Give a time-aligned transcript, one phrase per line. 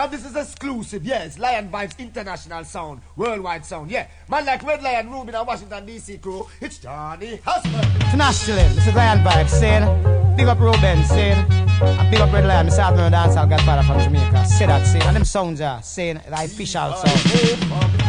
[0.00, 1.40] And this is exclusive, yes.
[1.40, 4.06] Lion Vibes International Sound, Worldwide Sound, yeah.
[4.30, 7.84] Man like Red Lion, Rubin and Washington DC crew, it's Johnny Husband.
[8.04, 8.90] Internationally, this eh?
[8.90, 11.44] is Lion Vibes saying, big up Ruben saying,
[11.82, 12.78] and big up Red Lion, Mr.
[12.78, 14.46] Admiral Dancehall Godfather from Jamaica.
[14.46, 17.18] Say that, say, and them sounds are saying, like official sound.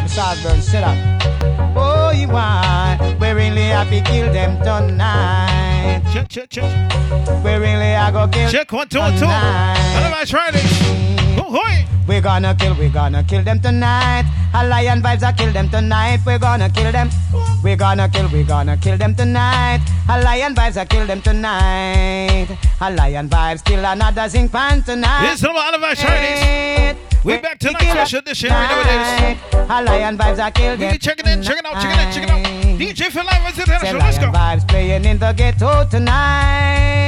[0.05, 0.31] Mr.
[0.31, 1.73] Osborne, say that.
[1.75, 6.03] Oh, you want, we really happy kill them tonight.
[6.13, 7.43] Check, check, check.
[7.43, 9.25] We really are go kill Check one, two, one, two.
[9.25, 10.78] Otherwise, try this.
[12.09, 14.25] We're gonna kill, we're gonna kill them tonight.
[14.53, 16.19] A lion vibes, I kill them tonight.
[16.25, 17.09] We're gonna kill them.
[17.63, 19.81] We're gonna kill, we're gonna kill them tonight.
[20.09, 22.47] A lion vibes, I kill them tonight.
[22.81, 25.27] A lion vibes, kill another zinc pan tonight.
[25.27, 26.97] Here's some otherwise, try this.
[27.23, 28.49] We back to night special edition.
[28.49, 29.69] We know it is.
[29.69, 30.97] A lion vibes, I kill them.
[30.97, 32.43] Check it in, check it out, check it in, check it out.
[32.79, 33.57] DJ for let's
[33.93, 34.31] Let's go.
[34.31, 36.99] vibes playing in the ghetto tonight.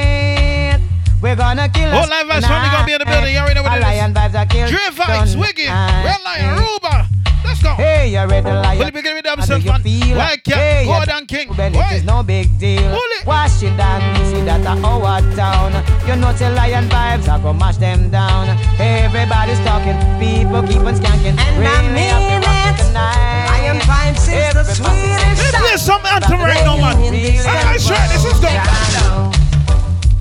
[1.22, 3.34] We're gonna kill Whole live vibes family gonna be in the building.
[3.34, 3.84] You already know what it is.
[3.84, 4.70] Lion vibes are killed.
[4.72, 7.08] Dre vibes, Wiggy, Red Lion, Ruba.
[7.46, 7.74] Let's go.
[7.76, 8.80] Hey, you're red lion.
[8.80, 9.82] Will you be giving themselves man?
[10.18, 11.50] White cat, hey, Gordon King.
[11.56, 12.98] Well, it is no big deal.
[13.26, 14.02] Wash it down,
[14.34, 15.78] see that a our town.
[16.08, 18.50] You know, till lion vibes, I go mash them down.
[18.82, 21.38] Everybody's talking, people keep on skanking.
[21.38, 22.82] And really I mean it.
[22.98, 25.38] Lion vibes is the sweetest.
[25.38, 26.98] Let's play some anthem right now, man.
[26.98, 28.58] Alright, sure, this is go.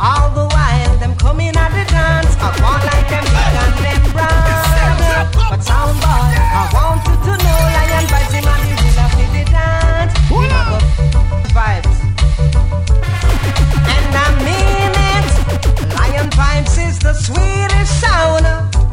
[0.02, 0.79] All the while,
[1.20, 2.36] them coming at the dance.
[2.38, 5.50] I want like them big and them brown.
[5.50, 6.89] But sound boy, I want
[16.40, 18.44] vibes is the sweetest sound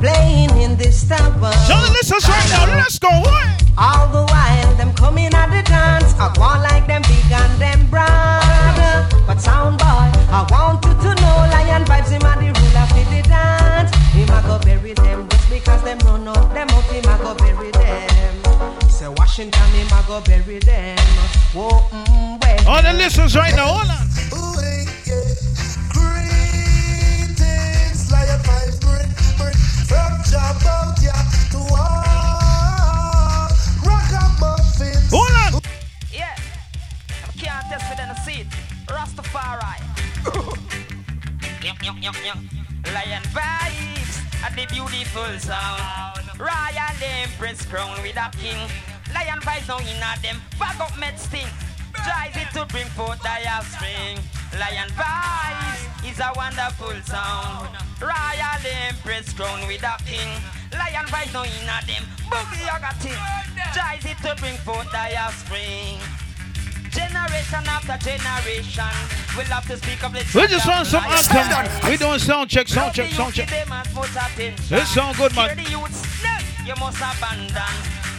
[0.03, 1.31] playing in this town.
[1.67, 2.65] Johnny, listen right now.
[2.75, 3.09] Let's go.
[3.09, 3.47] What?
[3.77, 6.11] All the while, them coming at the dance.
[6.19, 9.07] I want like them big and them brown.
[9.27, 13.05] But sound boy, I want you to know Lion vibes him a the ruler for
[13.11, 13.91] the dance.
[14.17, 16.83] Him a go bury them just because them run up them out.
[16.91, 18.33] Him a go bury them.
[18.89, 20.97] Say Washington, him a go bury them.
[21.53, 22.65] Whoa, mm, wait.
[22.67, 24.07] All the listeners right now, hold on.
[24.29, 24.76] Greetings,
[35.09, 35.61] Hold on.
[36.11, 36.35] Yeah.
[37.37, 38.47] Can't test it in the seat.
[38.87, 39.79] Rastafari.
[42.93, 46.39] Lion vibes at the beautiful sound.
[46.39, 48.69] Royal Empress crown with a king.
[49.13, 51.47] Lion vibes now in a them bag up med sting.
[52.03, 54.19] Tries it to bring forth thy offspring.
[54.59, 57.69] Lion vibes is a wonderful sound.
[58.01, 60.29] Royal Empress crown with a king.
[60.73, 63.01] Lion vibes now in a them boogie yogurt.
[63.73, 65.99] Tries it to bring forth thy offspring.
[66.91, 68.95] Generation after generation,
[69.35, 71.89] we'll have to speak of the We just want some anthem.
[71.89, 73.47] We doing sound check, sound check, sound check.
[73.47, 75.55] This sound good, man.
[75.55, 77.61] Hear the youths, no, you must abandon.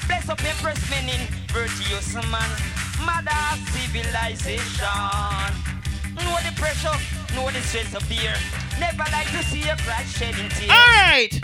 [0.06, 2.77] Bless up Empress meaning virtuous man.
[3.04, 4.84] Mother civilization.
[6.16, 6.98] Know the pressure,
[7.34, 8.34] know the stress of fear.
[8.80, 10.70] Never like to see a cry shedding tears.
[10.70, 11.38] All right.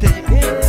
[0.00, 0.65] Then we're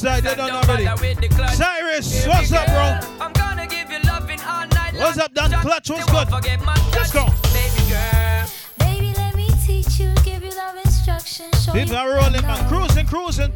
[0.00, 0.86] they don't already.
[1.54, 3.10] Cyrus, what's up, bro?
[3.20, 3.98] I'm gonna give you
[4.48, 4.94] all night.
[4.94, 5.90] What's up, Dan Clutch?
[5.90, 6.28] What's good?
[6.92, 7.26] Let's go.
[7.52, 8.46] Baby girl.
[8.78, 11.50] Baby, let me teach you, give you love instruction.
[11.72, 12.68] People are rolling, man.
[12.68, 13.52] Cruising, cruising.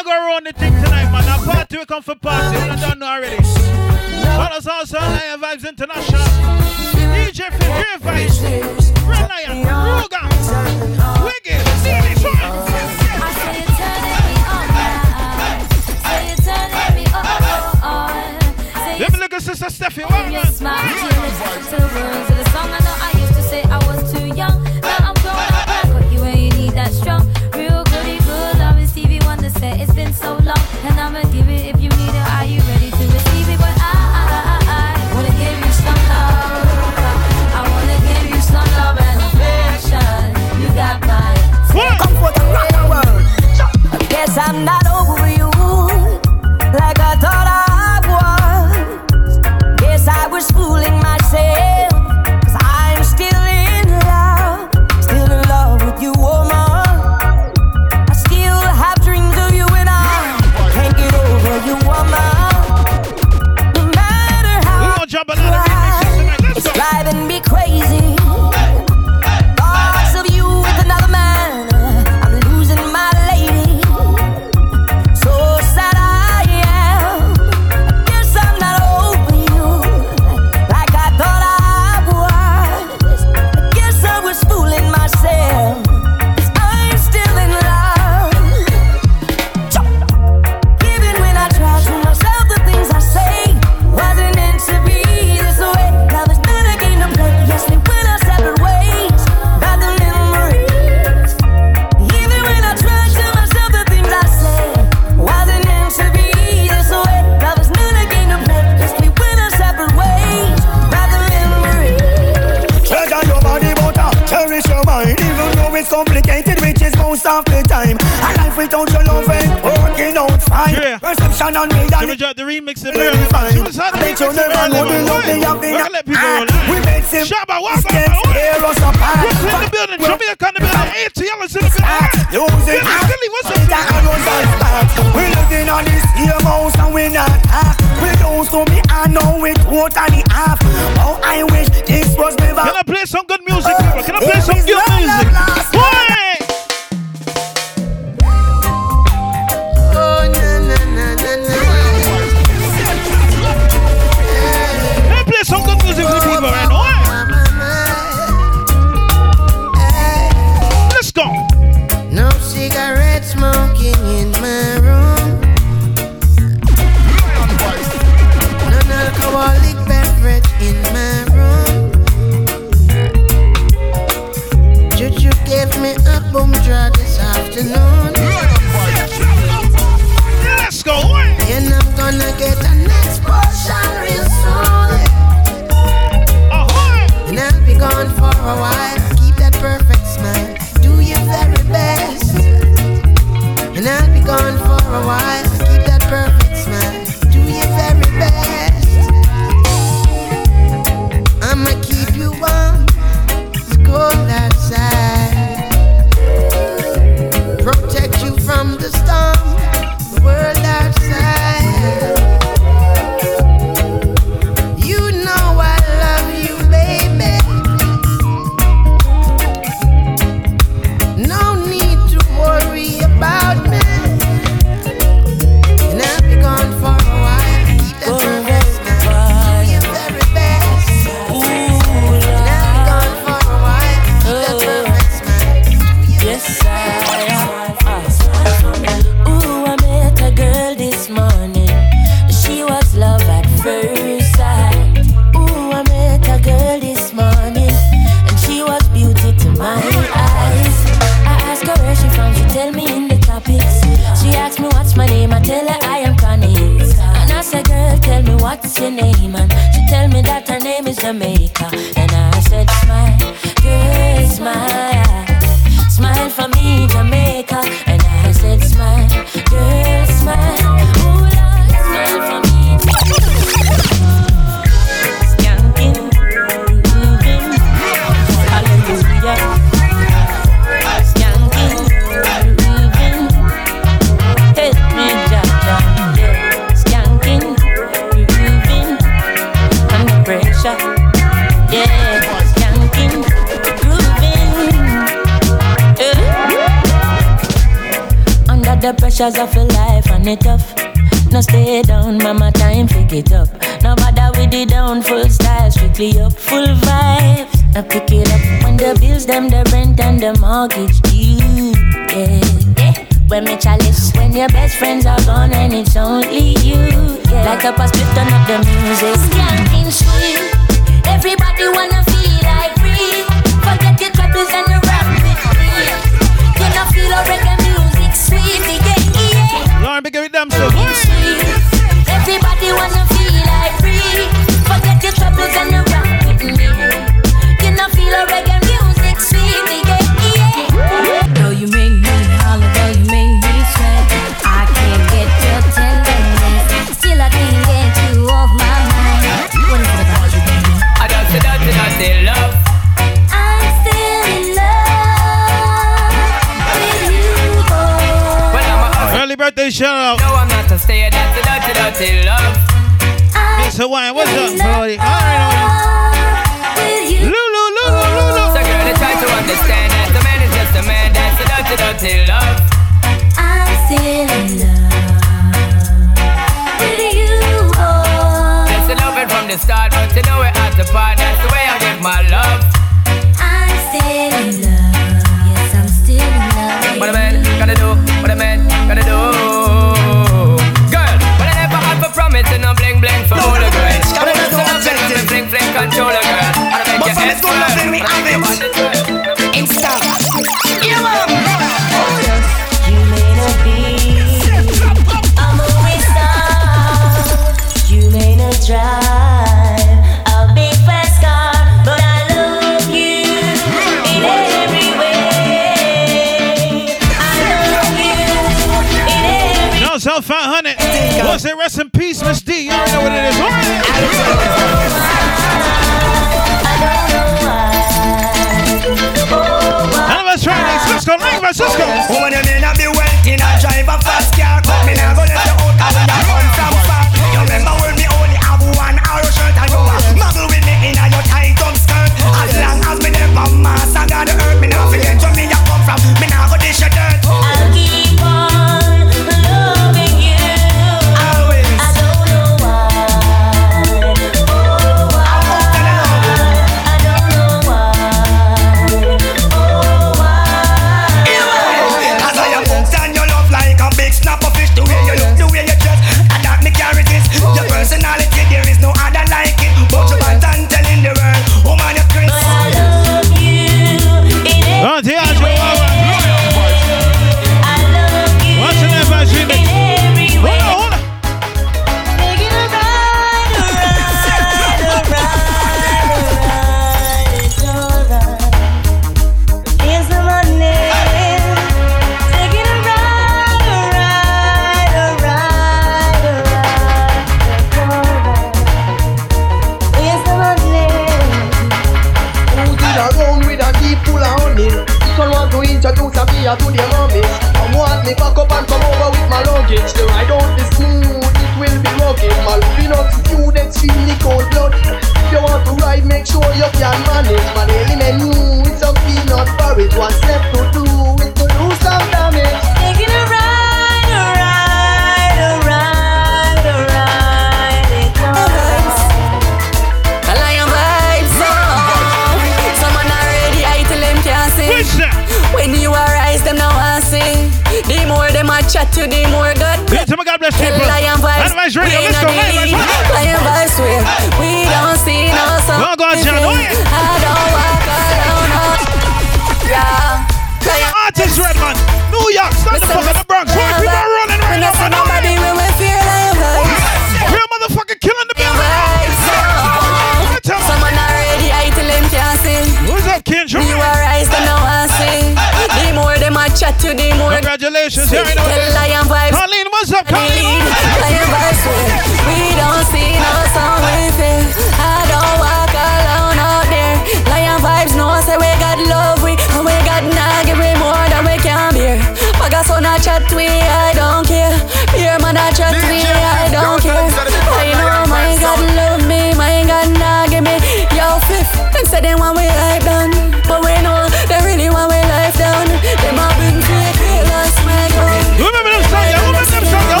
[582.96, 582.98] I
[583.36, 584.56] me, I don't care.
[584.96, 586.96] Your man I chat me, I don't care.
[586.96, 590.56] I know my God love me, my God nah give me
[590.96, 591.60] your fifth.
[591.76, 593.12] Them say they want we life done,
[593.44, 595.68] but we know they really want we life done.
[595.68, 598.16] They lost my God.
[598.40, 599.52] Remember them song, them Let's
[599.92, 600.00] go.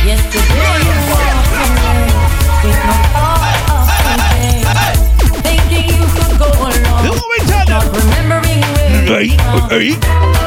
[0.00, 0.96] Yesterday you
[2.64, 2.80] with
[5.44, 6.48] thinking you could go.
[7.68, 9.04] Not remembering where.
[9.04, 9.36] Hey,
[9.68, 10.39] hey.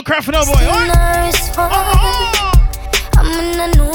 [0.00, 0.38] out, cry for boy.
[0.38, 1.34] Right?
[1.56, 2.52] Oh, oh, oh.
[3.16, 3.90] I'm in a new.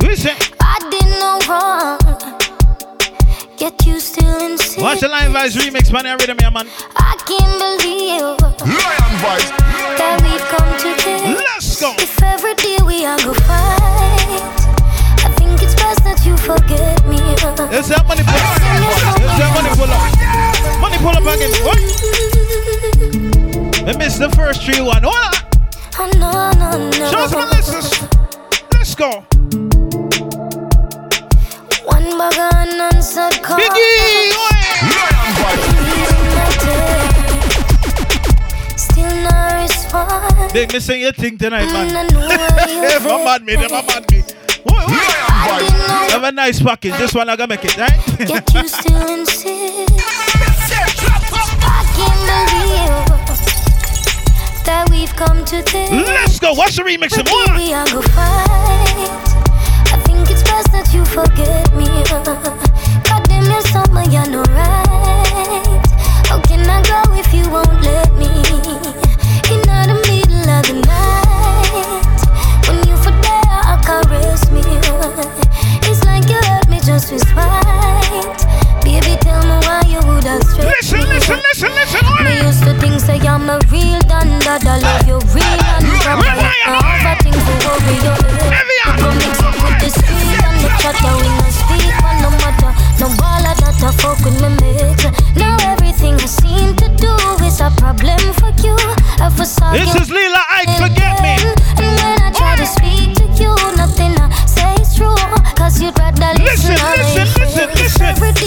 [0.00, 0.36] Listen.
[0.60, 1.98] I did no wrong.
[3.58, 4.80] Yet you still insist.
[4.80, 6.06] Watch the Lion Vibes remix, man.
[6.06, 6.66] I read me, man.
[40.78, 42.06] listen, you think tonight, mm, man.
[43.02, 44.22] my man me, my man me.
[46.12, 46.96] Have a nice package.
[46.98, 47.90] This one I gotta make it, right?
[54.64, 55.90] That we've come to this.
[55.90, 56.52] Let's go.
[56.52, 57.56] Watch the remix of more.
[57.58, 59.10] We are go fight.
[59.90, 61.86] I think it's best that you forget me.
[63.02, 63.62] God damn, you're
[64.12, 65.82] you're no right.
[66.28, 68.07] How can I go if you won't let
[84.48, 86.24] I love you real and proper.
[89.04, 89.28] Worry
[89.60, 91.12] with the street and the chatter.
[91.20, 91.92] We no speak
[92.24, 92.72] no matter.
[92.96, 94.72] No baller that I fuck with me.
[95.36, 97.12] Now everything I seem to do
[97.44, 98.72] is a problem for you.
[99.76, 101.36] This is Lila Ike, forget me.
[101.84, 105.14] And when I try to speak to you, nothing I say is true.
[105.60, 106.72] Cause you'd rather listen.
[106.72, 108.37] Listen, listen, listen, listen.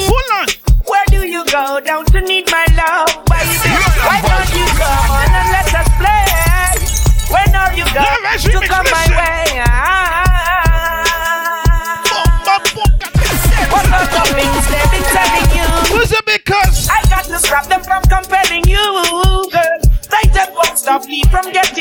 [21.32, 21.81] from getting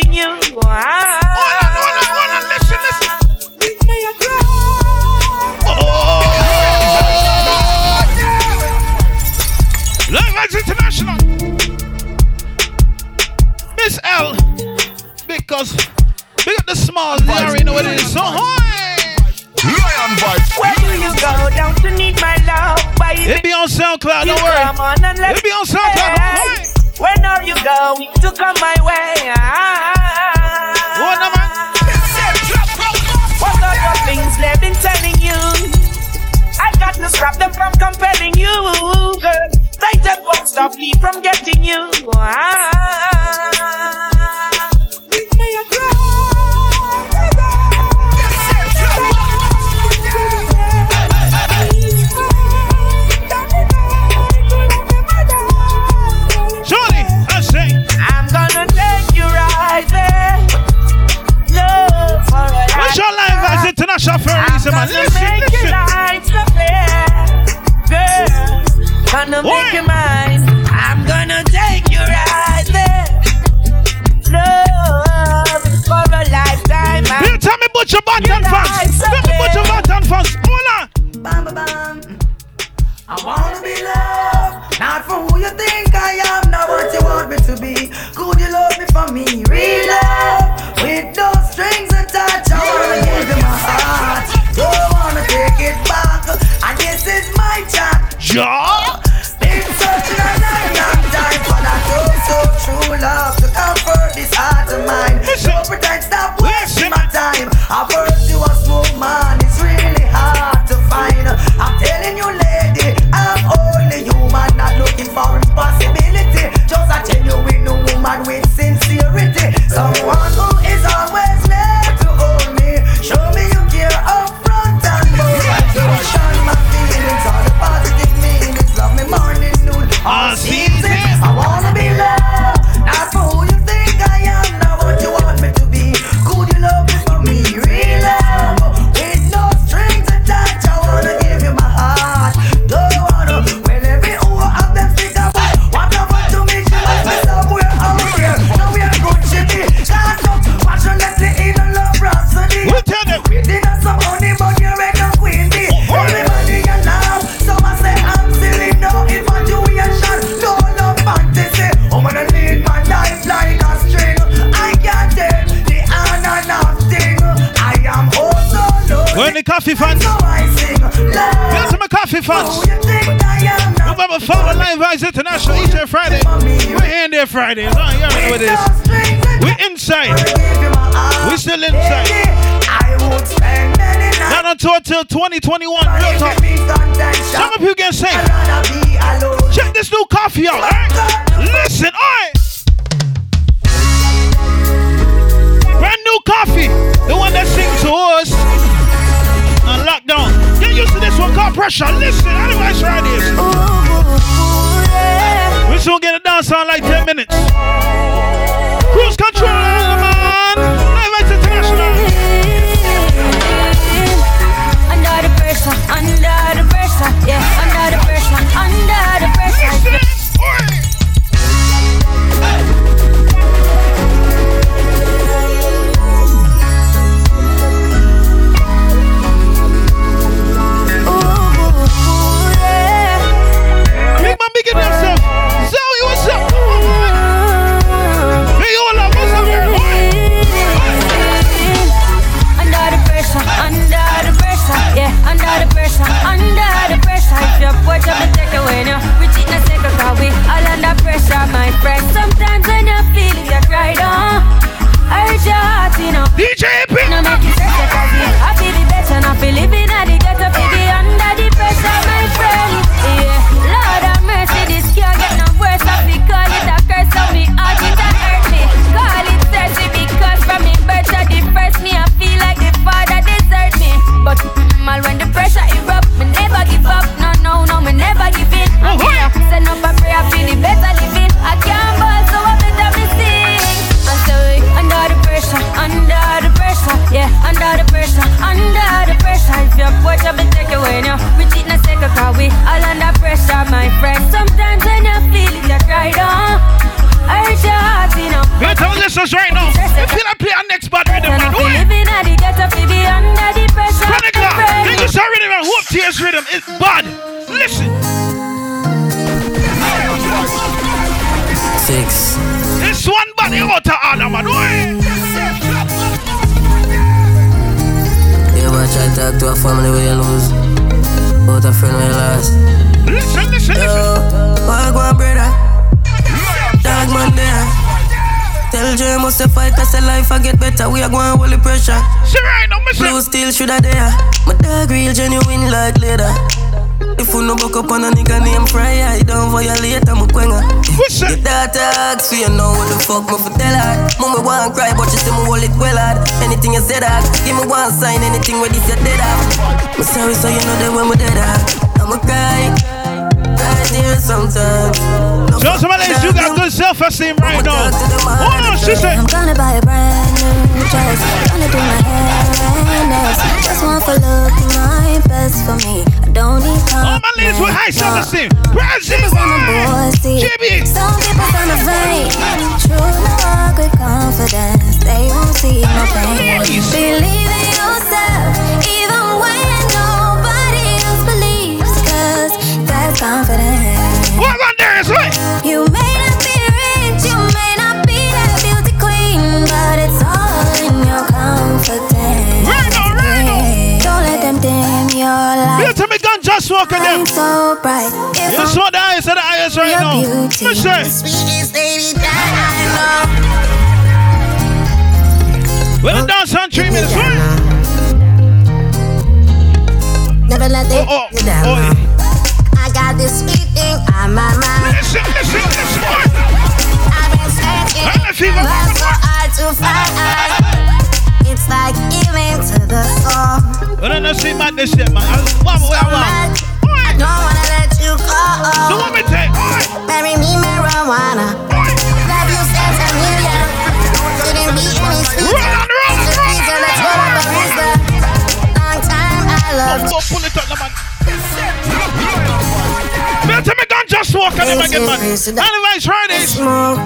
[444.64, 445.20] can never get back.
[445.20, 446.58] Anyway, try this.
[446.58, 446.96] Uh-huh.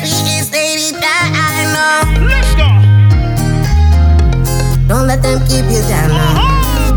[0.00, 1.50] Sweetest lady that I.
[2.24, 2.68] Let's go.
[4.88, 6.32] Don't let them keep you down now.
[6.40, 6.96] Uh-huh.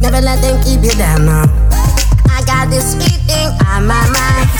[0.00, 1.44] Never let them keep you down now.
[2.30, 4.50] I got this feeling on my mind.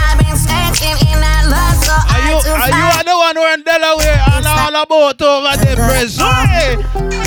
[0.00, 3.62] I've been searching in that love so are you, Are you the one who in
[3.62, 7.17] Delaware and all about over the prison?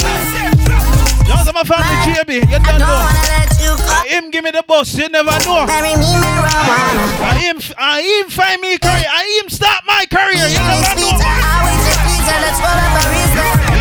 [1.60, 2.32] Family, JB.
[2.48, 3.04] You don't know.
[3.04, 5.66] Uh, him give me the bus, you never know.
[5.68, 7.04] Marry me, marijuana.
[7.20, 9.04] Uh, him, uh, him find me career.
[9.04, 10.48] Uh, him start my career.
[10.48, 11.12] You never know.
[11.12, 11.28] You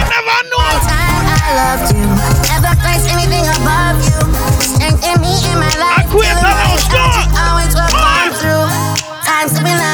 [0.02, 0.62] never know.
[1.30, 2.06] I loved you.
[2.50, 4.18] Never place anything above you.
[4.58, 6.02] Strength in me in my life.
[6.02, 7.14] I quit the house door.
[7.38, 8.66] Always I'm through.
[9.24, 9.90] Times to my.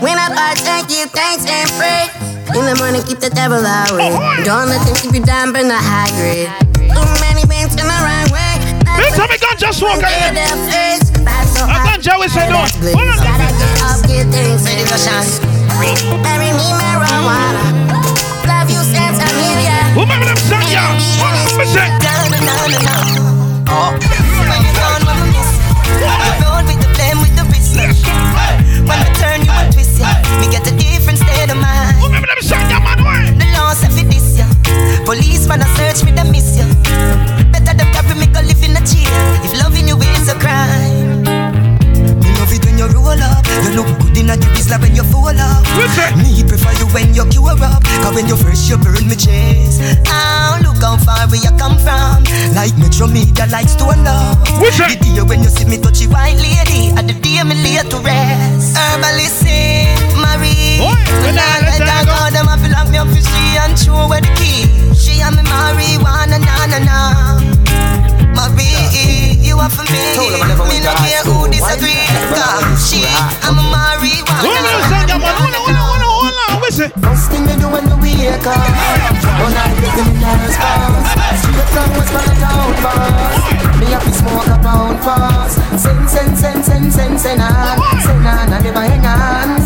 [0.00, 2.31] When I partake, you thanks and pray.
[2.52, 4.12] In the morning, keep the devil away.
[4.44, 6.52] Don't let them keep you down, burn the high grade.
[6.76, 8.60] Too many bands in the right way.
[9.00, 10.36] Next time I gun just walk out here.
[10.36, 12.60] I gun Joey say no.
[12.92, 14.68] Gotta get up, get things.
[14.68, 17.88] Marry me, marijuana.
[18.44, 19.72] Love you since I'm here.
[19.96, 20.92] Remember them song, y'all.
[21.24, 21.88] What am I say?
[23.72, 23.96] Oh.
[23.96, 26.04] When you gone, when we miss you.
[26.04, 27.80] You roll with the blame, with the wrist.
[28.84, 32.01] When I turn you and twist ya, me get a different state of mind.
[32.22, 33.36] Remember them song, y'all, man.
[33.36, 34.46] The law say fi this ya.
[35.04, 36.66] Policeman a search me, they miss ya.
[37.50, 39.10] Better them carry me go live in a jail.
[39.42, 41.21] If loving you is a crime.
[42.82, 43.46] You roll up.
[43.62, 45.62] You look good in a like when you fall up.
[46.18, 47.82] Me prefer you when you cure up.
[48.02, 49.80] Cause when you fresh, you burn me chest.
[50.08, 52.24] Oh, look how far where you come from.
[52.54, 54.42] Like Metro Media, like Stone Love.
[54.44, 56.90] The day when you see me touch white lady.
[56.98, 58.76] At the day me lay to rest.
[58.76, 59.44] Herbalist,
[60.18, 60.80] Marie.
[61.22, 64.08] When I let her go, them a feel like me up for she and show
[64.08, 64.66] where the key.
[64.94, 68.01] She and me marijuana, na na na.
[68.34, 70.00] Marie, you are for me.
[70.68, 72.06] Me no care who disagree.
[72.34, 73.04] Cause she,
[73.42, 74.52] I'm a marijuana.
[75.78, 76.01] Hold
[76.62, 76.92] on, on, on, on, on.
[76.92, 76.92] Listen.
[77.02, 78.54] First thing me do when me wake up
[79.42, 84.04] One night get in the fast Straight from west from the town boss Me have
[84.04, 87.80] to smoke a pound fast Send, send, send, send, send, send on.
[88.04, 89.58] Send on and never hang on.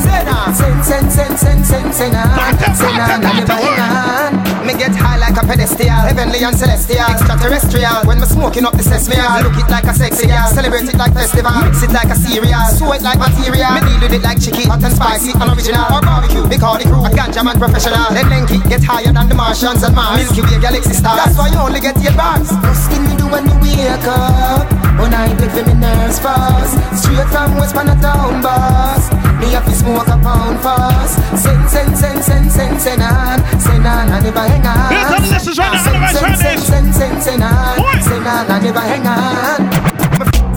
[0.55, 2.75] Send, send, send, send, send, send on.
[2.75, 4.67] Send on and never hang on.
[4.67, 7.07] Me get high like a pedestal Heavenly and celestial.
[7.07, 9.15] Extraterrestrial When me smoking up the sesame
[9.47, 11.55] Look it like a sexy girl Celebrate it like festival.
[11.63, 14.67] Mix it like a cereal Sew it like material Me deal with it like chicken
[14.67, 17.03] Hot and spicy and original Or barbecue Because the crew.
[17.05, 18.09] A ganja man professional.
[18.15, 20.23] Then Lenky get higher than the Martians and Mars.
[20.23, 21.19] Milky Way galaxy stars.
[21.19, 24.65] That's why you only get eight bars First thing me do when me wake up.
[24.97, 26.79] One night get for me nerves fast.
[26.97, 29.11] Straight from west from the town boss.
[29.43, 31.19] Me have to smoke a pound fast.
[31.37, 33.39] Send, send, send, send, send, send on.
[33.61, 34.91] Send on and never hang on.
[34.95, 37.77] Here comes this is right now, Send, send, send, send, send on.
[38.03, 39.86] Send on and never hang on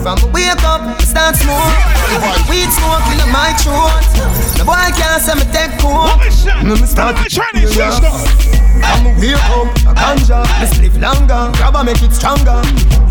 [0.01, 1.75] From wake up, start smoke.
[2.49, 3.99] Weed smoke in my throat.
[4.57, 6.19] The boy can't I say me take coke
[6.63, 7.37] Me start it
[8.81, 10.43] I'm a wake up, a ganja.
[10.59, 12.61] Me spliff longer, grab a make it stronger.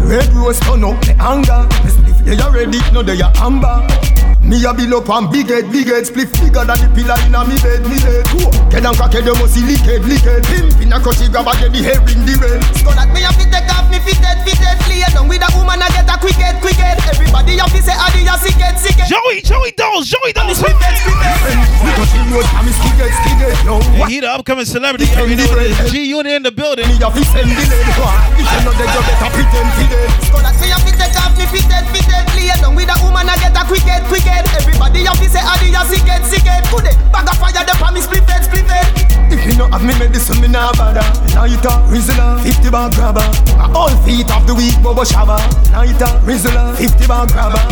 [0.03, 1.69] Red rose turn up me anger.
[1.85, 3.87] Me spliff they already, no they are amber
[4.49, 7.37] me a bill up and big head, big head Split bigger than the pillar in
[7.37, 8.25] a me bed, me bed.
[8.73, 11.29] Get and crack head, you must see lick head, lick head Pimp in a crushy
[11.29, 12.65] grab a get the hair in the red.
[12.81, 15.45] So that me a fit take off me fit head, fit head Lay down with
[15.45, 16.97] a woman I get a quick head, quick head.
[17.13, 20.57] Everybody a fi say adi a sick head, sick head Joey, Joey Dolls, Joey Dolls.
[20.57, 21.69] Split head, split head.
[21.85, 24.65] We touch the road, and me stick head, stick head No, Hey, he the upcoming
[24.65, 25.13] celebrity.
[25.13, 25.93] You already know this.
[25.93, 26.89] G Unit in the building.
[26.89, 27.85] me a fi send the lead
[28.41, 31.17] If you know dead, you better pretend fi dead So that me a fi take
[31.21, 33.85] off me fit head, fit head Lay down with a woman I get a quick
[33.85, 36.67] head, quick head Everybody a fi say adi a sick head, sick head.
[36.71, 38.87] Good day, bag of fire for me split head, split head.
[39.33, 41.05] If you know have me medicine, me nah bother.
[41.35, 43.27] Lighter, Rizla, 50 bag grabber.
[43.57, 45.39] My all feet off the week, Bobo Shabba
[45.73, 47.63] Lighter, Rizla, 50 bag grabber.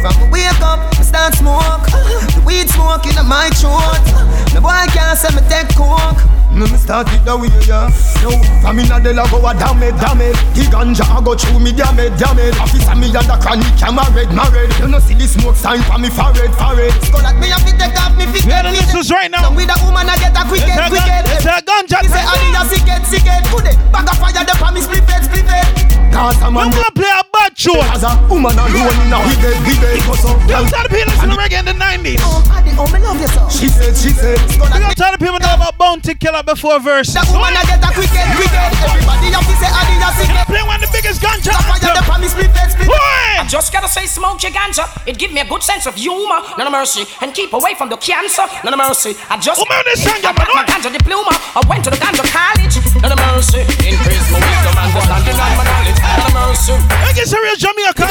[0.00, 1.86] From wake up, me start smoke.
[2.34, 4.04] The weed smoke in my throat.
[4.52, 6.20] The boy can't say me take coke
[6.54, 7.90] me me start it the way, yeah.
[8.22, 8.30] Yo,
[8.62, 10.34] from inna the go a damn it, damn it.
[10.54, 12.54] The ganja a go through me, damn it, damn it.
[12.62, 15.98] Officer me and the chronic, I'm married, married You know see the smoke sign for
[15.98, 19.10] me forehead, forehead Skull at me a fit take off me fit Yeah, this is
[19.10, 19.50] right now.
[19.50, 21.26] With a woman I get a quick It's head, quick gun- head.
[21.26, 21.98] it's a ganja.
[22.00, 22.30] He say thing.
[22.30, 25.04] adi a sick head, sick head Good day, bag of fire dem for me split
[25.10, 25.66] head, split head
[26.14, 27.74] Cause a man I'm gonna play a bad tune.
[27.90, 29.98] As a woman alone in a we bed, we bed.
[30.06, 32.22] Go so, We gonna tell the people listen to reggae in the 90s.
[32.54, 34.38] Adi, oh me love you so She said, she said.
[34.46, 37.12] Skull We at gonna tell the people know about Bounty Killer before verse.
[37.16, 40.08] That woman I get a quick head, quick head Everybody a fi say adi a
[40.12, 41.56] sick Play one of the biggest ganja.
[41.64, 43.40] Fire dem for me split head, split head Boy!
[43.40, 44.84] I just gotta say, smoke your ganja.
[45.08, 47.88] It give me a good sense of humor, none of mercy, and keep away from
[47.88, 49.16] the cancer, none of mercy.
[49.28, 51.32] I just Oh, man, this song, I got man, my ganja diploma.
[51.56, 53.60] I went to the ganja college, none of mercy.
[53.84, 56.74] Increase my wisdom, understanding, and my knowledge, none of mercy.
[57.04, 58.04] I guess a real Jamaica.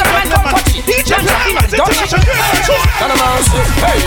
[0.84, 2.82] DJ Flavors, international.
[3.00, 3.60] None of mercy.
[3.80, 3.98] Hey,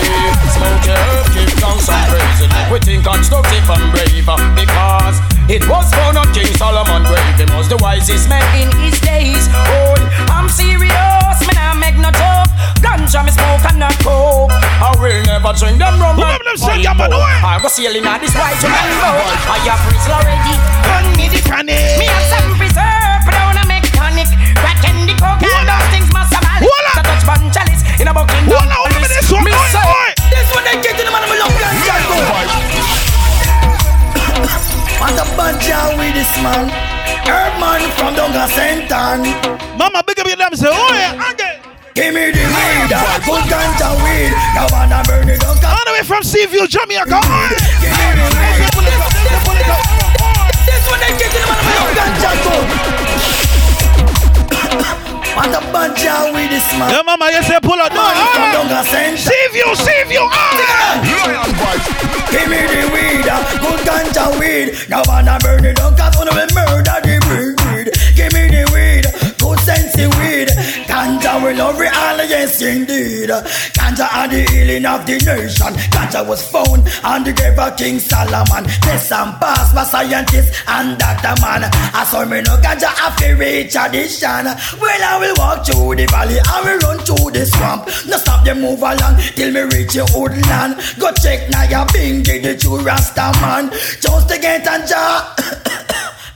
[0.54, 2.50] smoke your herb, keep down some praising.
[2.72, 5.16] We think constructive and brave because
[5.48, 7.38] it was born on King Solomon grave.
[7.38, 9.46] He was the wisest man in his days.
[9.70, 9.94] Oh,
[10.28, 11.58] I'm serious, man.
[11.58, 12.50] I make no joke.
[12.82, 14.50] Ganja me smoke and not coke.
[14.52, 16.18] I will never drink them rum.
[16.18, 17.40] Remember them saying, yeah, man, where?
[17.42, 19.14] I go sailing on this white rainbow.
[19.48, 20.54] I have freeze already.
[20.88, 21.78] Run me the chronic.
[21.98, 24.28] Me have some preserve, but I wanna make tonic.
[24.58, 26.66] Crack and the coke and those things must have malice.
[26.66, 26.92] Voila.
[26.98, 28.42] The Dutch bun chalice in a bucket.
[28.50, 29.46] Voila, what about this one?
[29.46, 29.88] Me Oi, say,
[30.28, 32.57] this one they get in the man of my love Want
[35.00, 36.68] a bunch of with this man.
[37.26, 39.22] Herman from Donga Sentan.
[39.78, 41.60] Mama, big up your damn say, oh yeah, again.
[41.94, 44.32] Give me the weed, uh, good ganja weed.
[44.54, 45.58] Now wanna burn it up.
[45.62, 47.20] All the way from Seaview, Jamaica.
[47.22, 47.58] Oh, yeah.
[47.82, 48.70] Give me the weed.
[50.66, 52.66] This one they get in the man of my love ganja good.
[55.38, 56.90] Want a bunch of with this man.
[56.90, 57.94] Yeah, mama, you say pull out.
[57.94, 59.14] No, Man from all Donga right.
[59.14, 59.18] Sentan.
[59.18, 60.22] Seaview, Seaview.
[60.26, 60.98] Oh, yeah.
[61.30, 61.86] Lion vibes.
[62.34, 62.97] Give me the weed,
[64.38, 64.76] weed.
[64.88, 66.34] Now wanna burn it up, cause wanna
[71.68, 73.28] Will all, yes indeed.
[73.76, 75.74] Ganja are the healing of the nation.
[75.92, 78.64] Ganja was found on the grave of King Solomon.
[78.80, 81.68] Test and pass by scientists and doctor man.
[81.92, 84.44] I saw me no ganja after reach addition.
[84.80, 87.86] Well, I will walk through the valley, I will run through the swamp.
[88.08, 90.80] No stop them move along till me reach your old land.
[90.98, 93.70] Go check now your bingy, the true Rasta man.
[94.00, 95.36] Just to get a jar.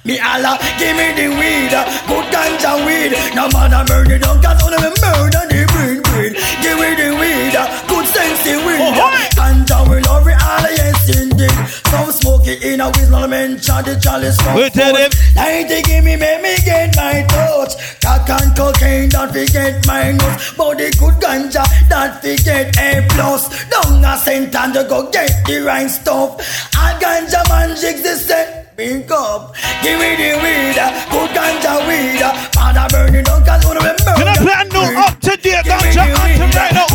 [0.04, 3.14] Me Allah, give me the weed, uh, good ganja weed.
[3.38, 3.46] No
[3.86, 6.32] burn it down, cause only me murder the breed, breed.
[6.58, 8.82] Give me the weed, uh, good sensey weed.
[8.82, 9.14] Oh, uh.
[9.38, 11.54] Ganja will love it all, yes indeed.
[11.86, 15.10] Some smoke it in a whistle, mention the chalice from We tell him.
[15.36, 17.78] Ninety give me, make me get my touch.
[18.02, 20.52] Cock and cocaine, don't forget my nose.
[20.58, 23.46] But the good ganja, don't forget A plus.
[23.70, 26.42] Down a cent and go get the right stuff.
[26.74, 28.61] A ganja man jigs the set.
[28.74, 30.80] Big up, give me the weed,
[31.12, 32.24] good ganja weed.
[32.56, 34.16] Father burn it down, cause wanna remember.
[34.16, 36.88] Can I play a new up to date ganja anthem right now?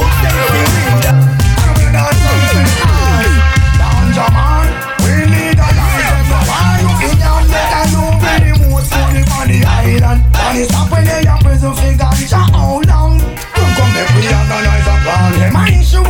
[3.77, 4.65] Ganja man,
[5.05, 6.33] we need a life.
[6.49, 10.25] Why you in your neck and you be the most money on the island?
[10.33, 13.21] And it's up when they are prison for ganja, how long?
[13.21, 15.29] Don't come back, we organize a plan.
[15.37, 16.01] Them a issue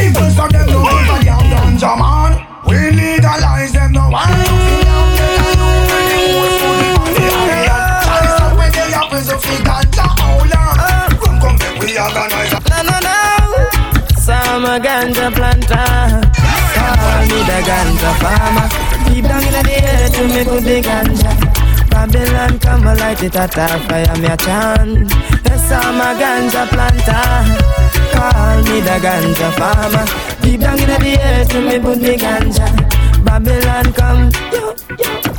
[0.00, 0.92] people, so them no a
[1.24, 2.32] damn ganja man.
[2.66, 4.22] We legalize them, no one.
[4.22, 4.34] I
[8.56, 8.90] make a.
[14.20, 15.86] So I'm a ganja planter.
[16.76, 18.68] Call me the ganja farmer.
[19.06, 21.32] Deep down in the earth to me good the ganja.
[21.90, 25.12] Babylon come light it at our fire, me a chant.
[25.44, 27.79] Yes, I'm a ganja planter.
[28.12, 30.04] Call me the ganja farmer.
[30.42, 33.24] Deep down in the earth me put the ganja.
[33.24, 35.30] Babylon come, yo, yo.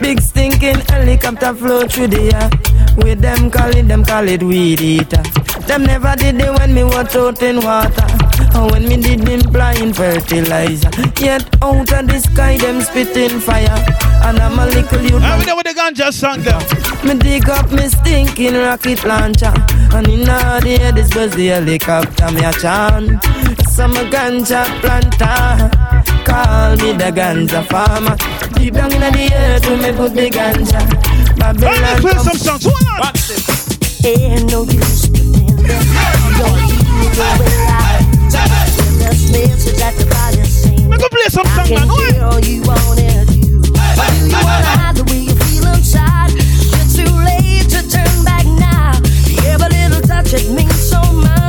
[0.00, 2.50] Big stinking helicopter flow through the air.
[2.96, 5.22] With them call it, them call it weed eater.
[5.66, 8.06] Them never did it when me was out in water.
[8.56, 10.90] Or when me did them blind fertilizer.
[11.20, 13.78] Yet out of the sky them spitting fire.
[14.26, 15.22] And I'm a little youth.
[15.22, 16.58] How we there with the ganja song there?
[17.04, 19.52] Me dig up me stinking rocket launcher.
[19.94, 23.22] And in all the air this was the helicopter me a chant.
[23.68, 25.70] Some ganja planter.
[26.24, 28.16] Call me the ganja farmer.
[28.54, 30.80] Deep down in the earth we me put the ganja.
[31.38, 32.64] Babylon Let me play come- some songs.
[32.64, 33.12] Hold on.
[34.06, 35.58] Ain't no use pretending.
[35.58, 35.66] You
[36.38, 37.95] don't feel the way I
[40.88, 41.88] Let me play some song, man.
[41.88, 42.62] Hear you.
[43.96, 46.30] But you wanna hide the way you feel inside?
[46.34, 48.92] It's too late to turn back now.
[49.44, 51.45] Every little touch it means so much.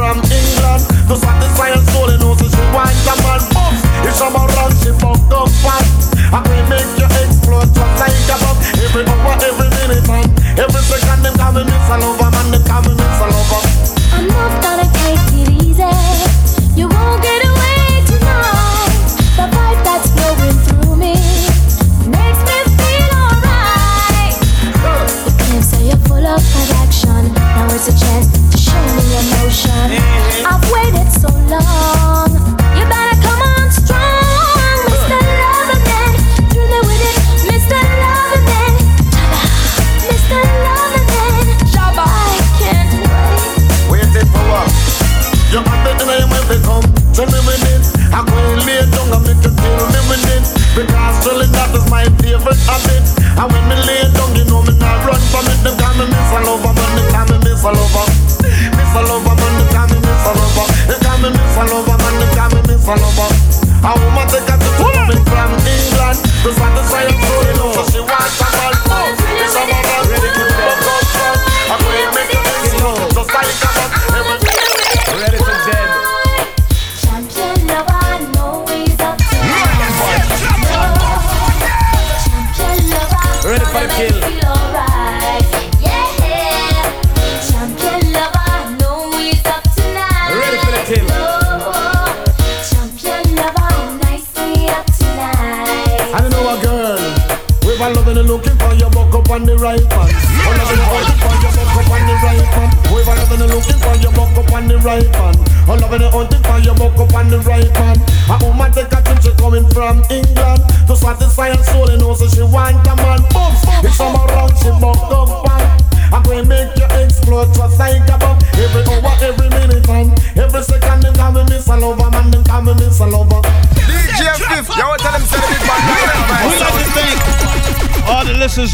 [0.00, 0.29] from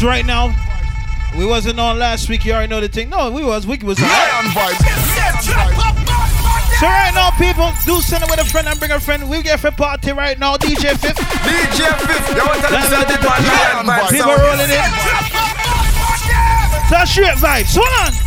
[0.03, 0.53] all right now.
[1.37, 2.45] We wasn't on last week.
[2.45, 3.09] You already know the thing.
[3.09, 3.65] No, we was.
[3.67, 3.99] We was.
[3.99, 4.77] Lion vibes.
[6.79, 9.29] So right now, people, do send it with a friend and bring a friend.
[9.29, 10.57] We get for party right now.
[10.57, 11.15] DJ Fif.
[11.17, 14.09] DJ Fif, yo, tell them say the big vibes.
[14.09, 14.91] People rolling in.
[16.89, 17.75] That's straight vibes.
[17.75, 18.26] Hold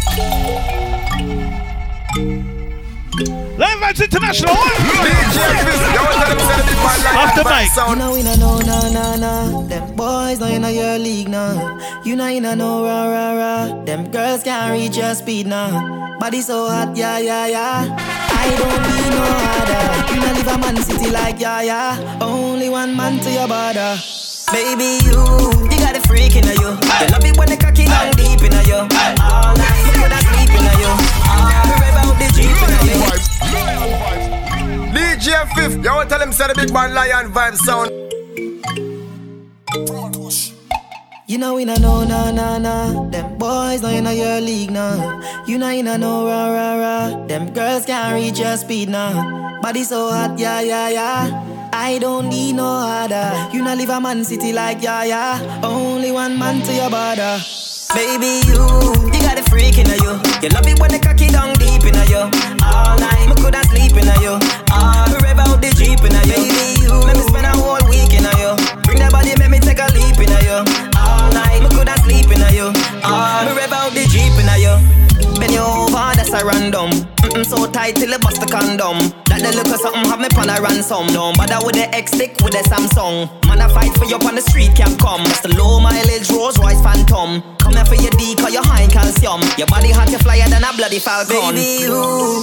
[7.37, 7.73] the vibes mic.
[7.73, 7.91] sound.
[7.91, 9.67] You know we no no no no no.
[9.67, 11.79] Them boys know you know your league now.
[12.05, 13.85] You know you know no rah rah rah.
[13.85, 16.19] Them girls can't reach your speed now.
[16.19, 17.97] Body so hot, yeah yeah yeah.
[17.99, 19.23] I don't need no
[19.59, 20.15] other.
[20.15, 22.19] You know live a man city like yeah yeah.
[22.21, 23.97] Only one man to your border.
[24.53, 25.15] Baby, you,
[25.71, 26.75] you got a freak in you.
[26.75, 28.83] You love it when the cocky down deep in you.
[29.23, 29.80] All night,
[35.41, 36.95] DJ Fif, yo, tell them say the big man.
[36.95, 37.91] Lion vibe sound.
[41.27, 43.09] You know we no no no no no.
[43.11, 45.21] Them boys know you know your league now.
[45.47, 47.27] You know you know no rah rah rah.
[47.27, 49.61] Them girls can't reach your speed now.
[49.63, 51.71] Body so hot, yeah yeah yeah.
[51.73, 53.49] I don't need no other.
[53.53, 55.61] You know live a man city like yeah yeah.
[55.63, 57.39] Only one man to your border.
[57.95, 58.63] Baby, you,
[59.11, 60.15] you got a freak in you.
[60.43, 62.23] You love it when the cocky down deep in you.
[62.63, 64.39] All night, me coulda sleep in you.
[64.71, 66.39] Ah, rev out the jeep in you.
[66.39, 68.55] Baby, you, let me spend a whole week in you.
[68.87, 70.63] Bring that body, make me take a leap in you.
[70.95, 72.71] All night, me coulda sleep in you.
[73.03, 74.75] Ah, rev out the jeep in you.
[75.41, 77.10] Bend you over, that's a random.
[77.31, 78.99] Mm-mm, so tight till it bust the condom.
[79.31, 81.07] That the look of something have me pan a ransom.
[81.15, 83.31] No bother with the X stick with the Samsung.
[83.47, 85.23] Man, I fight for you on the street, can't come.
[85.23, 87.43] That's the low mileage Rolls Royce Phantom.
[87.63, 89.43] Come here for your D, cause you're high in calcium.
[89.55, 91.55] Your body hot, you flyer than a bloody falcon.
[91.55, 91.95] Baby, you,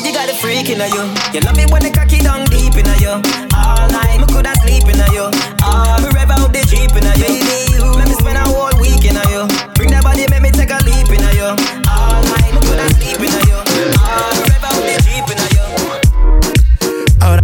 [0.07, 1.03] you got a freak in you.
[1.35, 3.11] You love it when the cocky down deep in you.
[3.51, 5.27] All night, me coulda sleep in you.
[5.67, 7.43] Ah, me rev out the jeep in you.
[7.43, 9.43] Baby, you, let me spend a whole week in you.
[9.75, 11.51] Bring that body, make me take a leap in you.
[11.91, 13.59] All night, me coulda sleep in you.
[13.99, 14.36] Ah,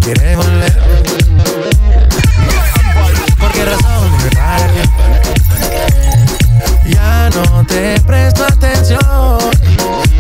[0.04, 0.74] Ahora quieres volver.
[3.40, 4.12] ¿Por qué razón?
[6.86, 9.00] Ya no te presto atención.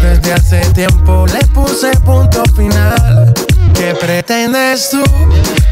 [0.01, 3.33] Desde hace tiempo le puse punto final.
[3.73, 5.03] ¿Qué pretendes tú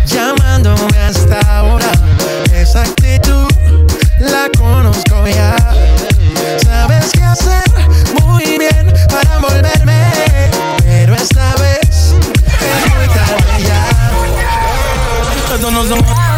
[0.06, 1.92] llamándome hasta ahora?
[2.54, 3.48] Esa actitud
[4.20, 5.56] la conozco ya.
[6.66, 7.64] Sabes qué hacer
[8.22, 10.12] muy bien para volverme,
[10.84, 11.71] pero esta vez
[15.82, 16.31] Esto no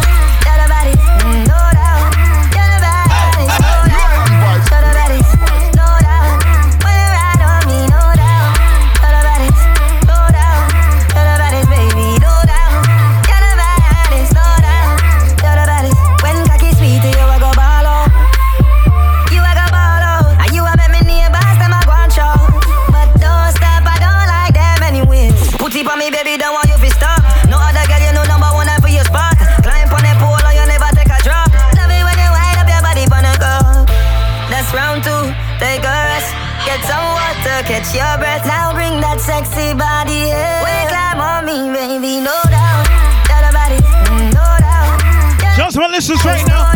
[45.94, 46.73] listeners right now.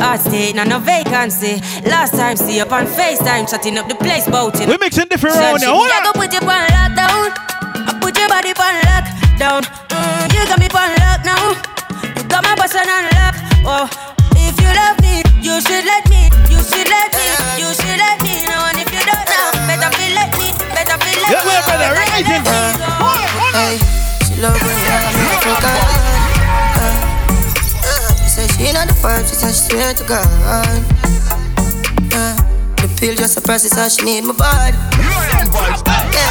[0.00, 1.60] Heart stay, now no vacancy.
[1.84, 4.68] Last time see you up on FaceTime, chatting up the place boating.
[4.68, 5.74] We're mixing different round now.
[5.76, 7.22] Hold Hold I put you on lockdown.
[7.86, 9.62] I put your body on lockdown.
[9.92, 11.44] Mm, you got me on lock now.
[12.16, 13.34] You got my person on lock.
[13.62, 13.86] Oh,
[14.36, 16.28] if you love me, you should let me.
[16.48, 17.26] You should let me.
[17.60, 18.60] You should let me know.
[18.72, 20.48] And if you don't know, better feel let me.
[20.74, 21.52] Better feel let Yeah, me.
[21.52, 22.42] well, brother, right in.
[23.52, 23.76] Hey,
[24.24, 25.72] She love when I'm Africa.
[25.92, 25.99] She
[28.80, 30.26] she the first, she said she swear to God.
[30.44, 30.64] Uh,
[32.12, 32.36] yeah.
[32.80, 34.76] The pill just suppresses how she need my body.
[36.16, 36.30] Yeah.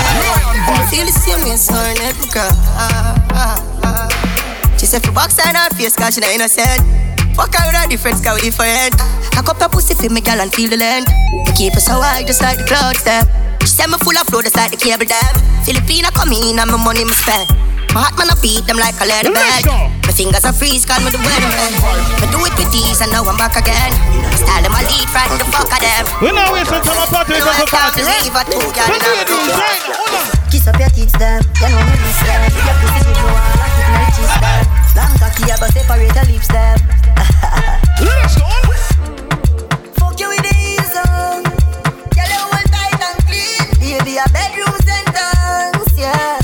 [0.70, 2.16] I feel the same way, so her neck.
[4.80, 6.82] She said for box on her face, cause she not innocent.
[7.36, 8.98] Fuck her with her difference, cause we different.
[9.32, 11.06] Cock up her pussy for me, girl, and feel the land.
[11.46, 13.28] You keep her so high, just like the clouds, them.
[13.62, 15.36] She said me full of flow, just like the cable dam.
[15.68, 17.69] Filipina come in, and my money me spend.
[17.94, 19.66] My heart man, I beat them like a leather bed.
[20.06, 21.74] My fingers are freeze, call me the weatherman.
[22.22, 23.92] I do it with these, and now I'm back again.
[24.30, 26.04] My style them a lead, frighten the fuck of them.
[26.22, 27.34] We now waste some time on party.
[27.34, 28.22] We come for party, right?
[28.22, 29.14] Leave a two, girl, The now.
[29.18, 29.82] ladies, right?
[29.98, 30.26] Hold on.
[30.54, 31.42] Kiss up your tits, them.
[31.62, 32.40] You know me miss them.
[32.54, 34.64] Your pussy good, no one like it, my cheese, them.
[34.94, 36.78] Long cocky, yeah, but separate your lips, them.
[38.06, 38.50] Let's go.
[39.98, 41.10] Fuck you with the heels um.
[41.10, 41.42] on.
[42.14, 43.66] Girl, you hold tight and clean.
[43.82, 46.39] Baby, a bedroom sentence, yeah.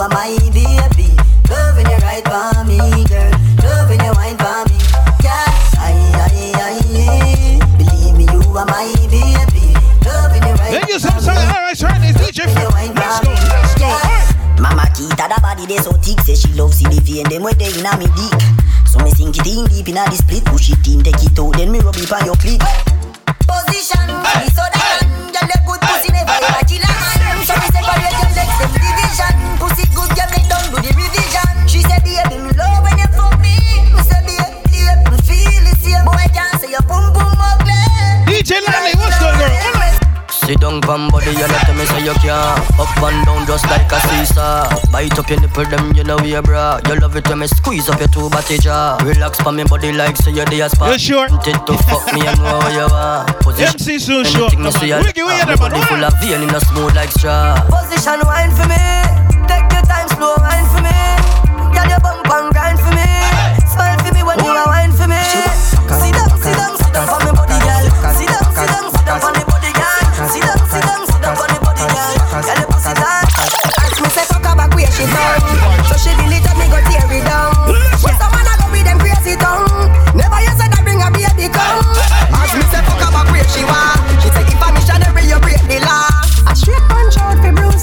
[0.00, 1.10] Are my baby.
[1.50, 3.32] Love when you ride for me, girl.
[3.62, 4.78] Love when you wine for me,
[5.22, 5.44] yeah.
[5.78, 7.58] Aye, aye, aye.
[7.78, 9.74] Believe me, you are my baby.
[10.06, 11.26] Love when you ride Thank you so much.
[11.26, 12.16] All right, try this.
[12.16, 12.70] DJ Phil.
[12.70, 13.30] Let's go.
[13.30, 13.86] Let's go.
[13.86, 14.18] All right.
[14.60, 17.56] Mama Kita, the body they so thick Say she love see the vein, them when
[17.58, 18.42] they inna me dick
[18.90, 21.54] So me sink it in deep inna the split Push it in, take it out,
[21.54, 22.58] then me rub it on your clit
[23.46, 27.07] Position, me so that Girl, you good pussy never ever kill a
[38.58, 39.54] DJ Lanny, what's good, girl?
[39.54, 39.94] Hold on.
[40.30, 42.32] Sit down, pam body, you let me say you can
[42.80, 46.38] Up and down just like a seesaw Bite up your nipple, them you know we
[46.40, 49.64] bra You love it when me squeeze up your two body jaw Relax pa me
[49.64, 51.28] body like say you're the spot You sure?
[51.28, 54.48] Wanted to fuck me and know how you want Position MC soon sure.
[54.48, 55.70] Anything me see you Ricky, where you My there, man?
[55.70, 58.84] body full of vein in a smooth like straw Position wine for me.
[59.48, 60.77] Take your time, slow wine for me.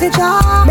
[0.06, 0.65] 回家。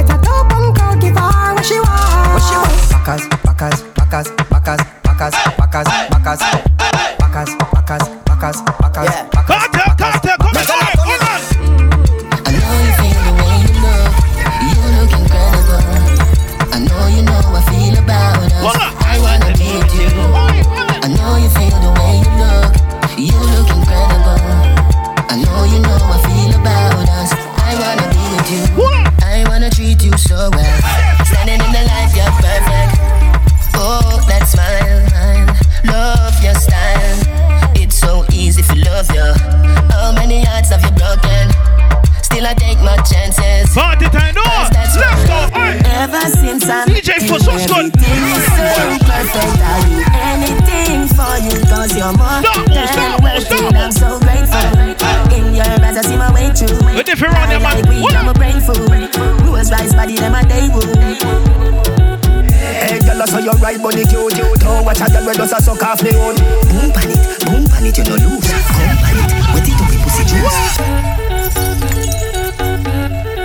[63.65, 64.63] Right body cute, cute.
[64.67, 66.37] Oh, watch a girl when does a suck off the wood.
[66.69, 68.45] Boom pan it, boom pan it, you no lose.
[68.45, 70.59] Come pan it, wet it up with pussy juice.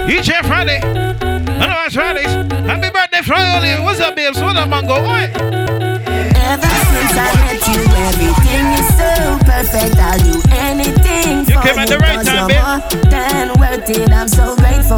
[0.09, 0.79] DJ Friday.
[1.63, 2.33] Otherwise Fridays.
[2.67, 3.81] Happy birthday, Friday.
[3.81, 4.41] What's up, babes?
[4.41, 4.95] What up, Mango?
[4.95, 5.78] Oi.
[6.49, 7.77] Ever since I met you,
[8.09, 10.01] everything is so perfect.
[10.01, 14.09] I'll do anything You for came at the right time, you're more than worth it.
[14.09, 14.97] I'm so grateful.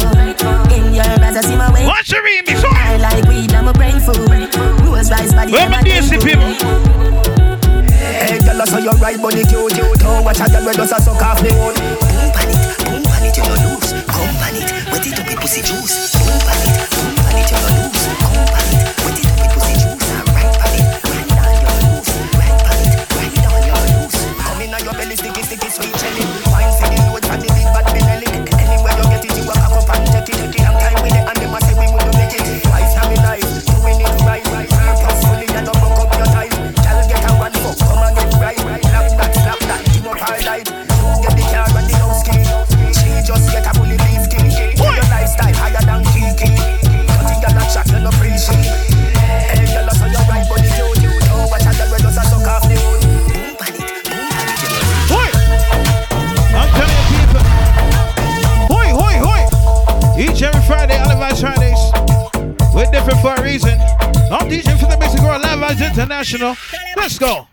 [0.72, 1.84] In your eyes, I see my way.
[1.84, 2.64] Watch the remix.
[2.64, 4.32] I like weed, I'm a brain food.
[4.80, 6.48] Rose rice body, Where I'm my a day DSC people?
[8.00, 10.00] Hey, girl, I saw your right body cute, cute.
[10.08, 11.76] Oh, watch a girl when does a suck off the wood.
[11.76, 13.92] Boom pan it, boom pan it, you no lose.
[14.08, 16.11] Come pan it, wet it up with pussy juice.
[66.22, 66.56] International.
[66.96, 67.51] Let's go.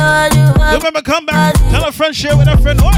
[0.75, 1.55] Remember, come back.
[1.71, 2.81] Tell a friend, share with a friend.
[2.81, 2.95] What?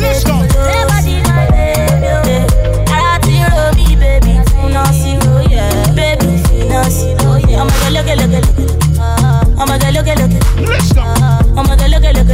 [0.00, 0.89] Let's go.
[6.90, 7.06] Let's
[10.92, 11.02] go.
[11.56, 12.30] I'ma go look look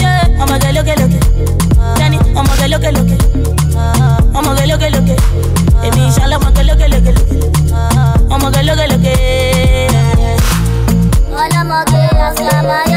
[0.00, 0.40] yeah.
[0.40, 1.10] I'ma go look look
[1.98, 2.18] Danny.
[2.38, 3.10] I'ma go look look
[4.36, 5.18] I'ma go look at look at
[5.82, 7.18] Emi inshallah I'ma go look look at
[8.30, 9.18] I'ma go look at look at
[11.34, 12.93] Hola mo que las camaya Hola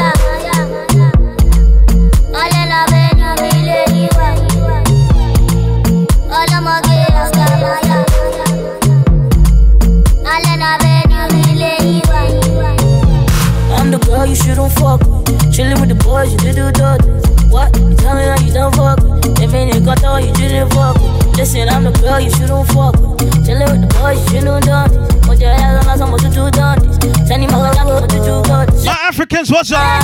[14.38, 15.26] Girl you shouldn't fuck with.
[15.52, 17.08] Chillin' with the boys, you do dirty.
[17.50, 17.74] What?
[17.76, 19.36] You tell me that you don't fuck with.
[19.36, 21.36] They mean you got all you didn't fuck with.
[21.36, 23.18] Listen, I'm the girl you shouldn't fuck with.
[23.46, 24.96] Chillin' with the boys, you shouldn't dirty.
[25.26, 27.26] Put your hands on us, I'm to do dirty.
[27.26, 28.86] Send him out, I'm about to do dirty.
[28.86, 30.02] My Africans, what's up?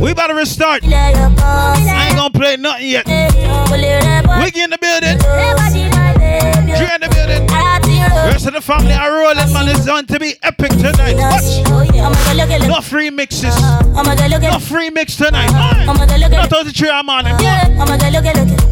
[0.00, 0.84] We about to restart.
[0.84, 3.06] I ain't gonna play nothing yet.
[3.06, 5.99] Wiggy in the building.
[6.14, 7.46] Dre in the building.
[8.30, 9.68] Rest of the family are rolling, man.
[9.68, 11.16] It's going to be epic tonight.
[11.16, 11.62] Watch.
[12.68, 13.54] No free mixes.
[13.60, 15.50] No free mix tonight.
[15.50, 17.24] Not all the three I'm on.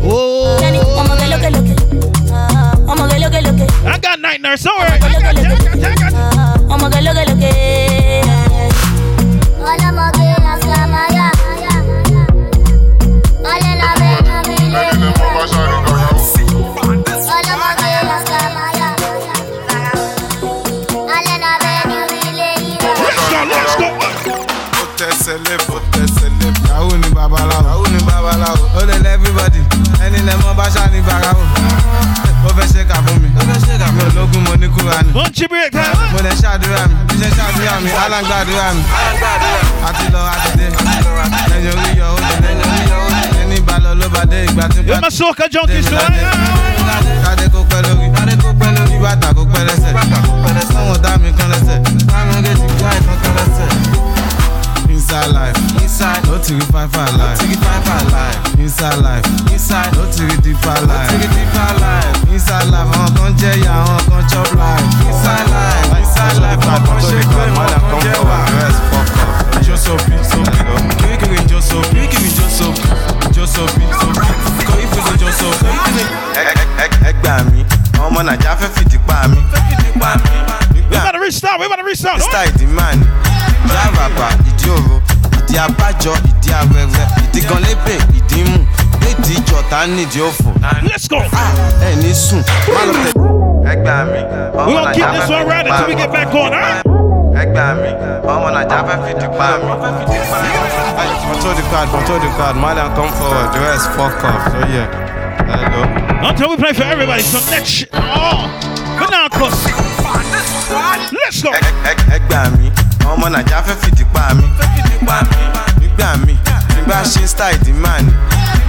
[0.01, 0.59] Oh.
[3.85, 4.63] I got night nurse.
[4.63, 4.81] Don't.
[4.81, 6.15] I got, I got, I got.
[6.71, 6.89] I'ma
[10.13, 10.28] go
[30.29, 31.45] ilẹ̀ mọ́ bá ṣàní bàrà o.
[32.47, 33.29] ó fẹ́ ṣe kà mi.
[33.49, 33.75] fẹ́ ṣe
[34.33, 34.39] mi.
[34.47, 35.11] mo ní kúra ni.
[36.13, 36.95] mo lè ṣàdúrà mi.
[37.09, 37.91] bí ṣe ṣàdúrà mi
[38.77, 38.83] mi.
[39.89, 40.67] àti lọ àti dé.
[41.51, 42.61] lẹ́yìn orí yọ ó lẹ́yìn
[43.43, 44.79] ẹni lọ ló bá dé ìgbà tí.
[45.69, 45.99] kí sọ.
[47.25, 48.07] kádé kó pẹ́ lórí.
[48.17, 48.95] kádé kó pẹ́ lórí.
[49.53, 49.93] pẹ́ lẹ́sẹ̀.
[50.45, 50.53] pẹ́
[53.37, 53.58] lẹ́sẹ̀.
[55.09, 58.61] Inside life, inside, no tiri five five life, tiri five five life.
[58.61, 62.29] Inside life, inside, no tiri deeper life, tiri deeper life.
[62.29, 64.85] Inside life, àwọn kan jẹ́ ìyá, àwọn kan chop life.
[65.09, 68.39] Inside life, inside life, àwọn kan ṣe pé àwọn kan jẹ́ wà.
[68.61, 69.65] Rest fuck up.
[69.65, 70.61] Josopi, sopi,
[71.01, 72.83] kirikiri Josopi, kirikiri Josopi,
[73.35, 74.27] Josopi, sopi,
[74.69, 75.69] kò ìfúnṣe Josopi.
[77.09, 77.65] Ẹ gbà mí,
[78.07, 79.39] ọmọ Nàìjíríà fẹ́ fìdí pa mí.
[79.53, 80.31] Fẹ́ fìdí pa mí.
[80.91, 81.61] We about to restart.
[81.61, 82.19] We about to restart.
[82.21, 82.45] Mr.
[82.49, 83.05] Ìdímánì,
[83.65, 84.97] ìdí àràbà, ìdí òro,
[85.39, 88.59] ìdí abájọ, ìdí awẹ́wẹ́, ìdí gan lébè, ìdí mú,
[89.11, 90.49] ìdí ìjọta nídìí òfò.
[90.89, 91.19] Let's go.
[91.89, 92.43] Ẹ ní sùn,
[92.75, 93.13] má lọ tẹ̀.
[93.71, 94.21] Ẹ gbà mí,
[94.55, 96.85] We're gonna keep this one right until we get back on, alright?
[97.41, 97.45] Ẹ
[97.83, 97.91] mí,
[98.33, 99.69] ọmọ Nàìjíríà fẹ́ fìdí pa mí.
[101.29, 105.18] Control the card, control the card, Malian come forward, the rest fuck off, so yeah.
[105.47, 105.83] Hello.
[106.29, 107.23] Until we play for everybody.
[107.23, 107.89] So next shit.
[107.93, 108.49] Oh,
[108.99, 109.55] but now, cuz.
[111.13, 111.51] Let's go.
[111.53, 112.71] Ẹ gbà mí,
[113.11, 114.45] ọmọ Nàìjíríà fẹ́ fìdí pa mí.
[115.81, 116.35] Nígbà mí,
[116.87, 118.13] bá ṣe style ìdí máa ní.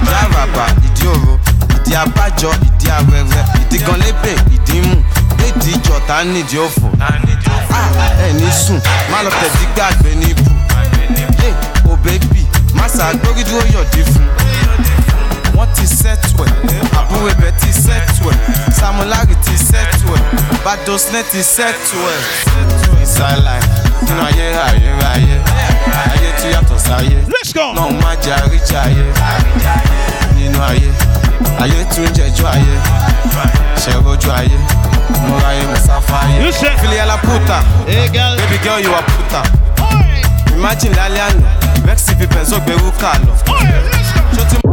[0.01, 1.39] Ìdí àràbà, ìdí òro,
[1.75, 4.95] ìdí abájọ, ìdí awẹ́wẹ́, ìdí gan lébè, ìdí mú,
[5.47, 6.87] ìdí ìjọta nídìí òfò.
[8.25, 8.79] Ẹ ní sùn,
[9.11, 10.51] má lọ tẹ̀dí gbàgbé ní ibù.
[11.43, 11.49] Yé,
[11.91, 12.43] o bébì,
[12.73, 14.27] má ṣàgbórí dúró yọ̀dí fún.
[15.75, 16.51] Ti sẹ́tù ẹ̀,
[16.99, 17.67] àbúrò ibẹ̀ ti
[18.31, 18.37] ẹ̀,
[18.79, 20.21] Samulari ti sẹ́tù ẹ̀,
[20.65, 21.39] Badosne ti
[22.13, 22.19] ẹ̀.
[23.01, 23.67] Inside life,
[24.05, 25.35] nínú ayé ayé ayé,
[26.11, 27.17] ayé tí yàtọ̀ sáyé.
[27.33, 27.65] Let's go.
[27.77, 29.05] Náà má jẹ́ àríjà ayé.
[30.35, 30.89] Nínú ayé,
[31.63, 32.75] ayé tún jẹjọ́ ayé.
[34.39, 34.57] Ayé?
[35.27, 35.75] Mo ra ayé, mo
[36.81, 37.57] Filiala puta.
[38.37, 39.41] Baby girl, you are puta.
[40.55, 41.49] Imagine lálẹ́ àná,
[42.65, 43.33] gbẹrú kà lọ.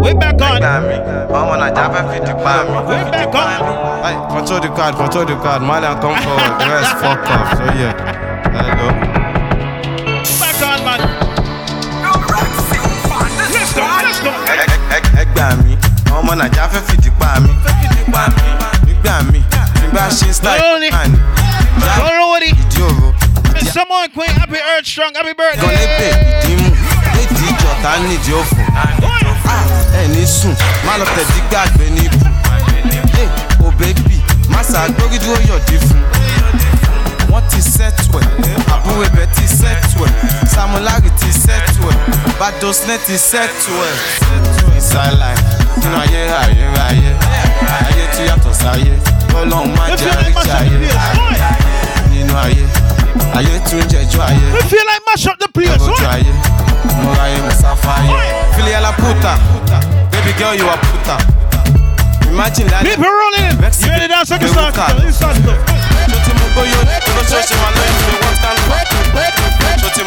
[0.02, 0.60] We back on.
[1.36, 2.70] ọmọ Nàìjíríà fẹ́ fìdí pa mí.
[2.88, 3.48] We back on.
[4.04, 5.62] Hey, control the card, control the card.
[5.62, 7.48] Malian come forward, the rest fuck off.
[7.58, 7.94] So yeah.
[8.56, 8.88] Hello.
[10.40, 11.00] Back on, man.
[13.54, 13.82] Let's go.
[14.04, 14.30] Let's go.
[14.52, 14.66] Ẹ-
[14.96, 15.72] ẹ- Ẹ gbà mí,
[16.18, 17.50] ọmọ Nàìjíríà fẹ́ fìdí pa mí.
[18.86, 19.40] Nígbà mí,
[19.80, 20.90] tí bá ṣe style Lonely.
[20.90, 21.10] man.
[22.00, 22.50] Already.
[22.50, 23.12] Ìdí òro,
[23.54, 26.12] Miss Someone Queen, happy Earth Strong, happy gan lébè, birthday.
[26.42, 26.70] ìdí mú,
[27.22, 28.62] ìdí ìjọta nídìí òfò.
[30.16, 30.54] Ní sùn,
[30.86, 32.04] má lọ tẹ̀dí gbàgbé ní.
[33.16, 33.24] Yé,
[33.66, 34.16] o bébì,
[34.48, 36.00] má ṣàgbórí dúró yọ̀dí fún.
[37.30, 38.26] Wọ́n ti sẹ́tù ẹ̀,
[38.74, 39.04] àbúrò
[39.34, 40.12] ti sẹ́tù ẹ̀,
[40.54, 41.98] Samulari ti sẹ́tù ẹ̀,
[42.40, 43.94] Badosne ti sẹ́tù ẹ̀.
[45.80, 46.20] Nínú ayé
[46.88, 48.92] ayé yàtọ̀ sáyé,
[49.38, 50.14] Ọlọ́run má jẹ́.
[52.10, 52.64] Nínú ayé,
[53.34, 54.46] ayé tún jẹjọ́ ayé.
[54.54, 55.78] We feel like mash up the place.
[55.78, 56.14] Rojú What?
[56.14, 56.32] ayé,
[57.02, 58.14] mo ra ayé, mo sáfá ayé.
[58.56, 59.32] Filiala puta,
[60.12, 61.16] baby girl you are puta.
[62.30, 62.84] Imagine lálẹ́.
[62.84, 63.56] People rolling.
[63.82, 64.28] You ready to dance?
[64.28, 64.74] Second start.
[64.74, 65.36] Second start.
[66.10, 66.78] Ṣó ti mú bóyó
[67.10, 68.80] olóṣooṣù máa lóyún fún one stand for?
[69.80, 70.02] Ṣó ti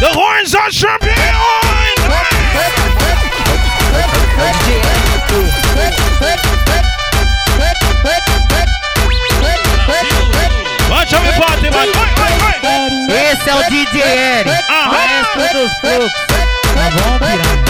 [0.00, 1.10] The horns are sharply
[10.88, 11.88] Watch out, the party, man.
[13.10, 14.50] Esse é o DJ Eri,
[14.88, 16.12] maestro dos fluxos.
[16.74, 17.60] Tá bom, piranha?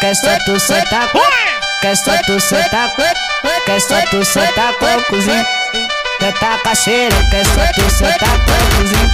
[0.00, 2.90] Quer só tu sentar com Quer só tu sentar
[3.64, 5.46] Quer só tu sentar com o cozinho
[6.18, 9.08] Tenta cacheira Quer só tu sentar com o cozinho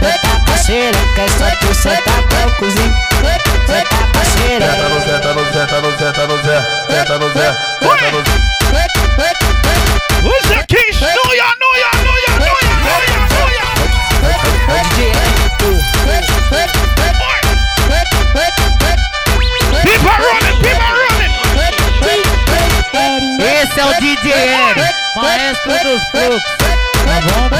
[0.00, 2.94] Tenta cacheira Quer só tu sentar com o cozinho
[3.66, 6.58] Tenta cacheira Senta no Zé, tá no Zé, tá no Zé, tá no Zé,
[6.90, 8.44] senta no Zé, senta no Zé.
[10.66, 11.00] Kish?
[11.00, 13.66] Know ya, know ya, know ya, know ya, know ya, know ya.
[19.84, 20.93] People running, people.
[23.74, 26.42] Esse é o DJ M, maestro dos fluxos.
[27.04, 27.50] Tá bom.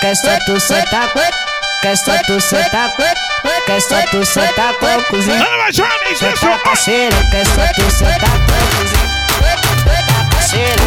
[0.00, 1.12] Quer só tu sentar,
[1.82, 2.90] quer só tu sentar,
[3.66, 5.44] quer só tu sentar com o cozinho.
[6.18, 9.10] Senta parceira, quer só tu sentar com o cozinho.
[9.84, 10.81] Senta parceira.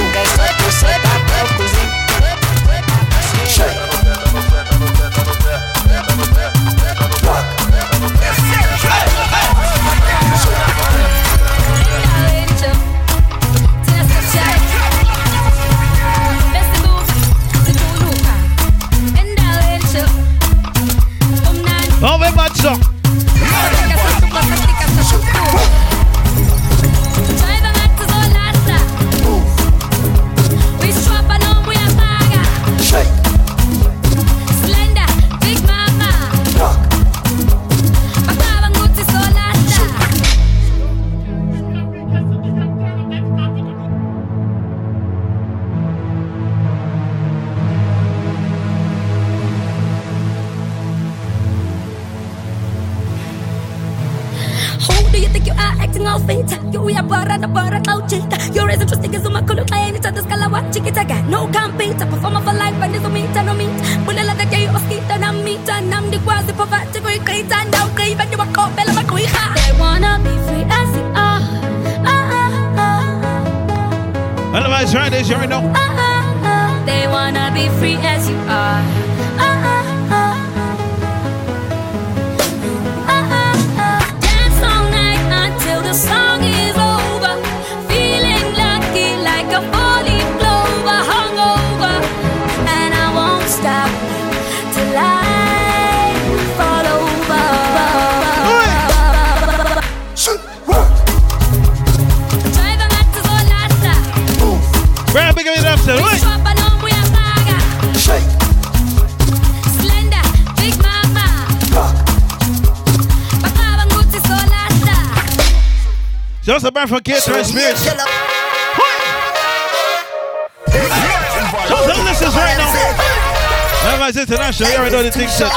[124.95, 125.51] Know the thing said.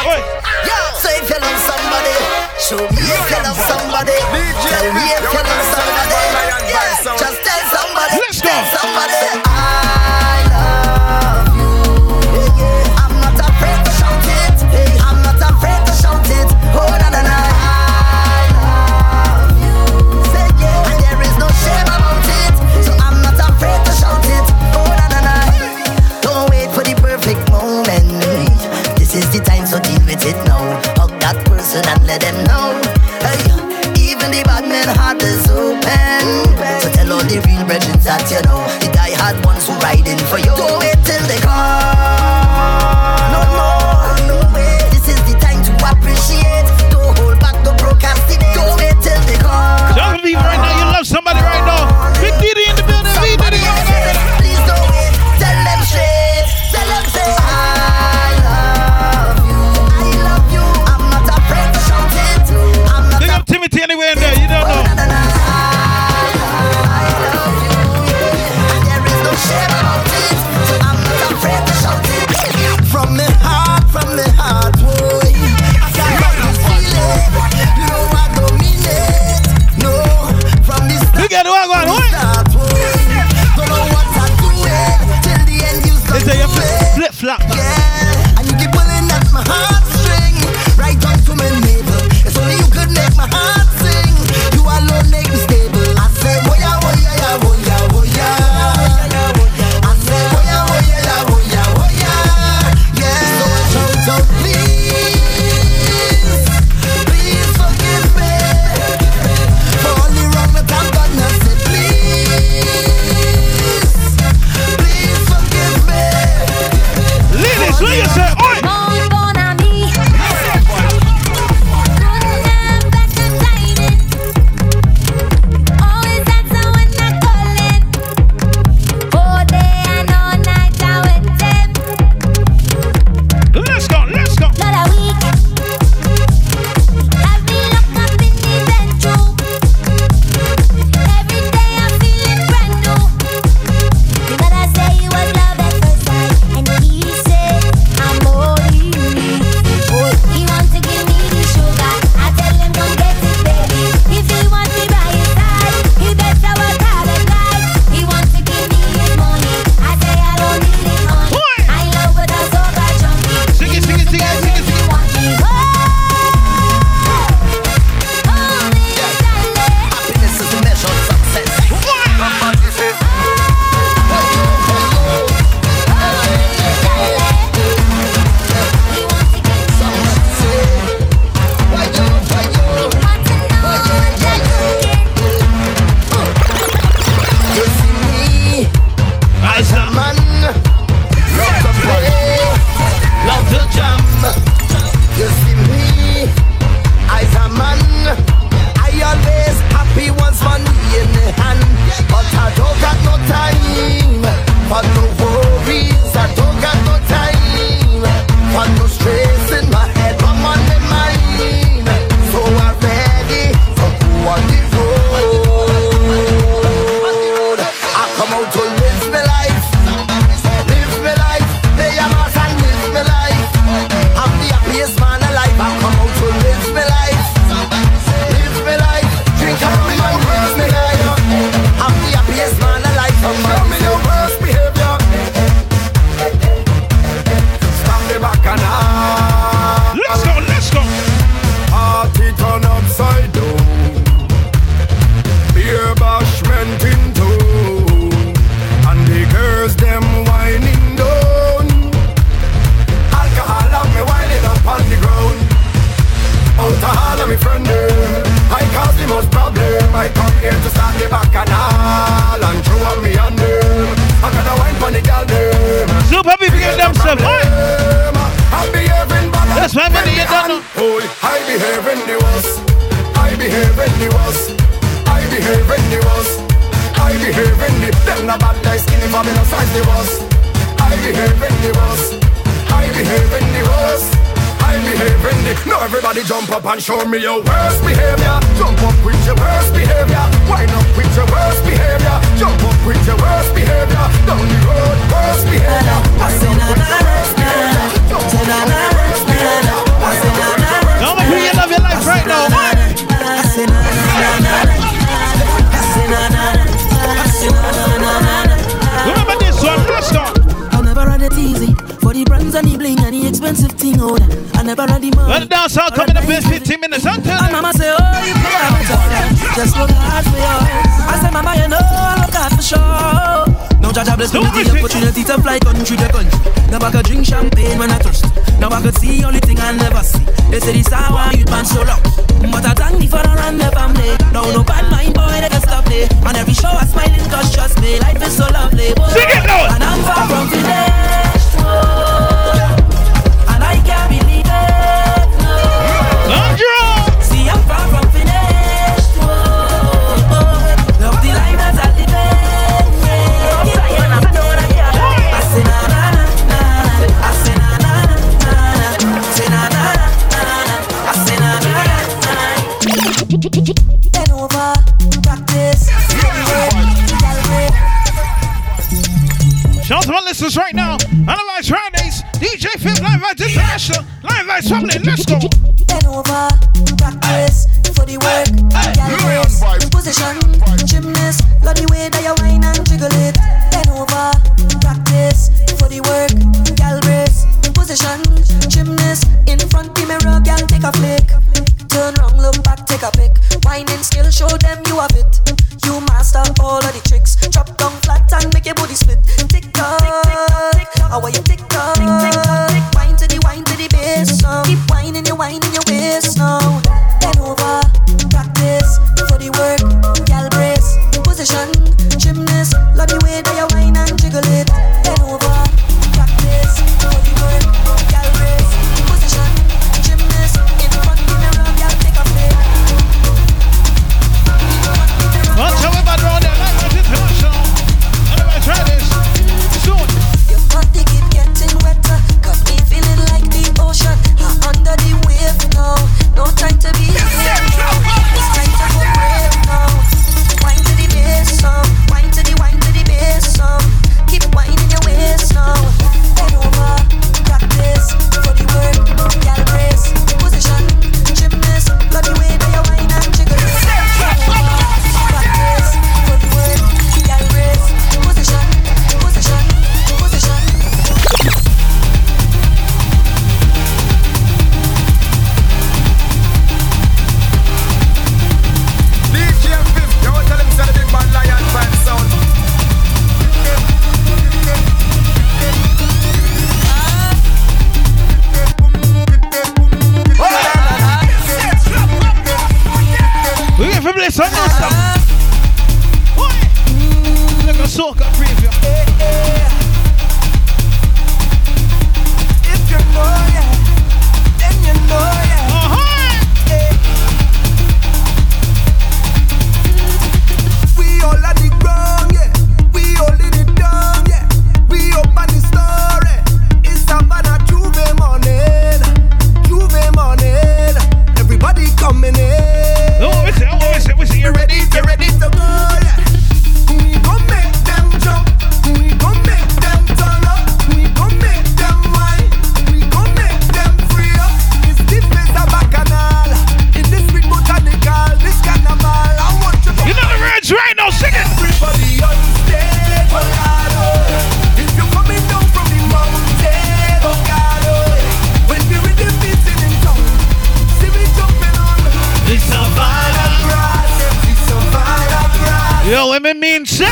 [546.68, 547.08] mean shit.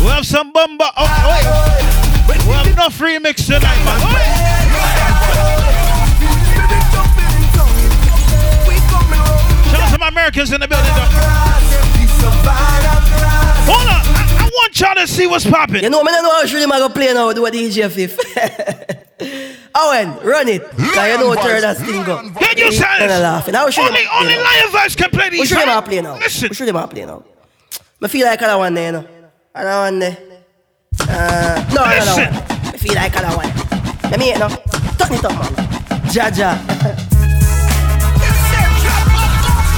[0.00, 0.90] We have some bumba.
[0.96, 2.28] Oh, oh.
[2.28, 4.00] We have enough remix tonight, man.
[4.02, 4.08] Oh.
[9.70, 11.08] Shout out to my Americans in the building, though.
[13.64, 14.02] Hold on.
[14.04, 15.82] I, I want y'all to see what's popping.
[15.82, 18.18] You know, I don't know how Shirley go play now with the DJ Fif.
[19.74, 20.68] Owen, run it.
[20.76, 22.34] Because you know turn that thing up.
[22.40, 23.48] Can you tell us?
[23.78, 25.40] Only, only Lion Vibes can play these.
[25.40, 26.18] Who should they play now?
[26.18, 26.48] Listen.
[26.48, 27.24] Who should they play now?
[28.02, 29.06] I feel like other one there, you know.
[29.54, 30.18] Other one there.
[31.06, 32.14] Uh, no, no, no.
[32.74, 33.46] I feel like other one.
[34.10, 34.48] Let me hear it now.
[34.98, 35.54] Turn it up, man.
[36.10, 36.58] Jaja.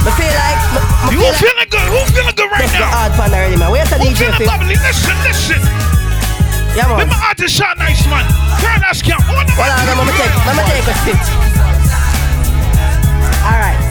[0.01, 0.57] I feel like.
[0.57, 1.85] I You feel like feeling good?
[1.85, 2.89] Who feeling good right now?
[2.89, 3.69] hard pan already, man.
[3.69, 4.73] Where's the DJ feeling bubbly?
[4.73, 5.61] Listen, listen.
[6.73, 7.05] Yeah, man.
[7.05, 8.25] Let my artist shot nice, man.
[8.57, 9.21] Turn that scam.
[9.21, 11.19] Hold on, me take, let me take a sip.
[13.45, 13.84] Alright.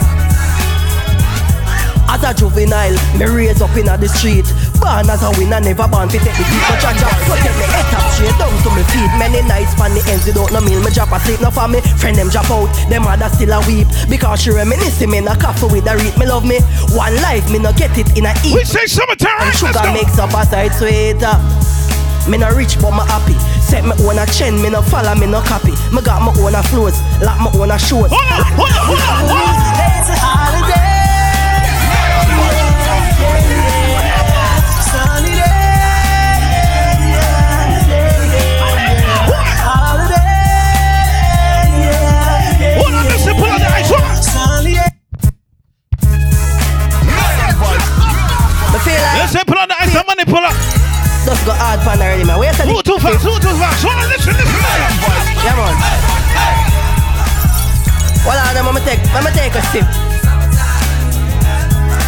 [2.14, 4.46] As a juvenile, me raise up in the street.
[4.78, 6.62] Born as a winner, never born to take the beat.
[6.70, 9.10] But cha-cha, so take me head up straight down to me feet.
[9.18, 10.78] Many nights pan the ends without no meal.
[10.78, 11.82] Me drop asleep, no for me.
[11.98, 13.90] Friend them drop out, them mother still a weep.
[14.06, 16.14] Because she reminiscing me in a coffee with a read.
[16.14, 16.62] Me love me.
[16.94, 18.54] One life, me no get it in a eat.
[18.54, 21.34] We say summertime, And sugar makes up a side sweeter.
[22.30, 23.34] Me no rich but me happy.
[23.58, 25.74] Set me own a chain, me no follow, me no copy.
[25.90, 28.06] Me got my own a flows, like my own a shows.
[28.06, 29.58] Hold on, hold on, hold on, hold on.
[29.98, 30.93] It's a holiday.
[49.34, 49.96] Me feel like Listen, pull out the ice.
[49.98, 50.54] I'm money pull up.
[51.26, 52.38] just got hard pan already, man.
[52.38, 53.18] Where's the Who too fast?
[53.26, 53.82] Who too fast?
[53.82, 54.62] Hold on, listen, listen.
[55.42, 55.74] Yeah, man.
[58.22, 59.86] Hold on, let me take, let me take a sip.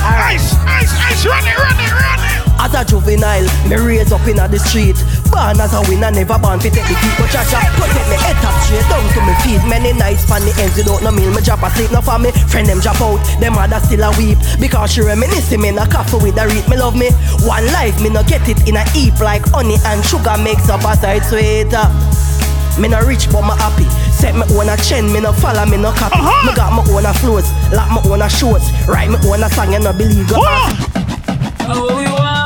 [0.06, 2.35] Ice, ice, ice, run it, run it, run it.
[2.58, 4.96] As a juvenile, me raise up in the street.
[5.30, 7.14] Born as a winner, never born to take the beat.
[7.20, 9.62] But cha-cha, protect me head up straight down to me feet.
[9.68, 11.30] Many nights pan the ends without no meal.
[11.30, 12.32] Me drop asleep, no for me.
[12.48, 14.38] Friend them drop out, them mother still a weep.
[14.58, 16.66] Because she reminiscing me in a coffee with a read.
[16.68, 17.12] Me love me.
[17.44, 20.82] One life, me no get it in a heap like honey and sugar makes up
[20.82, 21.86] a side sweeter.
[22.80, 23.88] Me no rich but me happy.
[24.12, 26.16] Set me own a chain, me no follow, me no copy.
[26.16, 26.46] Uh-huh.
[26.48, 28.64] Me got my own a flows, like my own a shows.
[28.88, 30.28] Write me own a song, you no believe.
[30.28, 30.72] Go on.
[31.68, 32.45] Oh, we want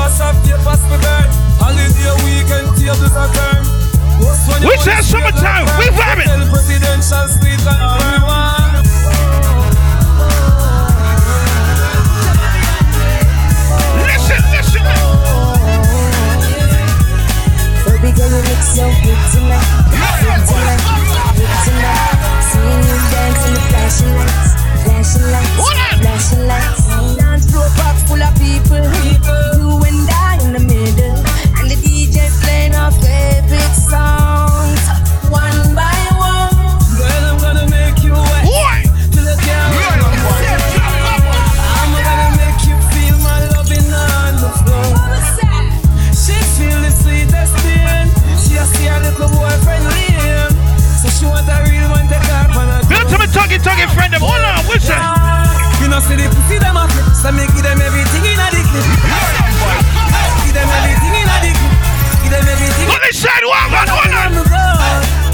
[0.00, 1.28] real boss of papers for burn.
[1.60, 3.64] Holiday weekend, tables are turn.
[4.20, 5.96] What's when you We want say to see a summertime, girl we burn?
[5.96, 6.24] vibing.
[6.26, 8.70] Tell Presidential suite and everyone.
[13.10, 14.84] Listen, listen.
[17.84, 19.68] Baby girl, you look so good tonight.
[19.90, 20.82] Good tonight,
[21.34, 22.16] good tonight.
[22.48, 24.50] Seeing you dance in the flashing lights,
[24.84, 25.56] flashing lights,
[26.00, 27.16] flashing lights.
[27.16, 29.59] Dance floor packed full of people, you
[53.62, 54.22] talking, friend them.
[54.24, 55.00] Hold on, what's that?
[55.80, 57.08] You know see the pussy them a flip.
[57.16, 58.84] So me give them everything in a clip.
[60.44, 61.56] Give them everything in a clip.
[62.24, 62.86] Give them everything.
[62.88, 64.32] Go inside, walk on, hold on.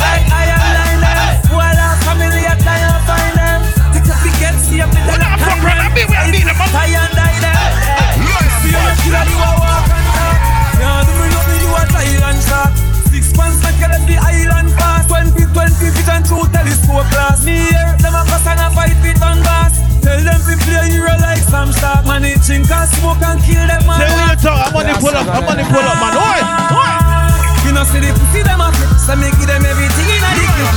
[0.06, 1.54] I am line them.
[1.54, 3.60] While our family are trying to find them.
[3.94, 5.82] Take up the get see up with the What the fuck, brother?
[5.82, 6.70] I mean, we are beating them up.
[6.70, 7.58] Tie and die them.
[8.62, 9.86] See you killer, you a walk.
[10.78, 12.70] Yeah, do me nothing, you a Thailand shot.
[13.10, 14.65] Six like you left the island
[15.76, 15.84] fast.
[15.84, 17.44] 20, 20 feet and two telescope glass.
[17.44, 19.76] Me here, them a pass and a fight feet on gas.
[20.00, 22.02] Tell them to play hero like some star.
[22.04, 24.00] Man, it drink and smoke and kill them man.
[24.00, 26.14] When you talk, I'm on the pull up, I'm on the pull up, man.
[26.16, 26.40] Oi,
[26.72, 26.92] oi.
[27.66, 30.30] You know see the pussy them a flip, so me give them everything in a
[30.38, 30.70] the clip.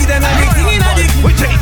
[0.00, 1.12] Give them everything in a clip.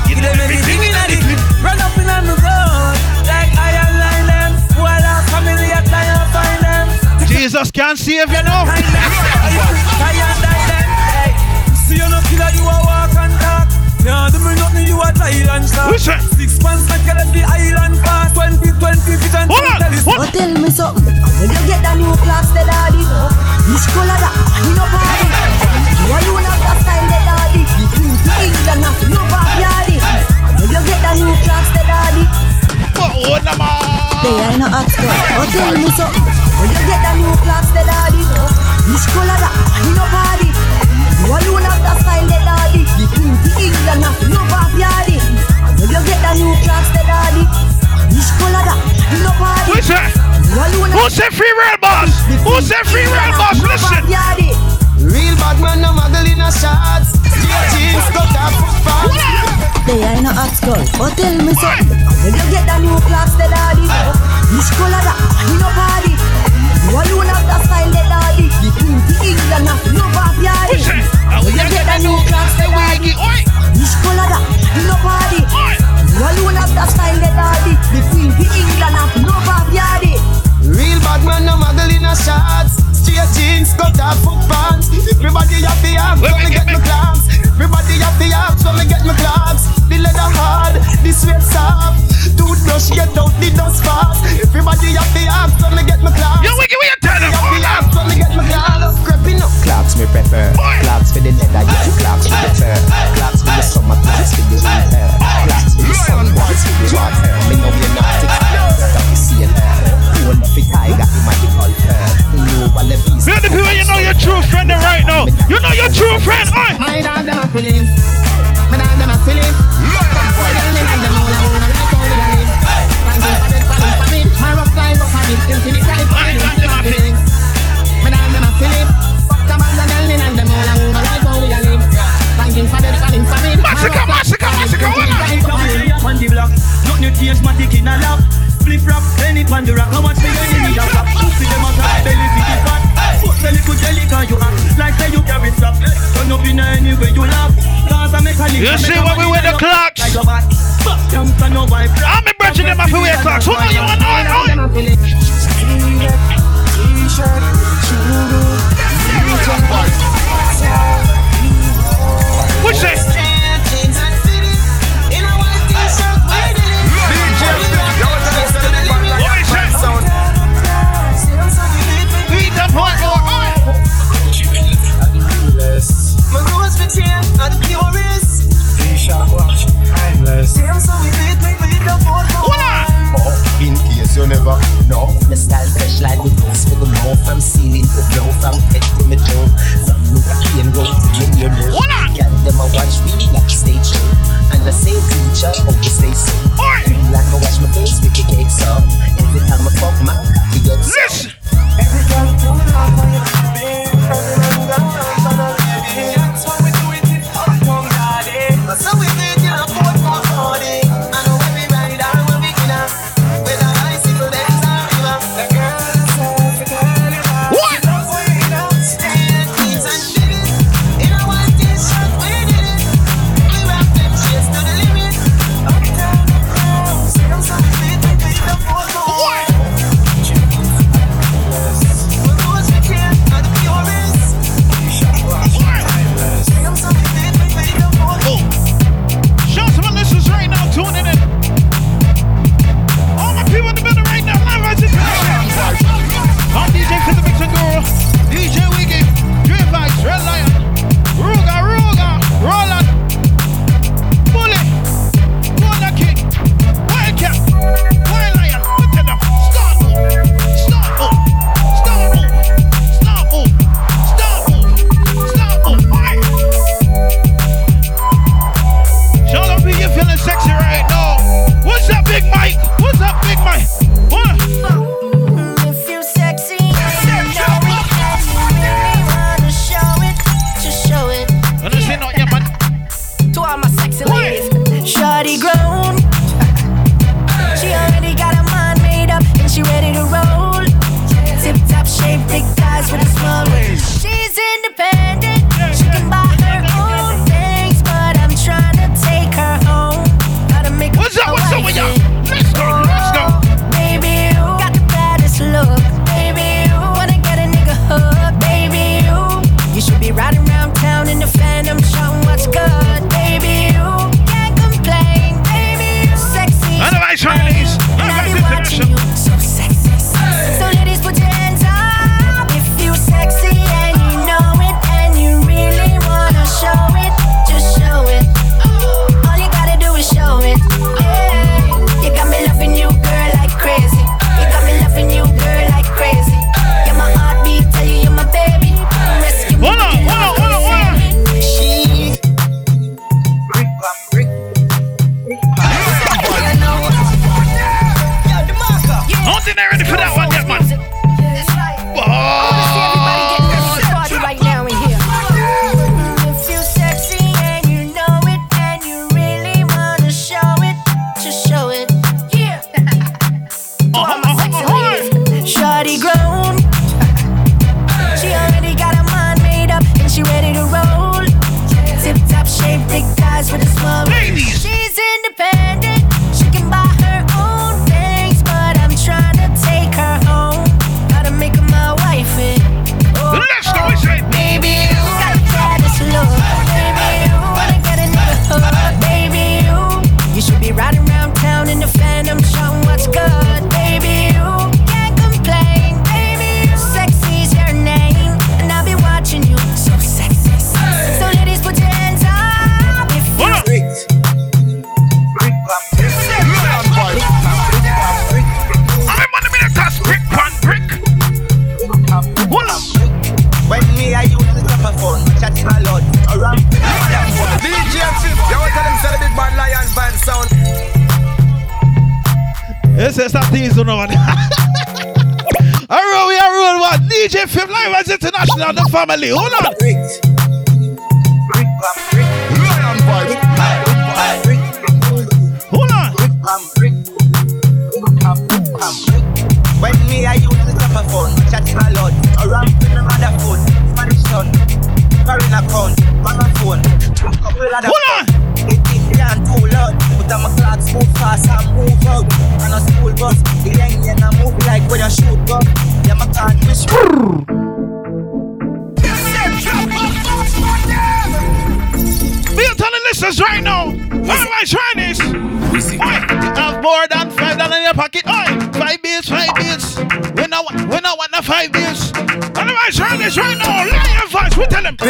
[0.07, 1.41] Give them everything in a clip.
[1.59, 2.97] Run up in on the road,
[3.27, 4.51] like I am line them.
[4.79, 6.87] Our family trying to find them.
[7.27, 8.63] Jesus can't save you now.
[11.95, 13.71] See you no killer, you a walk and talk.
[14.03, 15.15] Yeah, do me nothing, you a
[16.35, 18.03] Six you the island.
[18.35, 19.15] Twenty, twenty.
[19.47, 19.79] Hold on.
[20.35, 21.15] Tell me something.
[21.39, 22.99] When you get new class, the daddy.
[22.99, 24.35] Which color that?
[24.67, 25.31] You no party.
[26.11, 27.63] Why you not that style, the daddy?
[27.63, 29.95] You clean to England, not no backyard.
[30.59, 32.27] When you get that new class, the daddy.
[32.99, 33.87] Oh, no, man.
[34.19, 35.15] They ain't no hot girl.
[35.39, 36.27] Oh, tell me something.
[36.59, 38.19] When you get that new class, the daddy.
[38.91, 39.55] Which color that?
[39.87, 40.44] You no party.
[41.25, 41.97] You alone have the
[46.37, 46.75] you get
[51.35, 52.11] free real boss?
[52.47, 53.61] Who's the free real boss?
[53.63, 54.05] Listen.
[55.03, 57.13] Real bad man, no muggle in a shots.
[59.87, 61.99] They are no hot girl, but oh, tell me something.
[62.25, 63.85] When you get the new clocks, the daddy.
[64.55, 65.19] Which color that?
[65.51, 66.14] You know party.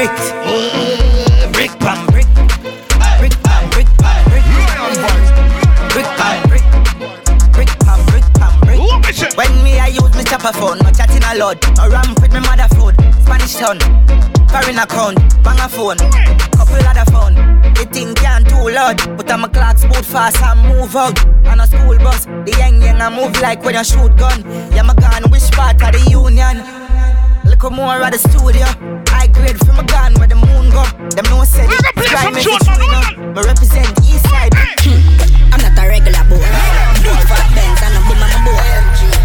[0.06, 1.52] Them.
[1.52, 1.70] Brick.
[1.80, 2.26] Uh, brick, brick.
[3.18, 4.44] Brick pam, brick pam, brick.
[5.92, 6.64] Brick pam, brick.
[7.52, 9.36] Brick pam, brick pam, brick.
[9.36, 11.58] When me I use me chopper phone, no chatting a lot.
[11.76, 13.78] No ramp with me mother phone, Spanish town.
[14.48, 15.96] Foreign account, bang a phone,
[16.52, 17.34] couple other phone.
[17.74, 21.18] The thing can't too loud, but I'm a clock boot fast and move out.
[21.46, 24.42] On a school bus, the young young I move like when you shoot gun.
[24.72, 26.62] Yeah, my gun, which part of the union?
[27.44, 29.03] Little more at the studio.
[29.34, 30.86] I grade from a gun where the moon go.
[31.10, 31.82] Them no say it.
[32.06, 33.34] Sky make it true, you know.
[33.34, 34.54] Me represent east side.
[35.50, 36.38] I'm not a regular boy.
[37.02, 38.62] Big fat Benz and a boom on my boy.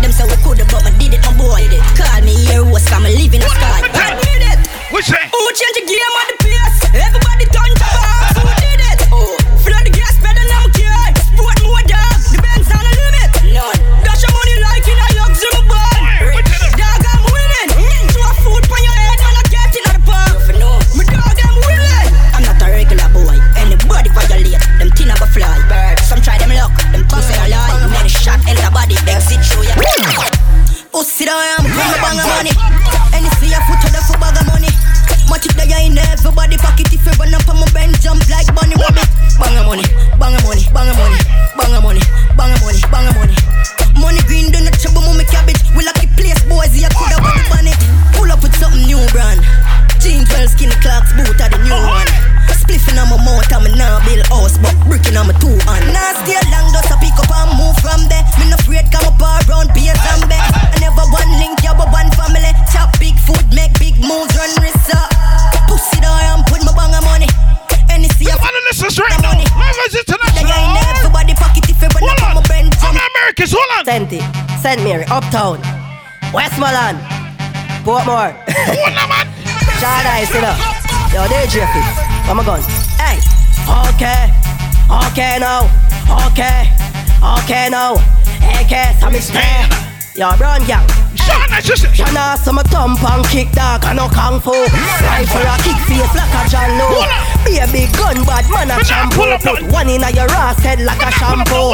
[0.02, 1.62] Them say we coulda, but me did it, my boy.
[1.94, 3.86] Call me here, was come live in a sky.
[3.86, 4.60] I did it.
[4.90, 5.30] We say.
[5.30, 6.49] Who change the game on the
[31.00, 32.52] Sit down, I'm coming bang of money.
[33.16, 34.68] And you see a foot to the foot bag of money.
[35.32, 38.52] Much it there in everybody pocket if you run up on my bend, jump like
[38.52, 39.08] bunny rabbit.
[39.40, 39.88] Bang of money,
[40.20, 41.20] bang of money, bang of money,
[41.56, 42.04] bang of money,
[42.36, 43.36] bang of money, bang of money.
[43.96, 45.60] Money green, do not trouble, mommy cabbage.
[45.72, 47.80] We lucky place, boys, you could have body bonnet.
[48.20, 49.40] Pull up with something new brand.
[50.04, 52.12] Jeans, well, skinny clocks, boot are the new one.
[52.60, 55.96] Spliffing on my mouth, I'm a now build house, but bricking on my two hand.
[55.96, 58.24] Now stay long, just a pick up and move from there.
[58.36, 60.49] Me no afraid, come up around, be a zombie.
[61.00, 62.52] Never one link, you but one family.
[62.76, 65.08] Chop big food, make big moves, run risks up.
[65.72, 67.30] Pussy door and put my bang of money.
[67.88, 69.32] And it's the one of listeners right now.
[69.32, 70.44] As international.
[70.44, 72.76] in everybody pocket if you run up on my brand.
[72.84, 73.86] I'm Americans, hold on.
[73.86, 74.24] Sent it.
[74.60, 74.84] St.
[74.84, 75.64] Mary, Uptown,
[76.36, 77.00] Westmoreland,
[77.88, 78.36] Portmore.
[79.80, 80.58] Paradise, you know.
[81.16, 81.88] Yo, DJ Fif,
[82.28, 82.60] where my gun?
[83.00, 83.24] Hey,
[83.88, 84.36] okay,
[84.92, 85.64] okay now,
[86.28, 86.68] okay,
[87.40, 87.96] okay now.
[88.60, 89.89] AK, me stay.
[90.20, 90.86] Yo, brown gang.
[91.16, 94.52] Shana, just Shana, some thump and kick dog and no kung fu.
[94.52, 97.08] Rifle a kick face like a John Low.
[97.48, 99.40] Be a big gun, bad man a shampoo.
[99.40, 101.72] Put one in a your ass head like a shampoo.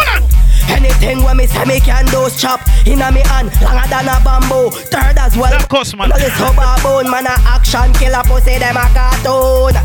[0.70, 4.18] Anything when me say me can do is chop Inna me hand longer than a
[4.24, 8.24] bamboo Third as well Of course man No this so baboon Man a action killer
[8.26, 9.78] pussy them a cartoon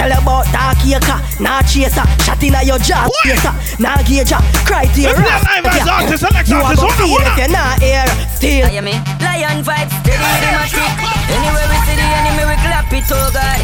[0.00, 4.32] Tell about dark acre, nah chaser Shot inna your jaw, chaser Nah gauge,
[4.64, 6.96] cry to your If they're live as artists, Alex You a artists, go hold on,
[6.96, 7.36] feel hold if on.
[7.36, 8.96] you're not here Still I me.
[9.20, 11.04] Lion vibes, steady rhythmatic
[11.36, 13.60] Anywhere we see the enemy, we clap it, oh God.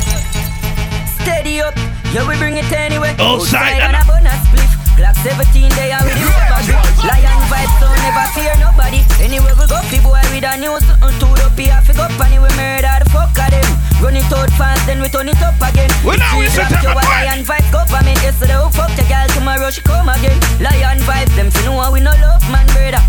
[1.25, 1.75] Steady up,
[2.13, 3.17] yeah we bring it anywhere.
[3.19, 7.74] Outside, and a bonus spliff Glock 17, they are with the rubber grip Lion vibes,
[7.78, 11.48] so never fear nobody Anywhere we go, people boy with a new something to the
[11.56, 11.70] P.
[11.70, 13.68] I fig up and we murder the fuck of them.
[14.01, 15.90] Run it out fast, then we turn it up again.
[16.05, 18.12] We know we set up a Lion vibes go for me.
[18.24, 20.39] Yesterday who fuck the girl tomorrow she come again.
[20.60, 23.02] Lion vibes them fi know we no love man brother.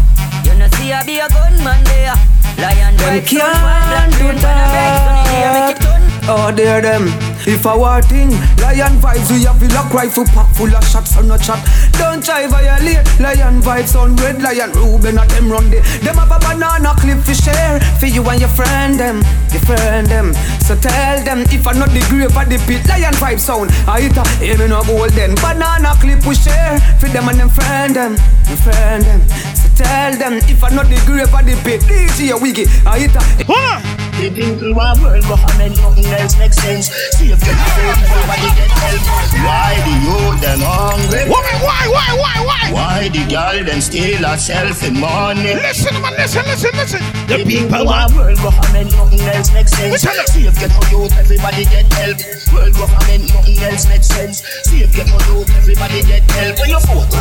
[0.43, 2.15] You know see I be a gunman there.
[2.59, 3.61] Lion vibes don't
[3.93, 7.07] and can't do burn Oh, dare them.
[7.47, 11.15] If I war thing, lion vibes, we have a lock rifle pack full of shots
[11.15, 11.63] on no chat.
[11.93, 13.07] Don't try violate.
[13.23, 15.79] Lion vibes on red lion, Ruben at them run the.
[16.03, 17.79] Them have a banana clip for share.
[17.99, 19.23] For you and your friend them,
[19.55, 20.33] your friend them.
[20.59, 23.71] So tell them if I not the grape of the pit, lion vibe sound.
[23.87, 24.23] I hit a,
[24.59, 25.35] me no golden.
[25.39, 26.75] Banana clip we share.
[26.99, 28.13] For them and them friend them,
[28.51, 29.21] your friend them.
[29.77, 33.13] So tell them if I not the grape of the pit, DJ Wiggy, I hit
[33.13, 33.21] a.
[34.17, 36.89] The people want world government, nothing else makes sense.
[37.13, 39.05] See if you can everybody get help.
[39.45, 41.29] Why the youth them hungry?
[41.29, 42.63] Why, why, why, why, why?
[42.73, 45.53] Why the girl them steal herself in money?
[45.53, 47.01] Listen, man, listen, listen, listen.
[47.29, 50.01] The people want world government, nothing else makes sense.
[50.01, 52.17] See if you get no youth, everybody get help.
[52.49, 54.41] World government, nothing else makes sense.
[54.65, 56.57] See if get no youth, everybody get help.
[56.65, 57.13] When you vote,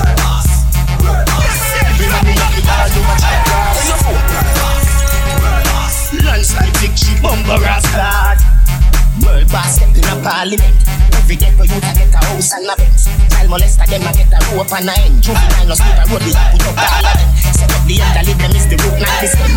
[6.22, 8.65] landslide bumper ass card.
[9.24, 10.76] World basket in a parliament.
[11.16, 13.08] Every day for you to get a house and a Benz.
[13.32, 15.22] Child molester them a get a rope and a end.
[15.22, 17.30] Juvenile no sleep a road we have put up all of them.
[17.56, 19.52] Set up the elderly them is the root not the stem.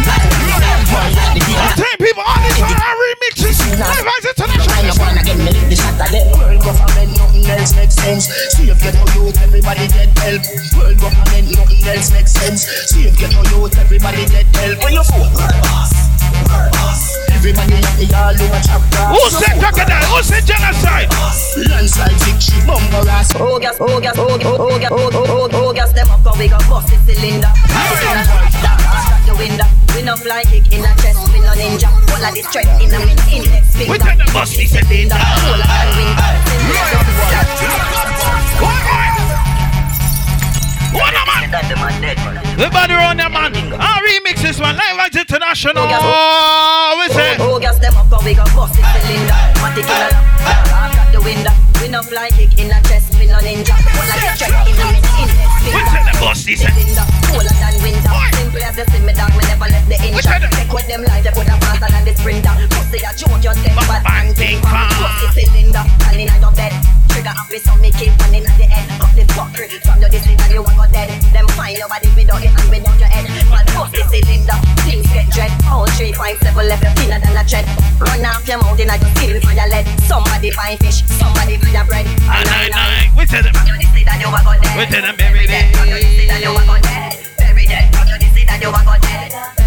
[1.76, 3.58] Ten people on this one are remixes.
[3.76, 4.80] Live as international.
[4.80, 6.26] I wanna get me lick the shot of them.
[6.40, 8.26] World government, nothing else makes sense.
[8.56, 10.42] See if get no youth, everybody get help.
[10.78, 12.66] World government, nothing else makes sense.
[12.90, 14.84] See if get no youth, everybody get help.
[14.84, 16.19] When you vote, Everybody
[17.90, 19.04] have the all over chapter.
[19.16, 20.06] Who said crocodile?
[20.12, 21.10] Who said genocide?
[21.70, 23.34] Landslide victory, bumper ass.
[23.36, 25.92] Oh gas, oh gas, oh gas, oh gas, oh oh oh oh gas.
[25.94, 27.52] Them up, cause we got bust the cylinder.
[27.54, 28.26] It's in a
[28.62, 29.68] down, out the window.
[29.96, 31.90] We no fly kick in a chest, we no ninja.
[31.90, 33.92] All of this strength in a mid index finger.
[33.92, 35.16] We tell bust the cylinder.
[35.16, 36.20] All of that
[40.94, 41.52] What a man!
[41.52, 43.56] The body on them man.
[43.56, 45.88] I remix this one live as international.
[45.88, 47.40] Oh, we say.
[47.40, 49.40] Oh gas, them up, cause we got bust the cylinder.
[49.64, 50.04] Matic in
[50.68, 51.56] down, out the window.
[51.80, 53.72] We no fly kick in a chest, we no ninja.
[53.72, 55.48] Of this strength in a mid finger.
[55.72, 57.06] We tell them bust the cylinder.
[57.32, 58.12] Cooler than winter.
[58.36, 60.28] Simple as the see me dog, me never left the inch.
[60.28, 62.52] Take with them life, they put a faster than the sprinter.
[62.76, 66.76] Pussy a joke, just step back and think from Pussy cylinder, standing on your bed.
[67.08, 68.92] Trigger happy, so me keep running at the end.
[69.00, 70.49] Cut the fucker from your distance
[71.70, 73.26] find your body without it and without your head.
[73.50, 75.52] Man, pussy cylinder, things get dread.
[75.70, 77.66] All three, five, seven left, you thinner than a tread.
[78.02, 79.86] Run off your mountain and you steal for your lead.
[80.10, 82.06] Somebody find fish, somebody for your bread.
[82.26, 83.08] Nine, nine, nine.
[83.16, 83.54] We tell them.
[83.54, 84.78] From your distance and you want go dead.
[84.78, 85.72] We tell them every day.
[85.74, 87.14] From your distance and you want go dead.
[87.38, 87.66] Bury.
[87.94, 89.59] From your distance and you want go dead.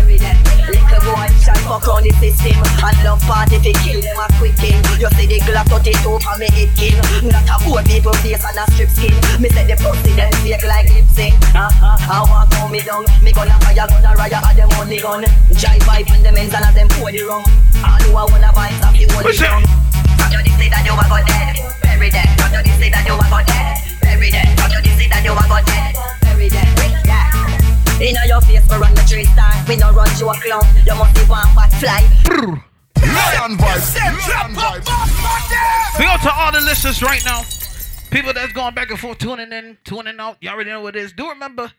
[0.73, 2.57] Little boy, shall fuck on the system.
[2.81, 4.57] And love party fi kill them a quick.
[4.97, 6.97] You see the Glock 32 for me king.
[7.29, 9.13] Not a poor people face and a strip skin.
[9.37, 11.37] Me say the pussy them fake like lip sync.
[11.53, 11.97] Uh-huh.
[12.09, 13.05] I want to me down.
[13.21, 15.25] Me gonna fire gonna riot at them gun.
[15.53, 17.45] Jive vibe and them ends and them pour the rum.
[17.85, 19.61] All who a wanna buy stuff you want the gun.
[20.17, 21.61] From your distance that you a go dead.
[21.85, 22.09] Bury.
[22.09, 23.77] From your distance that you a go dead.
[24.01, 24.33] Bury.
[24.57, 25.93] From your distance that you a go dead.
[26.25, 27.42] Bury dead.
[28.03, 28.09] Yeah.
[28.11, 29.53] Inna your face, we run the three star.
[29.69, 30.65] We no run to a clown.
[30.85, 32.03] You must be one fat fly.
[32.97, 33.97] Lion vibes.
[33.97, 35.99] Lion vibes.
[35.99, 37.43] We go to all the listeners right now.
[38.11, 40.37] People that's going back and forth, tuning in, tuning out.
[40.41, 41.13] You all already know what it is.
[41.13, 41.73] Do remember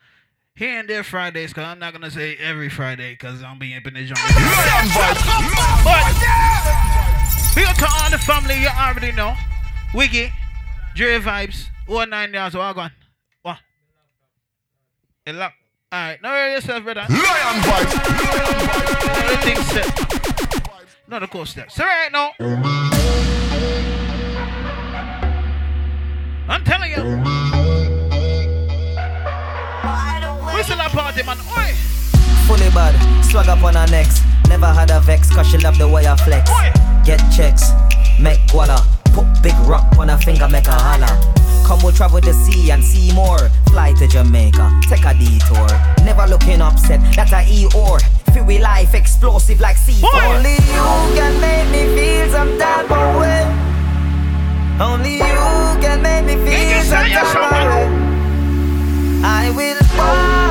[0.55, 3.73] here and there Fridays, because I'm not going to say every Friday, because I'm being
[3.73, 4.15] in the genre.
[4.15, 5.23] Lion vibes.
[5.83, 6.05] But
[7.55, 9.35] we go to all the family, you already know.
[9.93, 10.31] Wiggy,
[10.95, 12.91] Dre Vibes, all nine down, so all gone.
[13.43, 13.59] What?
[15.27, 15.53] It lock.
[15.93, 17.05] Alright, now worry yourself, brother.
[17.07, 17.93] Lion vibes.
[19.29, 19.85] Everything's set.
[21.07, 21.69] Not a cool step.
[21.69, 22.31] So right now.
[26.49, 27.03] I'm telling you.
[30.55, 31.37] Whistle that party, man.
[31.37, 31.73] Oi!
[32.47, 34.21] Fully bad, swag up on her necks.
[34.49, 36.49] Never had a vex, cause she love the way I flex.
[37.05, 37.69] Get checks,
[38.19, 38.81] make guala.
[39.13, 41.33] Put big rock on her finger, make her holler.
[41.65, 43.49] Come we'll travel the sea and see more.
[43.71, 45.67] Fly to Jamaica, take a detour.
[46.03, 47.99] Never looking upset, that's a E or.
[48.33, 50.03] Feel we life explosive like C4.
[50.03, 53.43] Only you can make me feel some type of way.
[54.79, 58.13] Only you can make me feel some type of way.
[59.23, 60.42] I will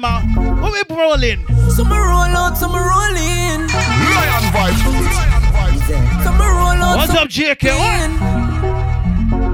[0.00, 0.60] Benz and a Bima.
[0.60, 1.46] What we rolling?
[1.70, 3.66] Some roll out, some roll in.
[3.68, 4.84] Lion vibes.
[4.86, 6.24] Lion vibes.
[6.24, 6.96] Some roll out.
[6.96, 7.64] What's up, JK?
[7.78, 8.10] What?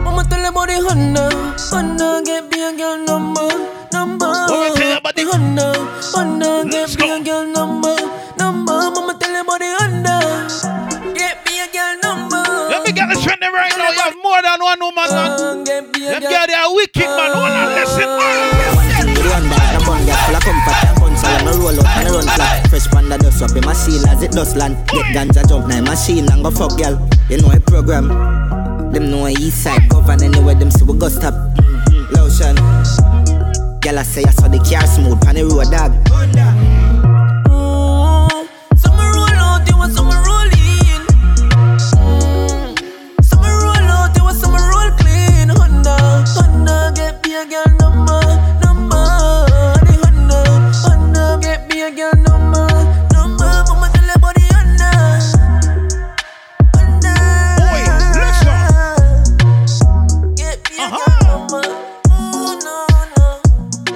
[0.05, 1.31] Mama tell you about the Honda.
[1.71, 3.49] Honda get me a girl number.
[3.93, 4.27] Number.
[4.27, 5.73] What tell you about the Honda?
[6.13, 7.97] Honda get me a girl number.
[8.39, 8.73] Number.
[8.73, 11.15] Mama tell you about the Honda.
[11.15, 12.43] Get me a girl number.
[12.71, 13.91] Let me get the trending right now.
[13.91, 15.09] You have more than one woman.
[15.11, 15.65] Man.
[15.65, 17.33] Them girl, they are wicked, man.
[17.33, 18.09] Hold on, listen.
[19.15, 19.74] Rwanda, the bun get full of
[20.45, 22.69] comfort when I roll out and I run flat.
[22.69, 24.77] Fresh panda dust up in my seal as it does land.
[24.89, 27.01] Get ganja jump now in machine and go fuck girl.
[27.29, 28.09] You know a program.
[28.93, 31.35] Them know a east side govern anywhere them see we go stop.
[31.35, 32.15] Mm-hmm.
[32.15, 32.57] Lotion.
[33.81, 36.74] Girl I say I saw the car smooth on the road dog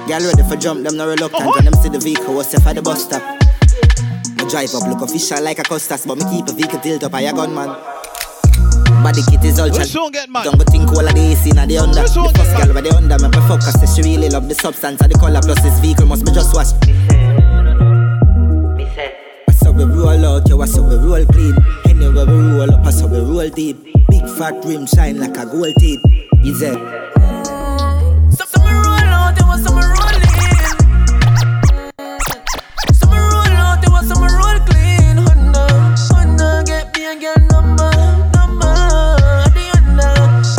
[0.09, 1.45] Girl ready for jump, them no reluctant.
[1.53, 3.21] When them see the vehicle, what's if at the bus stop?
[3.21, 7.13] I drive up, look official like a Costas But me keep a vehicle tilt up,
[7.13, 7.69] I a gunman.
[9.05, 10.45] Body kit is ultra We soon get mad.
[10.45, 12.01] Don't go think all of the AC na the under.
[12.01, 14.99] The first girl where the under Me prefer cause say she really love the substance
[14.99, 16.73] And the color plus this vehicle must be just washed.
[19.45, 21.53] I saw we roll out, yo, I saw we roll clean.
[21.85, 23.77] Anywhere we roll up, I saw we roll deep.
[24.09, 26.01] Big fat rim shine like a gold teeth.
[26.41, 26.73] Is it?
[28.33, 29.98] Some some roll out, you want some roll
[37.09, 37.91] a girl number,
[38.37, 38.75] number.
[39.55, 40.09] The Honda,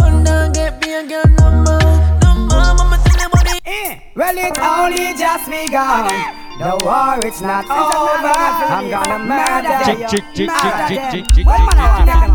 [0.03, 1.79] Honda, get me a girl number,
[2.23, 2.57] number.
[2.57, 3.63] Mama tell me it.
[3.67, 6.11] Eh, well, it only just begun.
[6.59, 8.27] Don't it's not over.
[8.27, 10.09] I'm gonna murder you.
[10.09, 12.30] chick, chick, Murder chick, chick, chick, Well, chick, man, chick,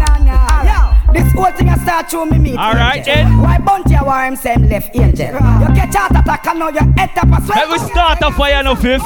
[1.16, 2.58] This whole thing I start to me meet.
[2.60, 3.16] All right, angel.
[3.16, 3.40] then.
[3.40, 5.32] Why Bunty war him same left angel?
[5.32, 7.56] You get out attack and now you head up a sweat.
[7.56, 9.00] Let me start a fire no fifth.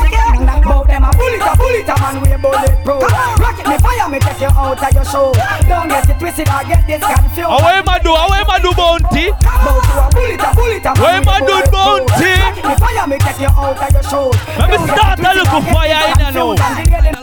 [0.66, 3.06] Bout them a bullet, a bullet, a man we bulletproof.
[3.38, 5.30] Rocket me fire, me take you out of your show.
[5.70, 7.46] Don't get it twisted or get this confused.
[7.46, 8.10] How am I do?
[8.10, 9.30] How am I do bounty?
[9.30, 12.34] Bout you a bullet, a bullet, a man Where am I do bounty?
[12.42, 14.34] Rocket me fire, me take you out of your show.
[14.58, 16.58] Let me start a little fire in there now.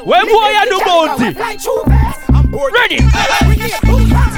[0.06, 1.34] Where boy I do bounty?
[2.70, 3.02] Ready?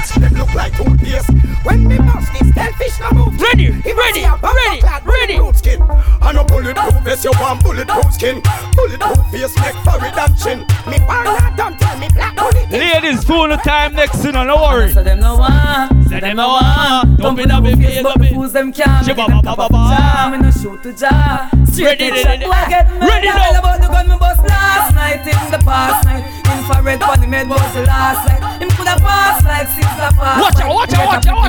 [0.07, 1.48] Them look like toothpaste.
[1.63, 3.41] When me bust this selfish no move.
[3.41, 5.53] Ready, ready, ready, ready.
[5.57, 5.81] Skin.
[6.21, 8.41] I no bulletproof vest, you want bulletproof skin.
[8.75, 10.59] Bulletproof face, neck, forehead and chin.
[10.89, 12.69] Me partner don't tell me black bullet.
[12.71, 14.91] Ladies, full of time next to no, no worry.
[14.93, 17.17] So them no want, Say them no want.
[17.17, 19.05] Don't be no big face, but don't fools them can't.
[19.05, 19.97] Shabba, Make them ba, top ba, ba.
[19.97, 21.49] jam, me no shoot to jar.
[21.65, 23.37] Straight Ready, to ready, shot, do I get ready murder?
[23.37, 23.47] now.
[23.49, 26.23] All about the gun me bust last night in the past night.
[26.57, 28.61] Infrared funny made was the last light.
[28.61, 30.41] Him coulda pass like six a pass.
[30.41, 31.48] Watch out, watch out, watch out,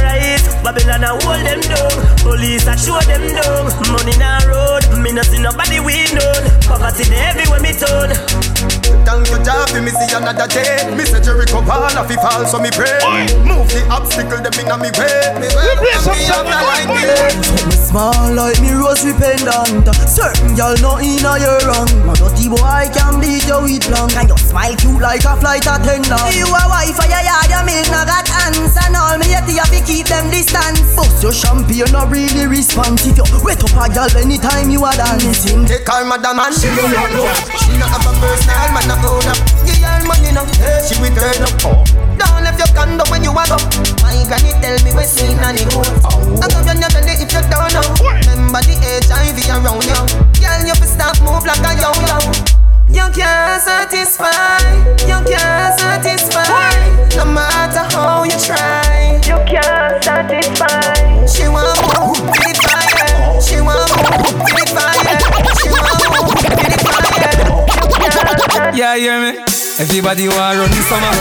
[1.01, 1.11] right.
[1.11, 2.17] Babylon a hold them down.
[2.19, 3.65] Police a show them down.
[3.91, 4.83] Money na road.
[5.01, 6.43] Me no see nobody we known.
[6.61, 8.11] Poverty there everywhere me turn.
[9.01, 10.85] Thank you, Jah, for me see another day.
[10.95, 13.01] Me say Jericho fall, if he fall, so me pray.
[13.43, 15.41] Move the obstacle, them inna me way.
[15.41, 15.73] Me way,
[16.05, 17.01] me have a line, me
[17.65, 22.47] Me small like me rosary pendant Certain y'all know in a your wrong My dirty
[22.47, 26.47] boy can beat you with long And you smile cute like a flight attendant You
[26.47, 29.59] a wife for your yard, you make no got hands And all me yet you
[29.59, 33.87] have to keep them distance Bust your champagne not really responsive You wet up a
[33.93, 35.65] girl anytime you a dancing.
[35.65, 37.27] Take her madam and she don't know
[37.59, 39.39] She not have a personal man not own up.
[39.63, 40.45] Give her money now,
[40.83, 41.55] she will turn up.
[42.19, 43.57] Don't left your condo when you a go
[44.03, 45.87] My granny tell me we seen and it goes
[46.43, 48.75] I come your belly if you don't know Remember the
[49.07, 50.01] HIV around you.
[50.41, 52.17] Girl you fi stop move like a yo-yo.
[52.91, 54.59] You can't satisfy.
[55.07, 56.75] You can't satisfy.
[57.15, 59.21] No matter how you try.
[59.23, 59.80] You can't
[60.21, 61.00] satisfy
[68.73, 69.37] Yeah, hear me?
[69.79, 71.13] Everybody want run summer.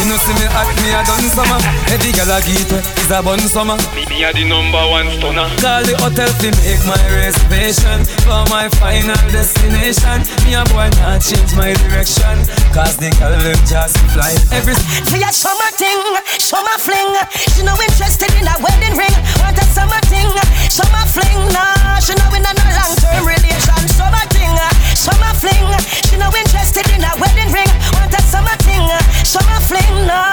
[0.00, 1.60] You know see me at me a done summer.
[1.92, 3.78] Every girl a get wet is a bun summer.
[3.94, 5.46] Me, me a the number one stunner.
[5.62, 10.26] Call the hotel fi make my reservation for my final destination.
[10.42, 12.36] Me a boy not change my direction
[12.74, 14.34] 'cause the girl them just fly.
[14.50, 14.74] Every
[15.06, 16.02] for your summer thing,
[16.42, 17.14] summer fling.
[17.54, 19.16] She no interested in a wedding ring.
[19.38, 20.28] Want a summer thing,
[20.68, 21.38] summer fling.
[21.54, 23.82] Nah, she no in not a long term relation.
[23.94, 24.67] Summer thing
[25.08, 25.64] summer fling.
[26.04, 27.72] She no interested in a wedding ring.
[27.96, 28.84] Want a summer thing,
[29.24, 30.06] summer fling.
[30.06, 30.32] Nah,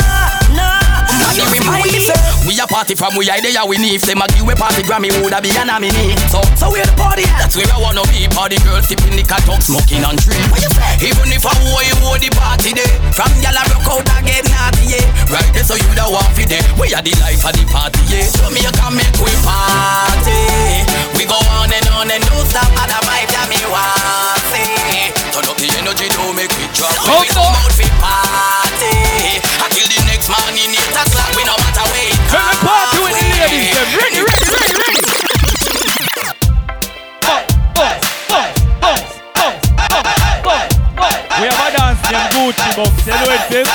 [0.51, 0.85] nah.
[2.45, 4.01] We a party from we idea we need.
[4.01, 6.15] Them a give we party Grammy, woulda be an nominee.
[6.29, 7.25] So, so where the party?
[7.41, 8.27] That's where I wanna be.
[8.29, 10.43] Party girls sipping the cock, smoking on drink.
[10.51, 11.09] What you say?
[11.09, 14.45] Even if I wore you wore the party day, from y'all a rock out again
[14.47, 15.33] naughty yeah.
[15.33, 16.63] Right there, so you the one for there.
[16.79, 18.29] We are the life of the party yeah.
[18.29, 20.39] So me a come make we party.
[21.17, 22.69] We go on and on and no stop.
[22.69, 24.04] the vibe that me want.
[25.35, 26.95] Turn up the energy, don't make me drop.
[27.11, 29.35] Oh, we come out for party.
[29.35, 33.19] Until the next morning, eight o'clock, we no matter where it Let me party with
[33.19, 33.83] the ladies, them.
[33.99, 36.05] Ready, ready, ready, ready.
[41.35, 42.95] We have a dance named Gucci Bong.
[43.03, 43.67] You know it, Pim?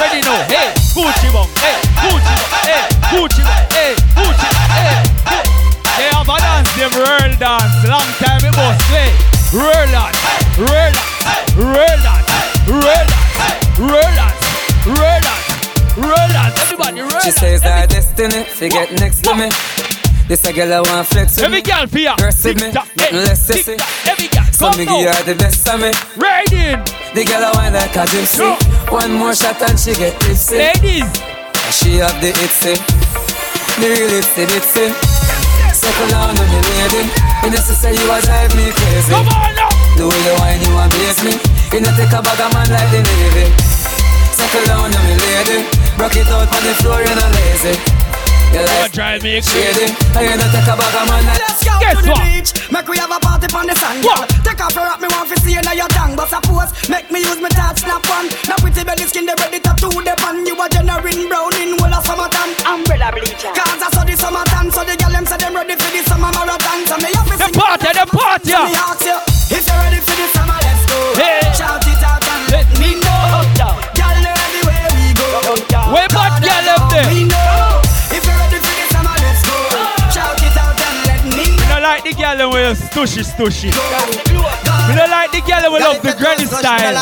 [0.00, 0.40] Ready now.
[0.48, 1.48] Hey, Gucci Bong.
[1.60, 2.56] Hey, Gucci Bong.
[2.64, 3.68] Hey, Gucci Bong.
[3.68, 4.96] Hey, Gucci Hey,
[5.28, 5.44] Gu-
[6.00, 7.84] They have a dance named Whirl Dance.
[7.84, 9.12] Long time it was play.
[9.52, 10.41] Whirl Dance.
[16.62, 19.48] Everybody, She says that destiny, she get next to me.
[20.28, 22.16] This a girl I want flex with Every girl for ya.
[22.20, 23.80] With me, nothing eh, less sissy.
[24.06, 25.90] Every girl, So me give her the best of me.
[26.20, 26.84] Riding.
[27.16, 28.92] The girl I want like a gypsy.
[28.92, 30.56] One more shot and she get tipsy.
[30.56, 31.08] Ladies.
[31.72, 32.76] She have the itsy.
[33.80, 34.92] The real itsy bitsy.
[35.74, 36.60] Second on on the
[36.92, 37.08] lady.
[37.56, 39.12] She say you a drive me crazy.
[39.12, 39.71] Come on now.
[39.96, 41.34] The way you whine you amaze me.
[41.72, 43.46] You know take a bag of man like the navy.
[44.32, 45.58] Settle down on me lady.
[45.96, 47.74] Broke it out on the floor, you know lazy.
[48.52, 49.92] You like drive me shady.
[50.16, 52.50] And you know take a bag of man like Let's go to the beach.
[52.72, 54.00] Make we have a party on the sand.
[54.04, 54.24] girl.
[54.44, 56.16] Take off your rock, me want to see you now your tongue.
[56.16, 58.28] But suppose, make me use my touch snap on.
[58.48, 60.44] Now pretty belly skin, they ready to do the pan.
[60.44, 62.52] You a generating brown in whole of summertime.
[62.64, 63.52] Umbrella bleacher.
[63.52, 66.32] Cause I saw the summertime, so the girl them say them ready for the summer
[66.32, 66.80] marathon.
[66.88, 68.52] So me have to The party, the party.
[68.52, 69.16] So me ask you,
[82.36, 83.70] girl with stushy stushy.
[84.88, 86.96] Me don't like the girl who love the granny style.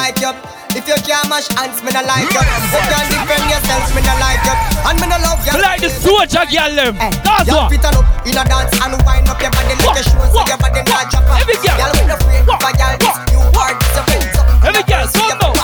[0.70, 2.38] If you can't mash hands, me no like you.
[2.38, 4.54] If you can't defend yourself, me no like you.
[4.86, 5.58] And me no love you.
[5.58, 6.94] Like the soldier girl them.
[7.02, 7.74] Eh, That's Y'all what.
[7.74, 10.82] up in a dance and wind up your body like a shoe so your body
[10.86, 11.42] not drop off.
[11.42, 11.74] Every girl.
[11.74, 14.30] Y'all with the frame a girl, this new hard discipline.
[14.62, 15.59] Every girl, come now,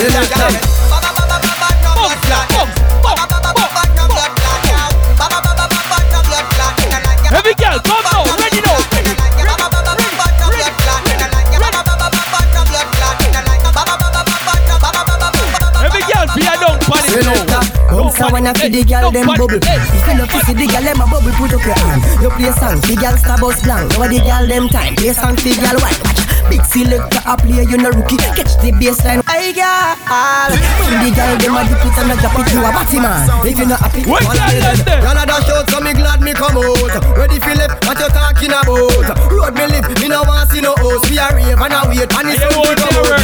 [0.00, 0.87] a
[18.18, 19.62] Bounce a wanna see the girl them bubble.
[19.62, 22.02] If you love to see the girl them a bubble, put up your hand.
[22.18, 23.94] You play song, the girl star bus blank.
[23.94, 26.02] Now the girl them time, play song, the girl white.
[26.50, 28.18] Big selector a play, you no rookie.
[28.34, 30.50] Catch the baseline, I girl.
[30.82, 33.22] When the girl them a dip it and a drop it, you a batty man.
[33.46, 34.98] If you not happy, one day then.
[35.04, 36.90] Y'all a dash out, so me glad me come out.
[37.14, 39.14] Ready Philip, what you talking about?
[39.30, 41.06] Road me live, me no want see no house.
[41.06, 43.14] We a rave and a wait, and it's so good come out.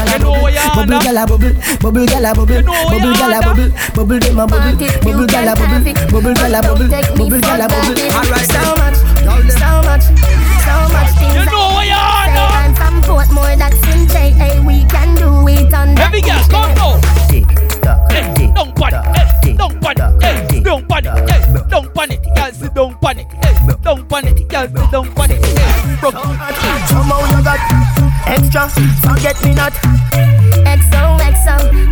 [0.75, 5.55] Bubble gala bubble, bubble gala bubble, bubble gala bubble, bubble dem a bubble, bubble gala
[5.55, 7.97] bubble, bubble gala bubble, bubble gala bubble.
[8.15, 8.97] Alright, so much,
[9.55, 10.05] So much,
[10.65, 12.65] so much things You know what you are now.
[12.65, 16.75] And from Portmore that's in J Hey, we can do it on Every girl, come
[16.75, 17.01] now.
[18.11, 19.05] Hey, don't panic.
[19.43, 20.65] Hey, don't panic.
[20.65, 21.29] Don't panic.
[21.29, 22.23] Hey, don't panic.
[22.35, 23.27] Girl, sit don't panic.
[23.43, 24.49] Hey, don't panic.
[24.49, 25.45] Girl, sit don't panic.
[25.45, 26.15] Hey, broke.
[26.89, 27.61] Somehow you got
[28.27, 28.69] extra,
[29.03, 30.54] forget me not.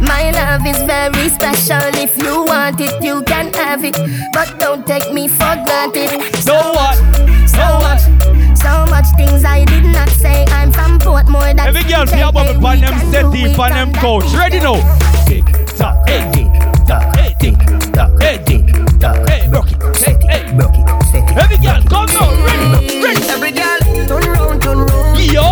[0.03, 1.83] My love is very special.
[1.95, 3.97] If you want it, you can have it.
[4.33, 6.21] But don't take me for granted.
[6.43, 6.97] So what?
[7.49, 8.03] So much,
[8.59, 10.45] so much things I did not say.
[10.49, 11.55] I'm from Portmore.
[11.57, 12.61] That's Every girl in be a bubble J.A.
[12.61, 14.25] pan them can set do deep it on on them couch.
[14.35, 14.79] Ready now?
[15.27, 15.45] Tick
[15.77, 16.51] tock, hey, tick
[16.87, 17.59] tock, hey, tick
[17.93, 18.65] tock, hey, tick
[19.01, 21.37] tock, hey, broke it, set it, hey, broke it, set it.
[21.37, 23.23] Every girl, come now, ready, ready.
[23.29, 25.21] Every girl, turn round, turn round.
[25.21, 25.43] Yo,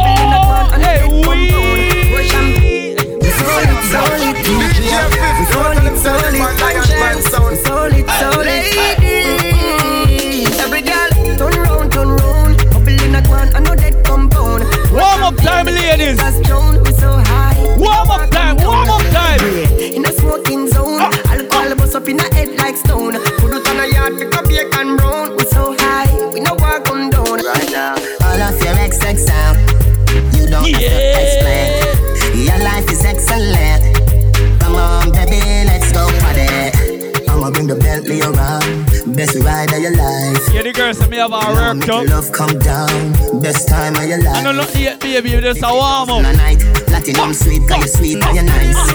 [45.22, 45.36] baby.
[45.36, 46.22] You just a warm up.
[46.36, 48.90] Night, Platinum sweet, cause you sweet, cause you nice.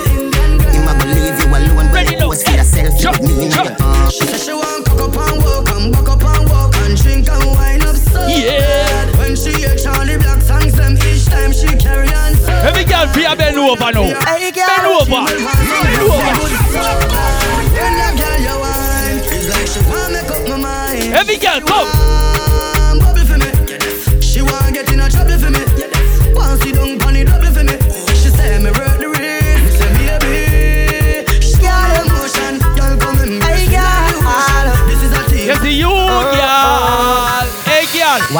[0.73, 2.93] Him a believe you alone, but you post for yourself.
[3.01, 3.65] You me in your.
[4.09, 7.27] She say she want cock up and walk, and back up and walk, and drink
[7.29, 9.05] and wine up so yeah.
[9.17, 12.33] When she hear Charlie Black songs, them each time she carry on.
[12.65, 14.19] Every girl be a bend over now.
[14.25, 14.67] Hey, girl.
[14.67, 15.25] Bend over.
[15.25, 16.55] Bend over.
[21.15, 22.54] That girl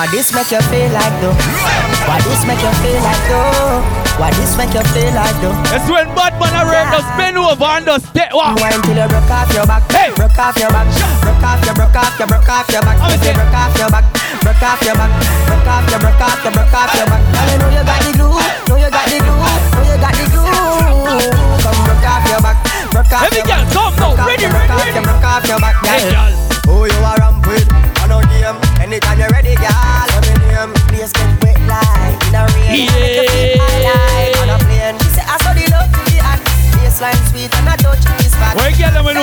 [0.05, 1.33] Why this make you feel like though?
[2.05, 3.81] Why this make you feel like though?
[4.21, 5.57] Why this make you feel like though?
[5.73, 8.53] It's when Batman a rap, just bend over and just step walk.
[8.61, 9.81] Wine till you broke off your back.
[9.89, 10.85] Hey, broke off your back.
[11.25, 13.01] Broke off your, broke off your, broke off your back.
[13.01, 14.05] I'm say broke off your back.
[14.45, 15.09] Broke off your back.
[15.49, 17.21] Broke off your, broke off your, broke off your back.
[17.25, 18.37] Girl, you know you got the glue.
[18.69, 19.41] Know you got the glue.
[19.41, 20.53] Know you got the glue.
[21.65, 22.57] Come broke off your back.
[22.93, 23.73] Broke off Every your girl, back.
[23.73, 24.29] come now.
[24.29, 24.93] Ready, broke ready, off ready.
[24.93, 25.75] your, broke off your back.
[25.81, 25.97] Girl.
[26.13, 26.33] girl.
[26.69, 27.65] Who you are ramp with?
[27.73, 28.53] I know game.
[28.77, 29.84] Anytime you're ready, girl.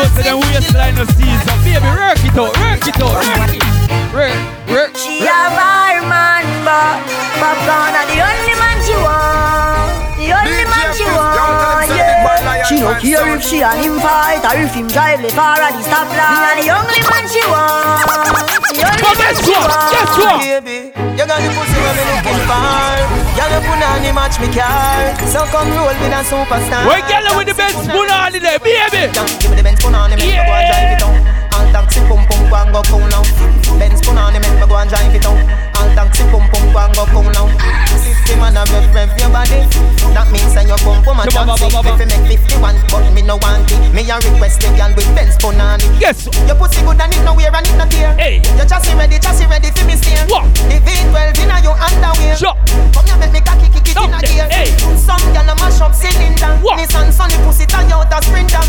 [0.03, 3.01] Girl them know to them waistline no see so baby work it out, work it
[3.01, 3.63] out, work it.
[4.13, 4.37] Work,
[4.69, 4.97] work.
[4.97, 7.01] She a bar man, but
[7.41, 9.89] popcorn are the only man she want.
[10.21, 12.65] The only man she want, yeah.
[12.69, 15.73] She no care if she and him fight or if him drive left her at
[15.73, 16.61] the stoplight.
[16.61, 18.05] Me a the only man she want.
[18.69, 20.43] The only man she want.
[20.45, 23.23] Baby, you got the pussy when me looking for.
[23.37, 23.61] Girl, you
[24.05, 25.13] the match me car.
[25.29, 26.85] So come roll with a superstar.
[26.89, 29.13] Why girl with the best spoon on the day, baby?
[29.41, 31.17] Give me the Benz the make me go and drive it out.
[31.53, 33.25] All taxi pum pum go and go cool now.
[33.79, 35.72] Benz the make me go and drive it out.
[35.95, 37.49] Taxi pum pum go and go cool now.
[38.43, 39.65] A rev rev your body.
[40.13, 41.73] That means that you pum pum and Ba, ba, taxi.
[41.73, 41.91] ba, ba, ba.
[41.95, 43.79] If you make 51, but me no want it.
[43.95, 45.81] Me a request the girl with Benz on it.
[45.97, 46.27] Yes.
[46.45, 48.13] Your pussy good and it no wear and it no tear.
[48.19, 48.43] Hey.
[48.59, 50.21] Your chassis ready, chassis ready for me steer.
[50.29, 50.51] What?
[50.69, 52.37] The V12 inna your underwear.
[52.37, 52.57] Sure.
[52.93, 54.49] Come here make me cocky kick it inna gear.
[54.53, 54.69] Hey.
[55.01, 56.53] Some gyal a mash up cylinder.
[56.61, 56.77] What?
[56.83, 58.61] Nissan Sunny pussy Toyota Sprinter.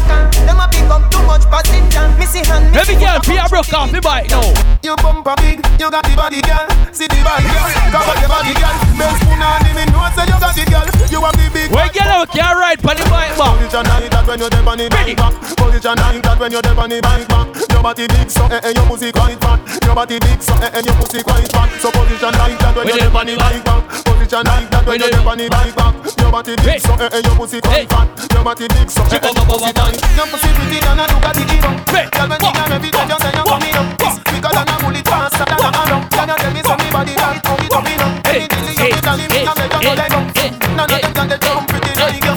[0.48, 2.08] Them a pick up too much passenger.
[2.16, 2.72] Me see hand.
[2.72, 4.48] me Every girl foot be a broke off the bike now.
[4.86, 6.68] You bumper big, you got the body girl.
[6.94, 8.76] See the body girl, cover the body girl.
[8.98, 10.88] Benz spoon on him, me know say you got the girl.
[11.14, 11.70] You have the big.
[11.72, 13.54] Why girl them can't ride on the bike back?
[13.74, 15.34] Like that when you're on the bike back.
[15.58, 17.48] Position like that when you're on the bike back.
[17.74, 19.60] Your body big so eh eh your pussy quite fat.
[19.86, 21.70] Your body big so eh eh your pussy quite fat.
[21.82, 23.82] So position like that when you're dead on the bike back.
[24.06, 25.94] Position like that when you're you- dead on the bike back.
[26.22, 28.08] Your body big so eh eh your pussy quite fat.
[28.34, 29.98] Your body big so eh eh your pussy tight.
[30.18, 31.70] Your pussy pretty than a Ducati Evo.
[31.94, 32.06] Hey.
[32.14, 33.62] Girl when you every time you say you What?
[33.62, 33.88] coming up.
[34.34, 36.00] Bigger than a bullet, faster than a arrow.
[36.14, 36.74] Can you tell me so
[37.06, 38.28] me body right, how it up in up?
[38.28, 38.40] Hey.
[38.40, 38.90] Any dilly Hey.
[38.90, 39.44] you tell me, me Hey.
[39.44, 40.38] a make you go leg up.
[40.38, 40.50] Hey.
[40.76, 42.36] None of them can get jump pretty like you.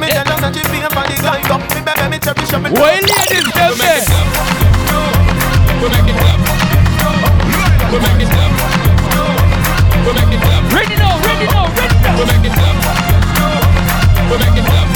[0.00, 1.60] Me tell her that she feel for the guy up.
[1.74, 4.02] Me baby me cherish her, me Why ladies them there?
[5.80, 6.38] We make it clap.
[7.90, 8.52] We make it clap.
[10.04, 10.62] We make it clap.
[10.74, 12.14] Ready now, ready now, ready now.
[12.18, 12.76] We make it clap.
[14.30, 14.88] We make it clap.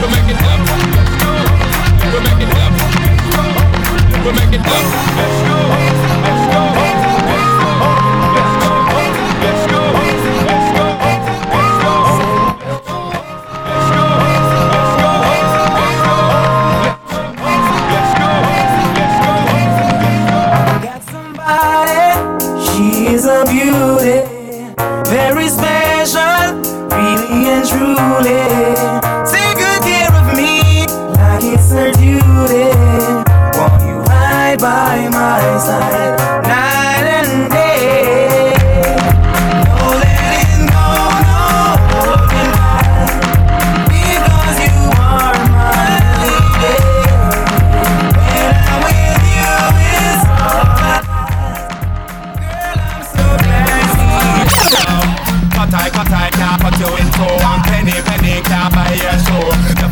[0.00, 0.60] We make it clap.
[2.12, 2.72] We make it clap.
[4.24, 5.53] We make it clap.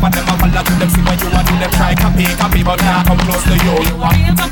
[0.03, 3.07] For them a follow them, see what you want, do try copy, copy But can't
[3.07, 4.42] come close to you You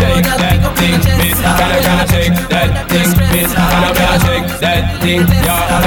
[0.00, 1.38] Shake that thing, miss.
[1.40, 3.52] Gotta, gotta shake that thing, miss.
[3.54, 5.20] Gotta, gotta shake that thing.
[5.44, 5.80] Yeah,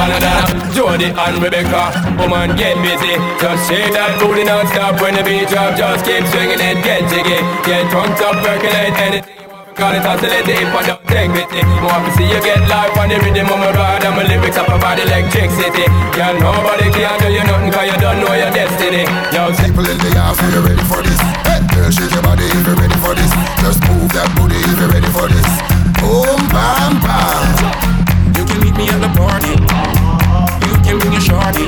[1.27, 1.91] and Rebecca.
[2.17, 3.15] Woman, get busy.
[3.39, 5.77] Just shake that booty non-stop when the beat drop.
[5.77, 7.39] Just keep swinging it, get jiggy.
[7.65, 9.42] Get drunk up, percolate anything.
[9.73, 12.93] Call it oscillate if I don't take with it More to see you get life
[12.97, 15.85] on the rhythm of my ride And my lyrics up about electricity.
[16.13, 19.03] Yeah, nobody can do you nothing cause you don't know your destiny.
[19.33, 21.17] Yo, People in the house, are you ready for this?
[21.47, 23.31] Hey, girl, shake your body if you're ready for this.
[23.65, 25.49] Just move that booty if you're ready for this.
[25.97, 27.41] Boom, bam, bam.
[28.37, 29.57] You can meet me at the party.
[30.69, 31.65] You can bring your shorty.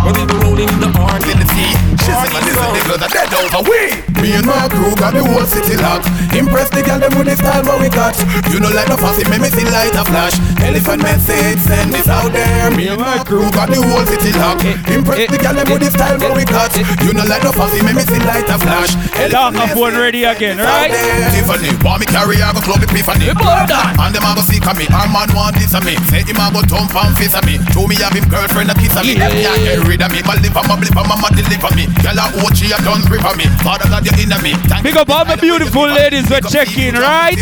[0.00, 1.28] We'll be rolling in the party.
[1.28, 1.76] In the sea,
[2.08, 4.08] in my listen, niggas are dead over we.
[4.18, 6.10] Me and my crew got the whole city locked.
[6.34, 8.18] Impress the girl them with the style what we got.
[8.50, 10.34] You know like no fussy, make me see light a flash.
[10.58, 12.70] Elephant message, send this out there.
[12.74, 14.66] Me and my crew got the whole city locked.
[14.90, 16.74] Impress the girl them with the style what we got.
[17.06, 18.96] You know like no fussy, make me see light a flash.
[19.30, 20.90] Dark of one ready again, right?
[21.30, 24.90] Tiffany, want me carry, I go club epiphany And them a go seek on me,
[24.90, 25.94] our man want this of me.
[26.10, 27.62] Say him a go thump and face of me.
[27.70, 29.14] Show me have him girlfriend a kiss of me.
[29.14, 29.54] Yeah.
[29.62, 32.70] Get rid of me, my liver, my blipper, mama deliver me Girl a hold she
[32.72, 35.88] a done of me Father God you in me Thank Big up all the beautiful
[35.88, 37.36] ladies we're checking, right?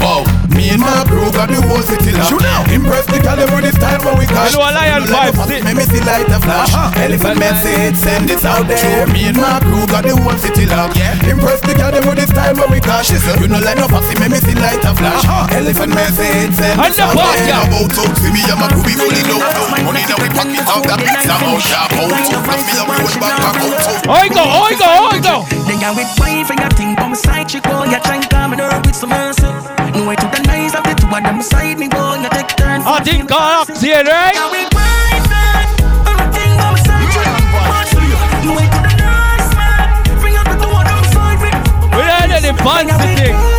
[0.00, 0.41] Wow.
[0.52, 2.70] Me and my crew got the whole city locked.
[2.70, 5.10] Impress the girl them with the style what we got You know a lion You
[5.10, 6.72] know like vibe, no Make me see light a flash.
[6.72, 7.02] Uh-huh.
[7.02, 9.06] Elephant message, send this out there.
[9.08, 10.96] Me and my crew got the whole city locked.
[11.24, 14.14] Impress the girl them with the style what we got You know like no fussy,
[14.20, 15.24] make me see light a flash.
[15.52, 17.48] Elephant message, send And this out part, there.
[17.48, 17.66] yeah.
[17.66, 20.84] About to see me and my crew be fully locked Money in we pocket out
[20.86, 22.12] that Some out sharp out
[22.44, 25.34] Plus me and we hold back back out Oigo, oigo, oigo
[25.66, 26.94] Then I with wine for your thing.
[26.98, 30.08] On my side chick boy You try and calm me down with some mercy No
[30.08, 32.84] way to the nice of the two of them side me boy You take turns.
[32.86, 34.34] I think God here, right?
[34.34, 35.64] Now with wine man.
[36.08, 39.84] On the thing on my side No way to the nice man.
[40.20, 41.50] Bring up the two of them side me.
[41.92, 43.51] We don't know the fancy thing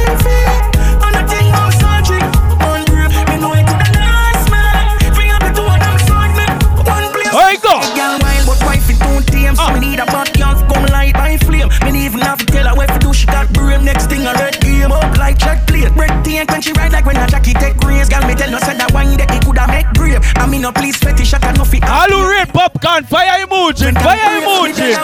[16.46, 18.10] plate Break when she ride like when a Jackie take grace.
[18.10, 20.72] Girl me tell her said that wine that it coulda make brave I mean no
[20.72, 24.96] please fetish shot and no fit All who rate popcorn, fire emoji, fire emoji.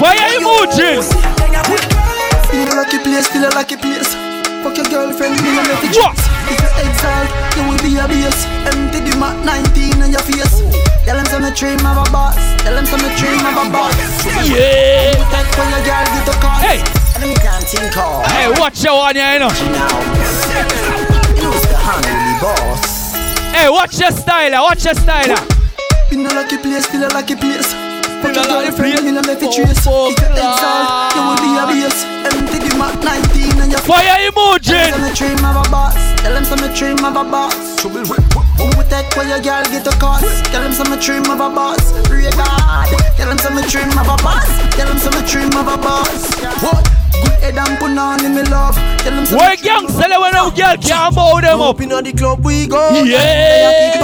[0.00, 0.90] Fire emoji.
[2.52, 4.14] In a lucky place, still a lucky place.
[4.64, 8.44] Fuck your girlfriend, me and make it If you exile, you will be a base.
[8.66, 10.89] Empty the Mac 19 in your face.
[11.04, 12.36] Tell them some dream of a boss.
[12.62, 13.96] Tell them some dream of a boss.
[14.44, 15.16] Yeah.
[15.32, 16.60] That when your girl get a call.
[16.60, 16.80] Hey.
[17.16, 18.24] And them can't think of.
[18.28, 19.52] Hey, watch your one here, you know
[21.40, 23.12] Use the honey boss.
[23.52, 25.44] Hey, watch your style, ah, watch your style ah.
[26.12, 27.72] In a lucky place, still a lucky place.
[28.20, 29.02] Fuck your a lucky girlfriend, place.
[29.02, 29.84] me and make it trace.
[29.88, 30.36] Oh, if you oh.
[30.36, 32.00] exile, you will be a base.
[32.28, 34.76] Empty the Mac 19 in your Fire emoji.
[34.76, 35.96] Tell them emoji some dream of a boss.
[36.20, 38.49] Tell them some dream of a boss.
[38.60, 40.44] Who would take where your girl get a cost?
[40.52, 41.80] Tell them some dream of a boss.
[43.16, 44.46] Tell them some dream of a boss.
[44.76, 46.28] Tell them some dream of a boss.
[46.62, 46.84] What?
[47.24, 48.76] Good head and put on in me love.
[49.00, 51.80] Tell them some Why gangster when them girl can't bow them up?
[51.80, 53.02] in the club we go.
[53.02, 53.96] Yeah.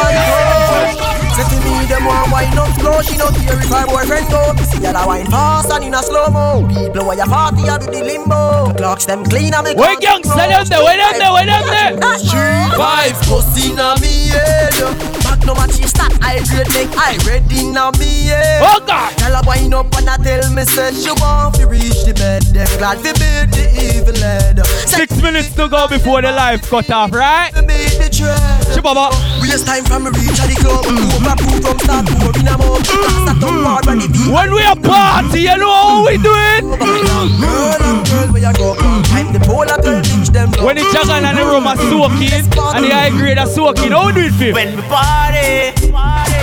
[1.60, 3.00] Me them want wine up slow.
[3.02, 4.54] She not care if her boyfriend go.
[4.66, 6.66] See y'all wine fast and in a slow mo.
[6.68, 8.74] People when you party I do the limbo.
[8.74, 9.76] Clocks them clean and make.
[9.76, 10.82] Why gangster them there?
[10.82, 11.32] Why them there?
[11.32, 11.92] Why them there?
[12.26, 14.74] Three five pussy na me head.
[15.22, 16.12] Back no match you start.
[16.22, 18.62] I grade make I ready na me head.
[18.62, 19.16] Oh God.
[19.18, 22.42] Tell her wine up and I tell me say she want to reach the bed.
[22.54, 24.64] Them glad to beat the evil head.
[24.66, 27.52] Six minutes to go before the life cut off, right?
[27.54, 28.64] Meet the trend.
[28.74, 29.10] Shibaba.
[29.40, 30.84] Waste time from me reach at the club.
[30.84, 32.86] Overproof from start to in a mouth.
[32.86, 34.32] Start up hard when the beat.
[34.32, 36.64] When we a party, you know how we do it?
[36.64, 38.76] Girl and girl where you go.
[39.12, 40.50] I'm the polar girl reach them.
[40.62, 44.06] When the jagan and the room are soaking and the high grade are soaking, how
[44.06, 44.54] we do it, feel?
[44.54, 46.42] When we party, party,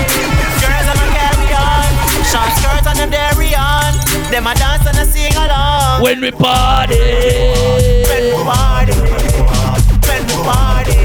[0.62, 1.90] girls them a carry on,
[2.30, 3.94] short skirts and them dairy on,
[4.30, 6.02] them a dance and a sing along.
[6.02, 7.00] When we party,
[8.10, 10.98] When we party, when we party,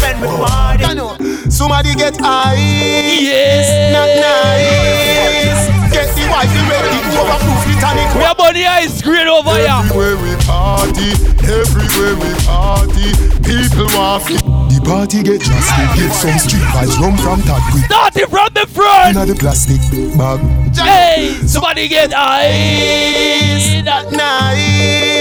[0.00, 1.07] when we party.
[1.50, 2.54] Somebody get high.
[2.56, 3.92] Yeah.
[3.92, 5.68] Not nice.
[5.92, 6.98] Get the wife ready.
[7.16, 8.14] Overproof the tonic.
[8.14, 9.68] we are bunny ice grade over here.
[9.68, 11.10] Everywhere we party,
[11.48, 13.08] everywhere we party,
[13.42, 14.36] people want fi-
[14.68, 17.84] The party get drastic, get some street vibes, rum from Tadwick.
[17.86, 19.16] Starting from the front.
[19.16, 19.80] Inna the plastic
[20.16, 20.40] bag.
[20.76, 23.82] Hey, somebody get ice.
[24.12, 25.17] Nice.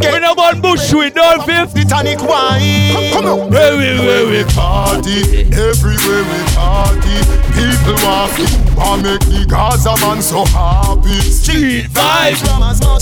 [0.00, 1.74] We no burn bush shoot down fifth.
[1.74, 3.12] The tonic wine.
[3.12, 3.50] Come on.
[3.50, 5.44] Where we, where we party.
[5.52, 7.16] Everywhere we party.
[7.52, 8.48] People walking.
[8.80, 11.20] I make the Gaza man so happy.
[11.20, 12.40] Street vibes.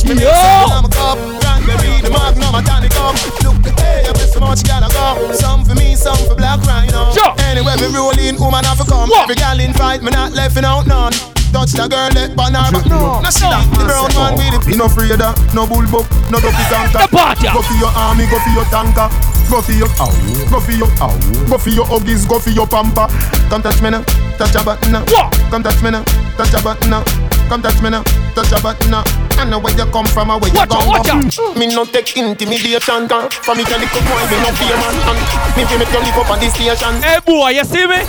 [0.08, 0.26] Yo.
[0.26, 1.18] I'm a cup.
[1.40, 3.14] Cranberry, the magnum, a tonic up.
[3.46, 5.32] Look, hey, you so much gotta go.
[5.32, 7.12] Some for me, some for black rhino.
[7.12, 7.34] Sure.
[7.46, 9.10] Anyway, we roll in, woman have to come.
[9.22, 11.38] Every gal in fight, me not left out none.
[11.52, 12.84] Touch the girl, let ban her back.
[12.86, 13.24] No, no, no.
[13.24, 14.66] The brown man with it.
[14.68, 17.02] Me no afraid of no bull buck, no dopey tanker.
[17.08, 19.08] Go for your army, go for your tanker.
[19.48, 20.12] Go for your ow,
[20.52, 21.08] go for your ow,
[21.48, 23.08] go for your huggies, go for your pamper.
[23.48, 24.04] Come touch me now,
[24.36, 25.04] touch a button now.
[25.48, 26.04] Come touch me now,
[26.36, 27.00] touch a button now.
[27.48, 28.02] Come touch me now,
[28.36, 29.02] touch a button now.
[29.40, 31.48] I know where you come from and where you Watch come from.
[31.48, 31.56] out.
[31.56, 33.24] Me no take intimidation, uh.
[33.40, 34.96] for me can lick up boy, me no fear man.
[35.08, 35.18] And
[35.56, 37.00] me fi make you live up on the station.
[37.00, 38.04] Hey boy, you see me?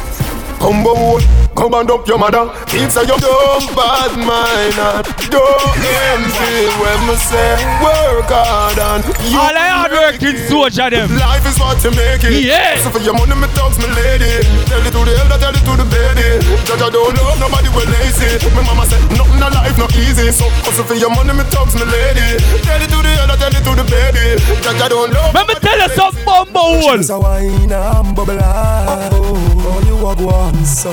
[0.59, 1.23] Come on,
[1.59, 2.47] come and up your mother.
[2.71, 4.79] Kids say you don't bad mind
[5.27, 5.75] don't
[6.15, 7.53] envy when me say
[7.83, 11.11] work hard and you All I hard working soldier them.
[11.19, 12.47] Life is what you make it.
[12.47, 12.79] Yeah.
[12.79, 14.41] So for your money, me talks, me lady.
[14.71, 16.39] Tell it to the elder, tell it to the baby.
[16.63, 18.39] Judge, I don't love nobody well lazy.
[18.55, 20.31] My mama said nothing in life not easy.
[20.31, 22.39] So so for your money, me talks, me lady.
[22.63, 24.39] Tell it to the elder, tell it to the baby.
[24.63, 25.35] Judge, I don't love.
[25.35, 27.03] Let me tell you some bumbo hole.
[27.03, 29.11] So wine and bubble up.
[29.13, 30.55] Oh, you a go on.
[30.65, 30.89] So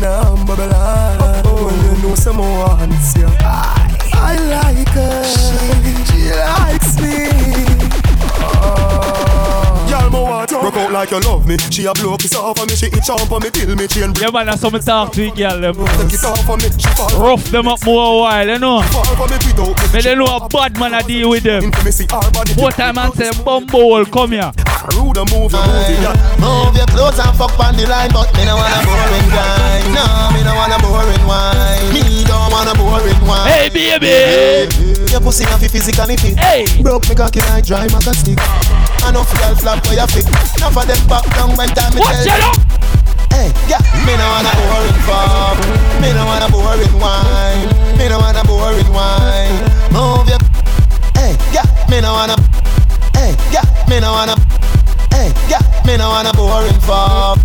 [0.00, 1.42] and.
[1.44, 3.26] Oh, you know some wants you.
[3.40, 5.24] I like her.
[5.24, 8.87] She likes me.
[10.08, 11.58] Y'all mo want Rock out like you love me.
[11.70, 12.74] She a blow kiss off on me.
[12.74, 15.34] She itch on for me till me chain Yeah man, that's how talk to you
[15.34, 15.74] girl them.
[15.76, 16.68] Take it off on me.
[16.78, 18.80] She fall Rough them up more while, you know.
[18.88, 19.88] fall for me without me.
[19.92, 21.70] But they know a bad man I deal with them.
[21.84, 22.54] Me see body.
[22.54, 24.50] What time I say bumbo hole, come here.
[24.64, 26.00] Ah, rude and move, you move it.
[26.00, 26.40] yeah.
[26.40, 29.84] Move your clothes and fuck on the line, but me no want a boring guy.
[29.92, 31.92] No, me no want a boring wine.
[31.92, 33.44] Me don't want a boring wine.
[33.44, 34.72] Hey baby.
[35.12, 36.38] Your pussy not fi physically fit.
[36.38, 36.64] Hey.
[36.82, 38.38] Broke me cocky like dry maca stick.
[39.08, 40.28] Enough girl flap for your fit.
[40.28, 42.58] Enough of them back down when time me tell it.
[43.32, 45.56] Hey, yeah, me no want a boring fuck.
[46.02, 47.72] Me no want a boring wine.
[47.96, 49.64] Me no want a boring wine.
[49.96, 50.36] Move your.
[51.16, 52.36] Hey, yeah, me no want a.
[53.16, 54.36] Hey, yeah, me no want a.
[55.08, 57.38] Hey, yeah, me no want a boring fuck.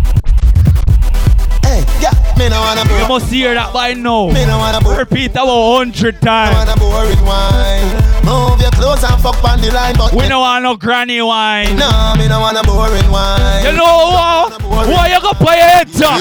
[1.64, 4.28] Hey, yeah, me no want a You must hear that by now.
[4.28, 4.98] Me no want a boring.
[4.98, 8.03] Repeat Me no times.
[8.26, 8.56] Want a boring wine.
[8.56, 11.76] Move your clothes and fuck on the line, but We don't want no granny wine.
[11.76, 13.64] No, me no want a boring wine.
[13.64, 14.62] You know what?
[14.62, 16.20] Why you go pay your head up?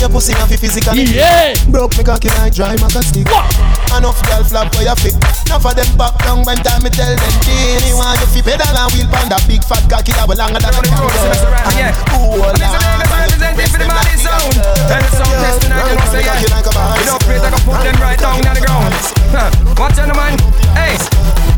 [0.00, 1.54] Your pussy not fi physically Yeah.
[1.70, 3.28] Broke me cocky like dry maca stick
[3.96, 5.16] Enough girl flap for your fit
[5.48, 8.40] Enough of them back down when time me tell them This Me want you fi
[8.44, 11.16] pedal and wheel pan that big fat cocky that will longer than a kangaroo
[11.72, 13.08] And cool
[13.38, 14.54] Representing for the body sound.
[14.90, 16.40] The sound testing I can say yeah.
[16.42, 18.94] You I can put them right down on the ground.
[19.78, 20.38] Watch out, man.
[20.74, 20.98] Hey,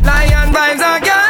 [0.05, 1.20] lion vibes are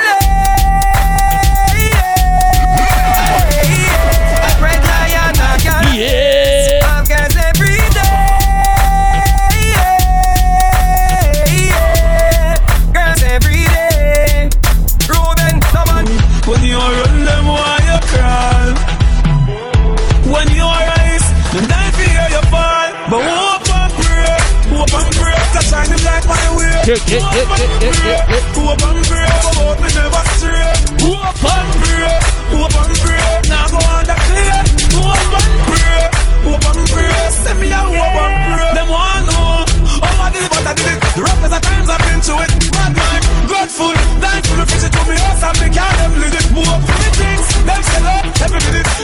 [26.92, 28.44] and yeah, yeah, pray, yeah, yeah.
[28.52, 30.68] hope and pray, but hope me never stray.
[31.00, 32.20] Hope and pray,
[32.52, 34.60] hope and pray, now go the clear.
[35.00, 36.00] Hope and pray,
[36.44, 38.70] hope and pray, send me a hope and pray.
[38.76, 39.64] Them want know
[40.04, 41.00] how I did but I did it.
[41.16, 42.52] The roughest of times I've been it.
[42.76, 46.36] Bad mind, grateful, thankful, me fix it to me house and me can't them lead
[46.36, 46.48] it.
[46.52, 48.22] Move up for the things, them sell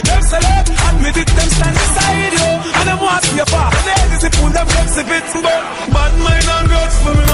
[0.04, 0.44] them sell
[0.92, 3.72] admit it, them stand beside you, and them want to see you far.
[3.88, 5.62] They easy pull them flex if it's but
[5.94, 7.27] bad mind and grateful,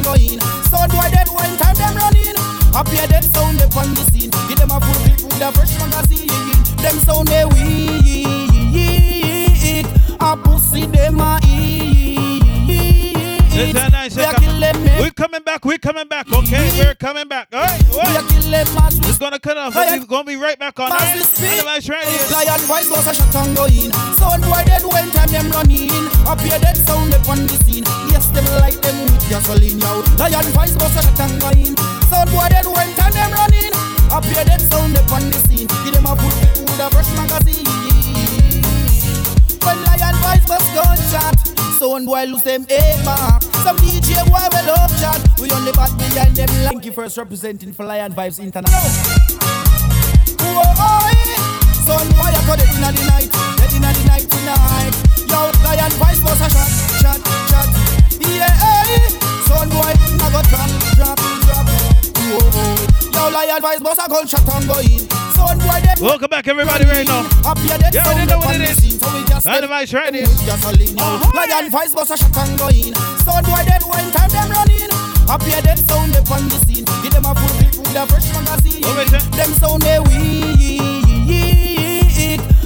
[0.00, 0.40] and go in.
[0.64, 2.36] Sound boy dead when time them run in.
[2.74, 4.30] Up here them sound they on the scene.
[4.48, 6.28] Give them a full clip with a fresh magazine.
[6.76, 7.90] Them sound they weak.
[10.20, 12.42] A pussy them a eat.
[13.52, 14.16] Is a nice
[14.60, 15.00] We a kill them, man.
[15.00, 15.64] We're coming back.
[15.64, 16.26] We're coming back.
[16.28, 16.78] Okay, mm-hmm.
[16.78, 17.48] we're coming back.
[17.52, 17.80] All right.
[17.88, 19.74] We a kill them mass It's gonna cut off.
[19.74, 20.92] We're gonna be right back on.
[20.92, 21.16] All right.
[21.64, 21.96] Right here.
[21.96, 23.66] Lion vibes was a shot and go.
[24.20, 25.88] Sound boy dead when time them run in.
[26.28, 27.84] Up here dead sound upon the scene.
[28.12, 30.04] Yes, them like them with gasoline, yo.
[30.20, 31.72] Lion vibes was a shot in.
[32.12, 33.72] Sound boy dead when time them run in.
[34.12, 35.68] Up here dead sound upon the scene.
[35.84, 36.36] Give them a foot
[36.68, 37.64] with a brush magazine.
[39.64, 41.49] When lion vibes was gunshot.
[41.80, 43.42] Sound boy lose them eight mark.
[43.64, 45.16] Some DJ will love chat.
[45.40, 46.46] We only behind them.
[46.68, 48.82] Thank you Fif representing for Lion Vibes International.
[50.44, 50.76] Whoa,
[51.88, 54.92] Son boy, I got it in the night, dead in the night tonight.
[55.24, 56.68] Yo, lion vibes was a shot,
[57.00, 57.68] shot, shot.
[58.28, 59.08] Yeah, hey.
[59.48, 61.29] Son boy, I got drop, drop,
[63.32, 64.98] lion vibes was a gunshot and go in.
[65.34, 65.98] Son boy, dead.
[66.00, 67.26] Welcome back, everybody, right now.
[67.44, 69.00] Up here, dead You already know what it is.
[69.00, 70.26] so we just Right, the vice right here.
[70.26, 70.96] with gasoline.
[70.96, 71.20] yo.
[71.34, 72.94] Lion vibes was a shot and go in.
[73.24, 74.90] Son boy, dead when time them running.
[75.28, 76.84] Up here, dead sound up on the scene.
[77.02, 78.82] Give them a full clip with a fresh magazine.
[79.36, 80.80] Them sound they weak.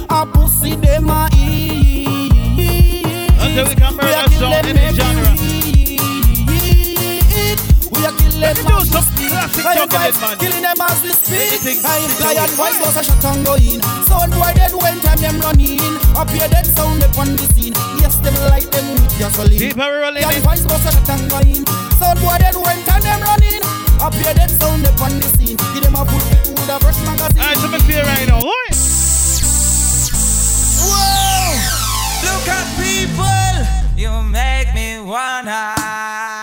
[0.09, 2.31] A pussy them a eat.
[3.39, 5.54] Until we come back, that's all in the genre.
[8.35, 9.31] Let me do as some speak.
[9.31, 10.37] classic Lion man.
[10.37, 11.39] Killing them as we speak.
[11.39, 11.79] Anything.
[11.83, 13.79] Lion lion vibes was a shot and go in.
[14.05, 15.79] Sound boy dead when time them run in.
[16.19, 17.73] Up here dead sound upon the scene.
[18.03, 19.59] Yes, them like them with gasoline.
[19.59, 21.63] Keep her rolling Lion vibes was a shot and go in.
[21.95, 23.61] Sound boy dead when time them run in.
[24.03, 25.57] Up here dead sound upon the scene.
[25.73, 27.39] Give them a foot with a brush magazine.
[27.39, 28.43] All right, so me feel right now.
[28.43, 28.67] Oi.
[30.83, 31.55] Whoa!
[32.27, 33.55] Look at people,
[33.95, 36.34] you make me wanna.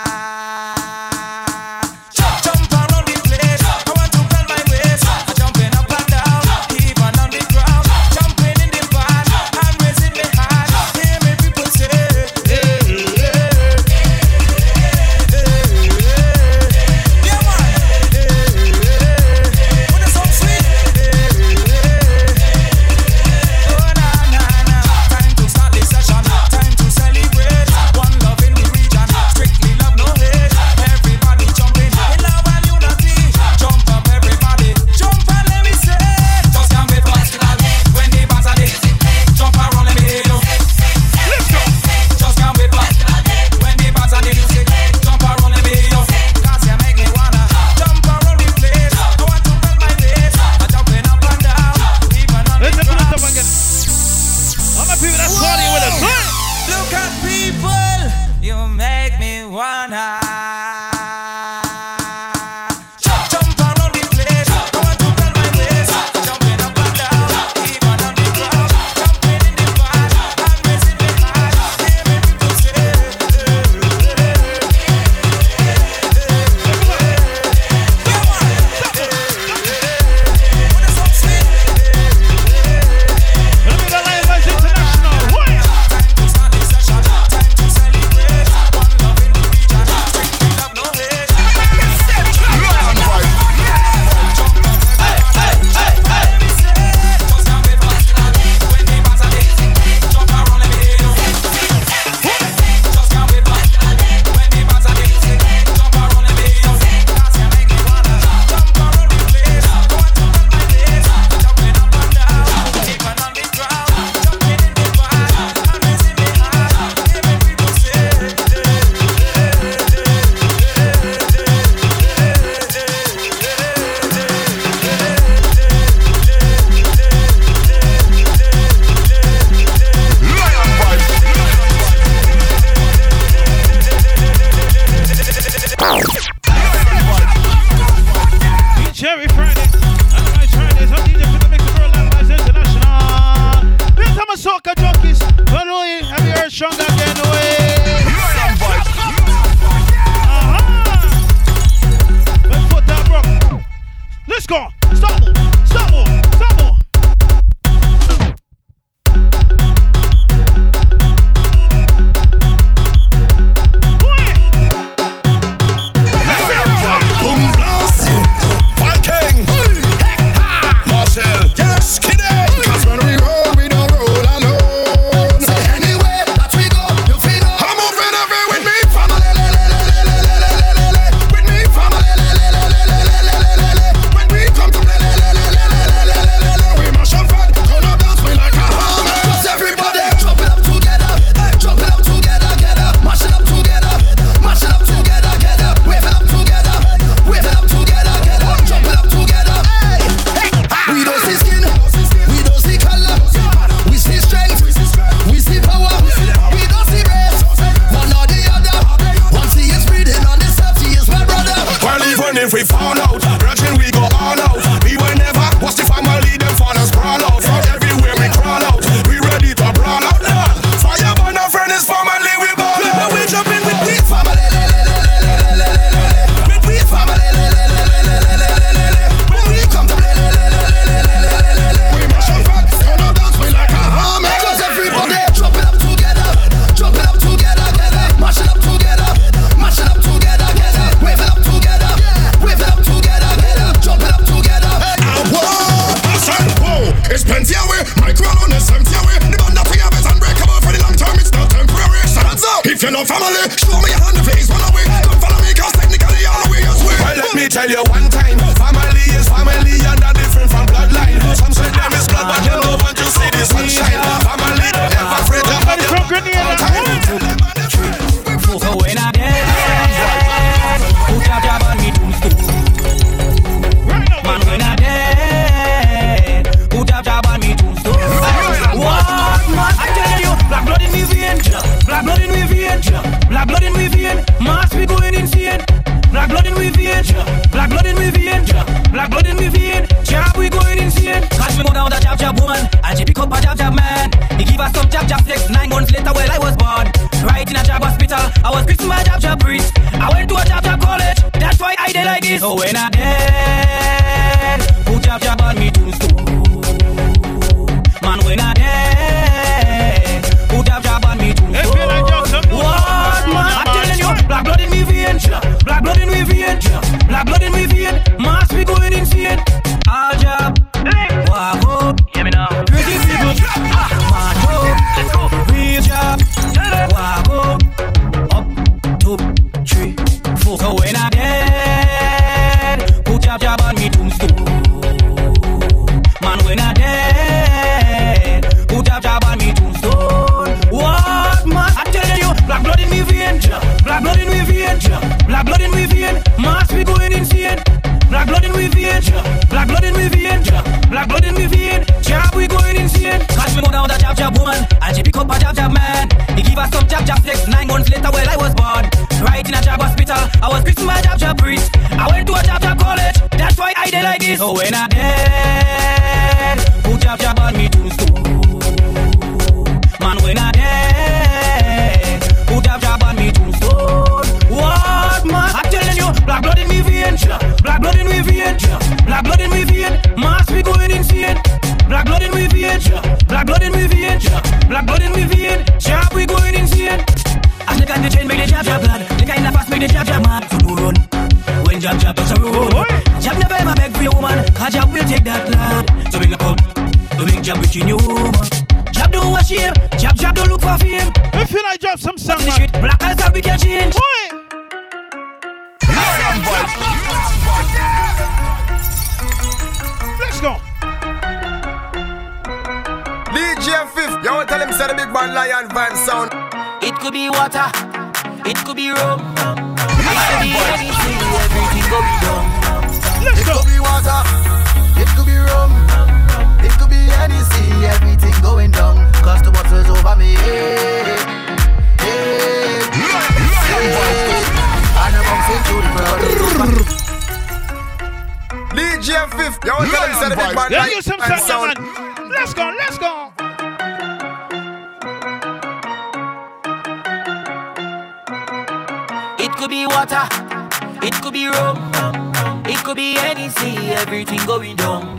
[453.73, 455.17] see everything going down.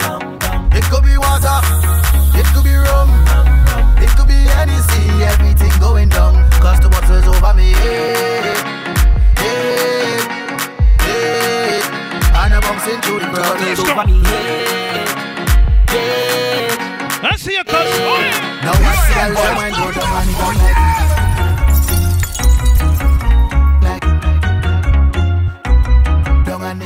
[0.73, 1.59] It could be water,
[2.39, 3.11] it could be rum,
[3.99, 5.23] it could be any sea.
[5.33, 6.35] everything going down.
[6.63, 7.73] Cause the water's over me.
[7.73, 8.55] Hey,
[9.43, 10.19] hey,
[11.07, 11.81] hey.
[12.41, 14.19] And I bumps into the crowd, it's over me.
[14.25, 15.05] Hey,
[15.95, 16.69] hey.
[17.23, 17.91] Let's see it, touch.
[18.65, 20.77] Now I see a lot of mine go down and it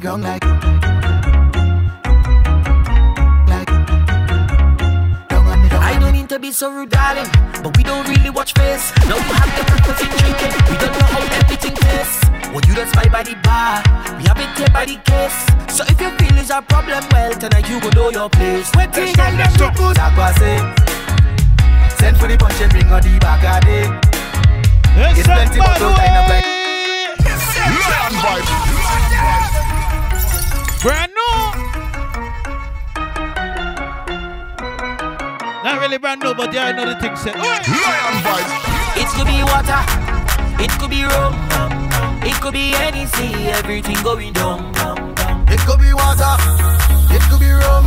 [0.01, 0.58] don't like Don't like
[6.39, 7.27] you be so rude, darling.
[7.63, 8.93] But we don't really watch face.
[9.07, 10.53] Now we have the breakfast in drinking.
[10.71, 12.23] We don't know how everything tastes.
[12.53, 13.83] Well, you don't spy by the bar.
[14.19, 15.35] We have it here by the case.
[15.75, 18.71] So if your feelings are problem, well, tonight you go know your place.
[18.77, 19.99] Wait till I let you put
[21.99, 23.91] Send for the punch and bring on the back of it.
[25.19, 26.47] It's plenty but don't line up like.
[27.91, 28.51] Land vibes.
[30.83, 31.78] Brand new.
[35.69, 37.35] Not really brand new, but yeah, I know the thing said.
[37.37, 39.85] It could be water,
[40.65, 41.37] it could be rum,
[42.25, 44.73] it could be any sea, everything going down.
[45.47, 46.41] It could be water,
[47.13, 47.85] it could be rum,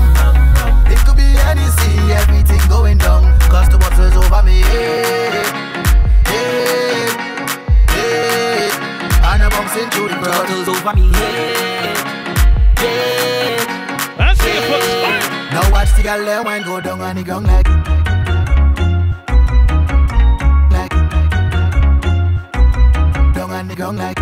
[0.94, 3.24] it could be any sea, everything going down.
[3.49, 4.62] Cause the water's over me.
[4.62, 5.41] Hey,
[6.30, 7.10] hey,
[7.98, 8.70] hey.
[9.26, 11.10] And I'm bouncing through the bottles over me.
[11.18, 11.98] Hey,
[12.78, 13.66] hey, hey.
[14.20, 15.01] I see hey.
[15.52, 17.68] Now watch the girl there wine go down on the ground like.
[20.72, 20.91] Like.
[23.34, 24.18] Down on the ground like.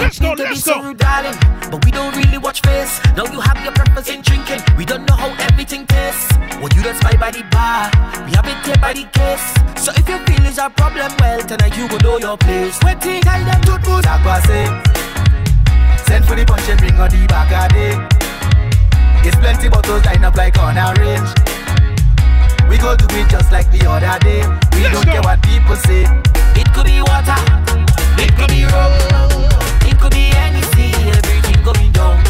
[0.00, 0.82] Let's go, let's go.
[0.82, 1.36] Soon, darling,
[1.70, 3.00] but we don't really watch face.
[3.16, 4.60] Now you have your preference in drinking.
[4.78, 6.32] We don't know how everything tastes.
[6.60, 7.90] Well, you don't spy by the bar.
[8.24, 9.84] We have it here by the case.
[9.84, 12.78] So if your feelings are problem, well, tonight you go know your place.
[12.82, 14.02] Waiting, tell them to do
[14.46, 15.03] say.
[16.14, 17.90] Send for the punch and ring on the back of day.
[19.26, 21.26] It's plenty bottles lined up like on a range.
[22.70, 24.46] We go do it just like the other day.
[24.78, 25.10] We Let's don't go.
[25.10, 26.06] care what people say.
[26.54, 27.34] It could be water,
[28.22, 28.94] it could be rum,
[29.90, 30.94] it could be anything.
[31.18, 32.22] Everything could be down.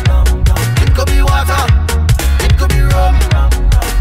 [0.80, 1.68] It could be water,
[2.40, 3.20] it could be rum,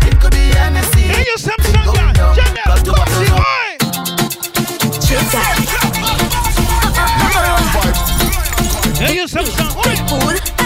[0.08, 1.12] it could be anything.
[1.12, 3.76] Hey, you some song, Jamel, come see why.
[5.04, 5.63] Check that.
[9.04, 10.63] Hey, use some song.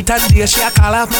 [0.00, 1.19] Night and day, a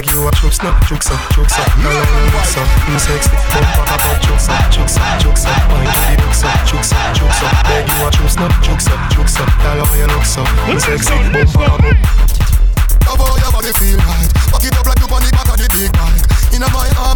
[0.00, 1.60] Beg you a juksa, juksa, juksa.
[1.76, 3.36] Girl, I wanna juksa, you sexy.
[3.52, 5.52] Bump back up, up, juksa, juksa, juksa.
[5.68, 7.48] Wine to the booksa, juksa, juksa.
[7.68, 9.44] Beg you a juksa, juksa, juksa.
[9.60, 10.40] Girl, I wanna juksa,
[10.72, 11.12] you sexy.
[11.32, 12.30] Bump up, up.
[13.10, 15.92] Your body feel right Back it up like you on the back of the big
[15.92, 17.09] bike Inna my arm,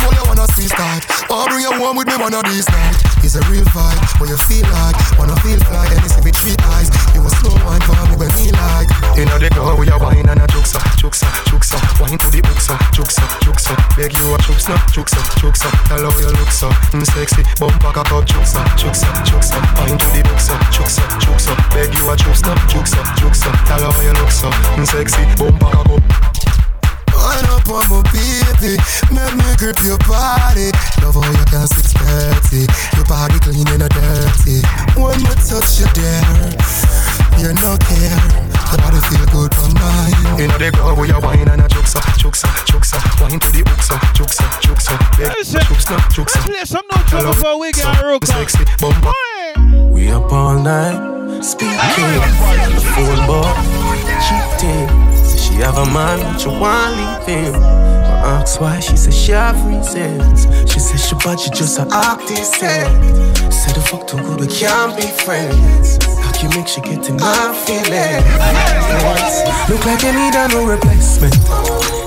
[0.44, 3.42] all you wanna squeeze bring you home with me one of these nights It's a
[3.48, 7.24] real vibe, what you feel like Wanna feel fly, and it's with three eyes You
[7.24, 10.42] a slow wine for me when me like Inna the club, we a wine and
[10.42, 11.78] a juksa, juksa, juksa.
[12.00, 13.74] Wine to the booksa, juksa, juksa.
[13.96, 15.70] Beg you a juksa, juksa, juksa.
[15.86, 17.46] Tell how you look so mm, sexy.
[17.60, 19.54] Bump back up, up, juksa, juksa, juksa.
[19.78, 21.54] Wine to the booksa, juksa, juksa.
[21.70, 23.50] Beg you a juksa, juksa, juksa.
[23.70, 25.22] Tell how you look so mm, sexy.
[25.38, 25.84] Bump back up.
[25.94, 26.23] Wind
[27.64, 28.76] up on my baby
[29.12, 30.70] Make me grip your body
[31.00, 34.60] Love how you can 630 Your body clean and dirty
[34.96, 36.52] When me touch you there
[37.40, 38.20] You no care
[38.68, 42.00] Your body feel good for mine Inna the club, we a wine and a juksa,
[42.18, 42.98] juksa, juksa.
[43.20, 44.98] Wine to the booksa, juksa, juksa.
[45.16, 46.36] Beg you a juksa, juksa.
[46.36, 48.24] Let's play some notes Tell before we get a rook.
[48.24, 48.64] Sexy.
[48.80, 49.92] Bump back.
[49.92, 53.52] We up all night, speaking the phone boy,
[54.26, 55.13] cheating.
[55.44, 57.54] She have a man, but she want leave him.
[57.62, 60.46] I ask why, she say she have reasons.
[60.70, 62.54] She say she bad, she just a artist.
[62.54, 65.98] Say the fuck too good, we can't be friends.
[66.22, 68.24] How can you make she get in my feelings?
[69.68, 71.36] Look like you need a no replacement.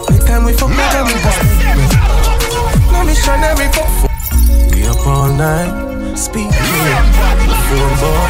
[0.09, 1.93] Next time we fuck, make make a statement.
[2.91, 3.89] No missionary fuck.
[4.01, 6.51] for- We up all night, speaking.
[7.69, 8.29] Phone boy,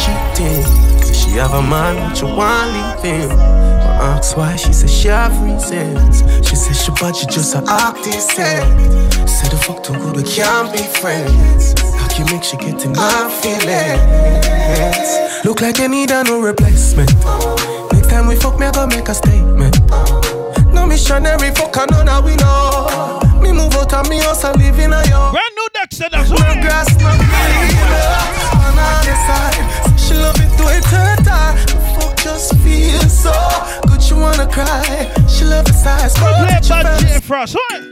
[0.00, 0.99] cheating.
[1.30, 2.72] She have a man, but she want
[3.04, 3.38] leave him.
[3.38, 6.22] I ask why, she say she have reasons.
[6.46, 8.30] She say she bad, she just a artist.
[8.32, 11.74] Say the fuck too good, we can't be friends.
[11.80, 15.44] How can you make she get in my feelings?
[15.44, 17.14] Look like you need a no replacement.
[17.92, 19.78] Next time we fuck, me I go make a statement.
[20.74, 23.20] No missionary fuck, I know now we know.
[23.40, 25.30] Me move out of me house and live in a yo.
[25.30, 26.60] Brand new Dexter, that's No right.
[26.60, 27.78] grass, no green.
[28.58, 28.74] On
[29.06, 31.54] the side, she love it to it her time.
[31.70, 33.32] The fuck just feels so
[33.86, 35.06] good, she wanna cry.
[35.30, 37.06] She love the size, but Play she bad first.
[37.06, 37.86] J Frost, right?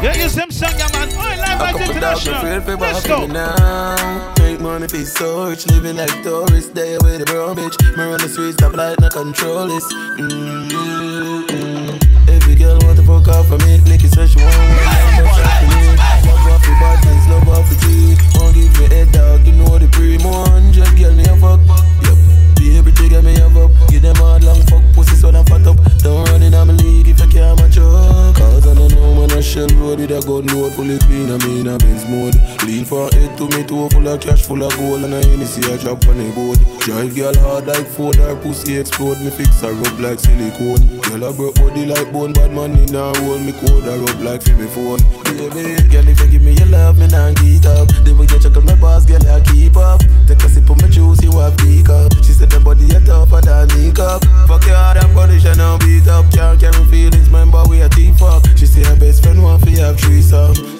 [0.00, 1.08] Yeah, you some song, yeah, man.
[1.12, 2.42] Oh, live at international.
[2.80, 3.26] Let's go.
[3.26, 4.34] now.
[4.38, 6.70] Make money, be so rich, living like tourists.
[6.70, 7.76] There with the brown bitch.
[7.96, 9.84] Me run the streets, stop like no control this.
[10.16, 11.98] Mm-hmm.
[12.30, 13.78] Every girl want to fuck off for me.
[13.84, 15.96] Licky says she want one night, but shot for me.
[16.24, 17.79] Fuck off the bad things, love
[30.00, 31.28] With a gun load fully clean.
[31.28, 32.32] I'm in a Benz mode.
[32.64, 35.04] Lean for head to me, toe full of cash, full of gold.
[35.04, 36.56] And I ain't see a drop on the board.
[36.80, 39.20] Drive girl hard like Ford, her pussy explode.
[39.20, 40.80] Me fix her up like silicone.
[41.04, 43.36] Girl, I broke body like bone, bad man in a hole.
[43.44, 45.04] Me code her up like for phone.
[45.36, 47.88] Baby, girl, if you give me your love, me nah get up.
[48.00, 50.00] Then we get you on my boss, girl, I keep up.
[50.26, 52.12] Take a sip of my juice, you have peak up.
[52.24, 54.24] She said the body a tougher than me cup.
[54.48, 56.24] Fuck your hard, I'm conditioned, now beat up.
[56.32, 58.44] Can't carry feelings, man, but we a team fuck.
[58.56, 59.89] She say her best friend want for ya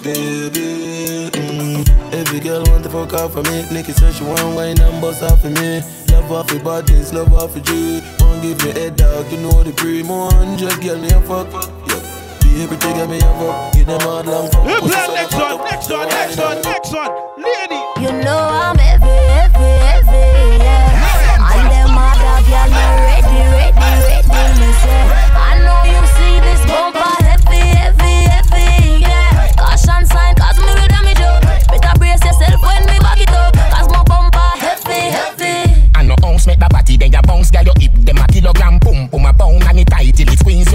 [0.02, 1.30] baby.
[1.32, 2.12] Mm.
[2.12, 3.64] Every girl want to fuck off for me.
[3.72, 5.82] Nikki says she want wine and bust off for me.
[6.10, 8.00] Love off your bodies, love off your G.
[8.20, 11.48] Won't give me head dog, you know the pre more hundred girl me a fuck.
[11.88, 12.00] Yeah.
[12.40, 13.72] Baby, take me a fuck.
[13.72, 14.64] Give them hard long fuck.
[14.66, 17.10] We play next one, next one, next one, next one.
[17.38, 17.80] Lady.
[18.00, 21.54] You know I'm heavy, heavy, heavy, yeah.
[21.54, 25.02] And them other girl me ready, ready, ready, me say.
[25.34, 27.19] I know you see this bumper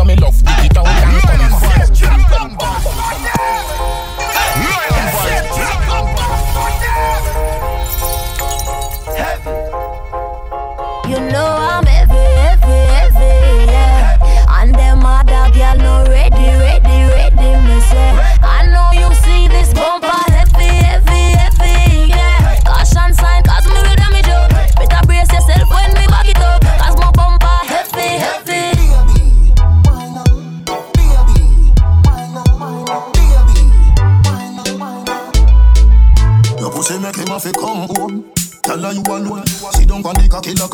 [0.05, 1.04] me love, dig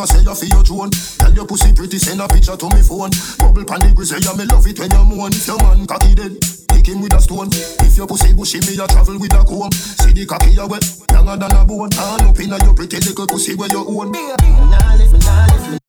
[0.01, 0.89] I say you feel your drone.
[0.89, 3.13] Tell your pussy pretty, send a picture to me phone.
[3.37, 5.29] Bubble pan the grizzly, yeah, me love it when you moan.
[5.29, 6.41] If your man cocky dead,
[6.73, 7.53] kick him with a stone.
[7.85, 9.71] If your pussy bushy, me a travel with a comb.
[9.71, 10.81] See the cocky you wet,
[11.13, 11.93] younger than a bone.
[12.01, 14.11] All up your pretty little pussy where you own.
[14.11, 15.80] Nah live, nah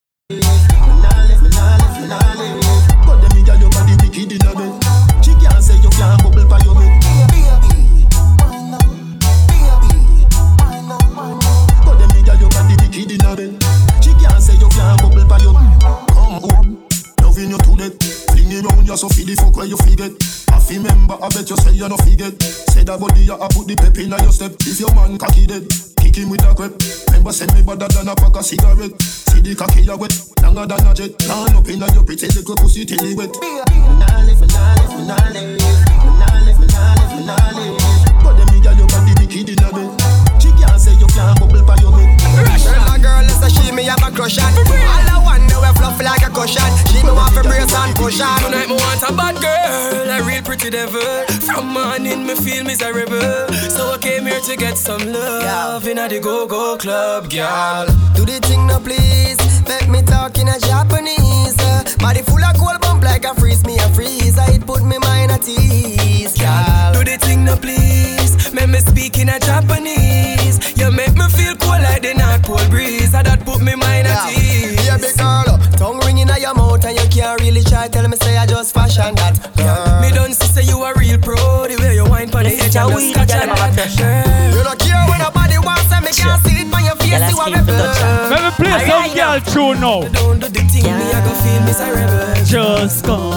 [18.92, 20.12] You so feel the fuck where you forget.
[20.52, 22.36] I fi remember, I bet you say you no forget.
[22.76, 24.52] Say that body you a put the pep inna your step.
[24.68, 25.64] If your man cocky dead,
[25.96, 26.76] kick him with a crep.
[27.08, 28.92] Remember send me better than a pack of cigarette.
[29.00, 30.12] See the cocky you wet,
[30.44, 31.16] longer than a jet.
[31.24, 33.32] Turn up inna your pretty little pussy till it wet.
[33.32, 37.80] Nah live, nah live, nah live, nah live, nah live, nah live.
[38.20, 39.88] But them girl your body wicked inna bed.
[40.36, 41.96] She can't say you can't bubble by your
[42.32, 42.60] head.
[42.60, 44.52] Tell my girl is a she me have a crush on.
[44.52, 46.72] All I want know we fluffy like a cushion.
[46.88, 48.38] She me want to brace and push on.
[48.40, 51.02] Tonight me want a bad girl, a real pretty devil.
[51.46, 56.08] From morning me feel miserable, so I came here to get some love in a
[56.08, 57.86] the go go club, girl.
[58.14, 59.38] Do the thing now please.
[59.68, 61.56] Make me talk in a Japanese.
[61.98, 64.36] Body full of cold bump like a freeze me a freeze.
[64.36, 66.92] It put me mind at ease girl.
[66.94, 68.52] Do the thing now, please.
[68.52, 70.58] Make me speak in a Japanese.
[70.78, 73.14] You make me feel cool like the North Pole breeze.
[73.14, 74.76] And that put me mind at ease.
[74.86, 78.36] Baby girl, tongue ringing out your mouth and you can't really try tell me say
[78.36, 79.38] I just fashion that.
[79.56, 80.00] Girl.
[80.00, 81.66] Me don't see say you a real pro.
[81.66, 83.74] The way you wine pon the edge and you scratch and that.
[83.98, 84.58] Girl.
[84.58, 87.24] You don't care when nobody wants and me can't see it on your face.
[87.30, 87.88] You a rebel.
[88.30, 90.00] Let me play some girl tune now.
[90.12, 92.44] Don't do the thing, me I go feel miserable.
[92.44, 93.32] Just come.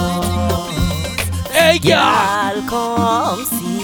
[1.56, 2.62] Hey, girl.
[2.68, 3.75] Girl, come see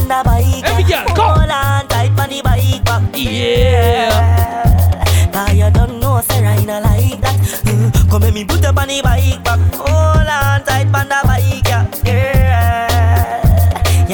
[0.00, 0.08] though.
[0.08, 0.64] Panda bike.
[0.64, 1.38] Every girl, come.
[1.38, 3.02] Hold on tight on the bike back.
[3.14, 5.30] Yeah.
[5.32, 7.36] Cause you don't know, say I not like that.
[7.64, 9.58] Mm, Come let me put up on the bike back.
[9.74, 11.86] Hold on tight on the bike, yeah.
[12.04, 12.43] Girl,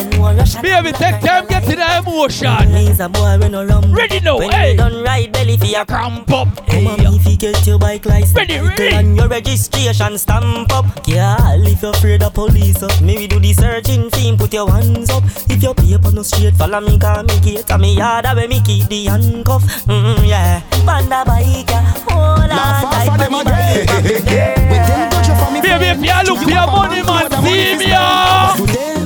[0.05, 2.73] Baby, take time, get to the emotion.
[2.73, 3.93] Laser boy when no rum.
[3.93, 4.73] Ready now, When hey.
[4.73, 6.49] you done ride belly for your cramp up.
[6.69, 8.35] Come on, if you get your bike license.
[8.35, 8.89] Ready, ready.
[8.89, 11.05] And your registration stamp up.
[11.05, 15.11] Girl, if you're afraid of police up, maybe do the searching thing, put your hands
[15.11, 15.23] up.
[15.51, 17.71] If your paper no straight, follow me, call me gate.
[17.71, 19.63] And me yard where me keep the handcuff.
[19.85, 20.61] Mm, yeah.
[20.87, 21.83] Panda bike, yeah.
[22.09, 24.71] Hold on tight on the bike.
[25.63, 29.00] Baby, if you look for your money, man, see me,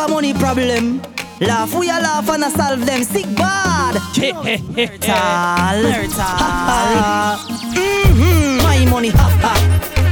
[0.00, 1.00] a money problem.
[1.40, 3.94] Laugh, we a laugh and a solve them sick bad.
[5.00, 7.38] Tal, tal.
[7.74, 9.54] Mm-hmm, my money, ha ha.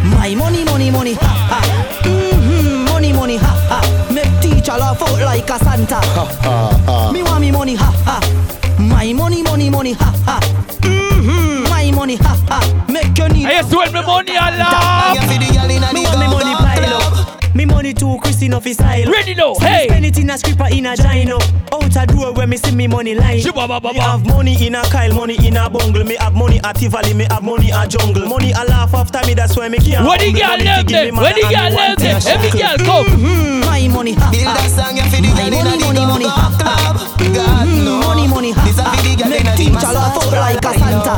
[0.04, 1.60] My money, money, money, ha ha.
[2.04, 4.12] Mm-hmm, money, money, ha ha.
[4.12, 5.96] Make teacher laugh out like a Santa.
[5.96, 6.24] ha
[6.86, 7.12] ha.
[7.12, 8.20] Me want me money, ha ha.
[8.78, 10.40] My money, money, money, ha ha.
[10.80, 12.84] Mm-hmm, my money, ha ha.
[12.88, 13.46] Make your need.
[13.46, 15.57] I used to win my money a lot.
[17.78, 19.06] 22 Christine off his style.
[19.06, 19.86] Ready now, hey.
[19.86, 21.38] Spend it in a scripper in a gino.
[21.72, 23.38] Out a door when me see me money line.
[23.38, 23.92] Shibababa.
[23.92, 26.02] Me have money in a Kyle, money in a bungle.
[26.02, 28.26] Me have money at Tivoli, me have money at jungle.
[28.26, 30.04] Money a laugh after me, that's why me can't.
[30.04, 31.12] Where the girl live there?
[31.14, 32.18] Where the girl live there?
[32.26, 33.06] Every girl come.
[33.06, 33.62] Mm-hmm.
[33.62, 33.66] mm-hmm.
[33.70, 34.14] My money.
[34.14, 36.98] Build that song, you feel the girl in money, money, club.
[36.98, 37.30] Mm-hmm.
[37.30, 38.06] God.
[38.10, 38.52] Money, money.
[38.66, 41.14] This a feel girl in the teacher laugh like a Santa.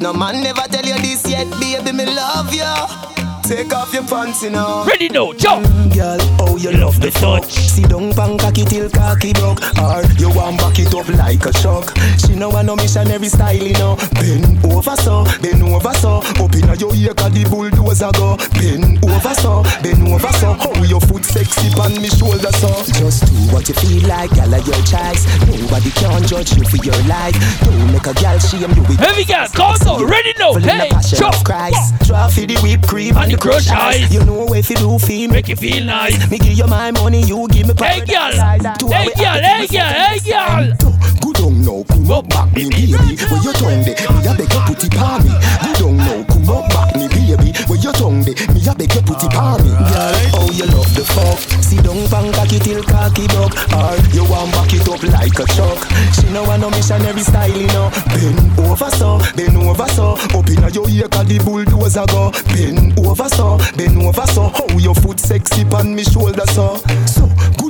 [0.00, 3.25] No man never tell you this yet, baby, me love you.
[3.46, 4.84] Take off your pants, you know.
[4.84, 5.64] Ready now, jump.
[5.94, 7.46] Girl, oh you love the touch.
[7.54, 9.62] See down pan cocky till cocky broke.
[9.78, 11.94] Or you want back it up like a shock.
[12.18, 13.94] She know want no missionary style, you know.
[14.18, 16.18] Bend over so, bend over so.
[16.42, 18.34] Up inna your ear 'cause the bulldozer go.
[18.58, 20.52] Bend over so, bend over so.
[20.58, 22.68] How your foot sexy on me shoulder so.
[22.98, 25.22] Just do what you feel like, girl, of your choice.
[25.46, 27.38] Nobody can judge you for your life.
[27.62, 30.50] Don't make a girl shame you with Heavy girl, come on, ready now.
[30.52, 31.44] Full in the Hey, jump.
[31.46, 31.94] Christ.
[32.06, 34.12] Draw for the whipped cream And the crushed ice.
[34.12, 36.30] You know if you do feel Make you feel nice.
[36.30, 38.32] Me give you my money, you give me Hey, girl.
[38.32, 38.90] Hey, girl.
[38.90, 39.92] Hey, girl.
[39.92, 40.76] Hey, girl.
[41.20, 42.92] Good on now, come up back me baby.
[42.92, 45.30] Where your tongue de, me a beg you put it on me.
[45.62, 47.52] Good on now, come up back me baby.
[47.66, 49.70] Where your tongue de, me a beg you put it on me.
[49.70, 51.38] Girl, oh you love the fuck.
[51.62, 53.52] See down pan cocky till cocky buck.
[53.74, 55.80] Or you want back it up like a truck.
[56.14, 57.90] She know I no missionary style, you know.
[58.14, 60.14] Bend over so, bend over so.
[60.36, 62.30] Up inna your ear 'cause the bulldozer go.
[62.54, 64.48] Bend over so, bend over so.
[64.54, 66.80] How your foot sexy on me shoulder so.
[67.06, 67.25] So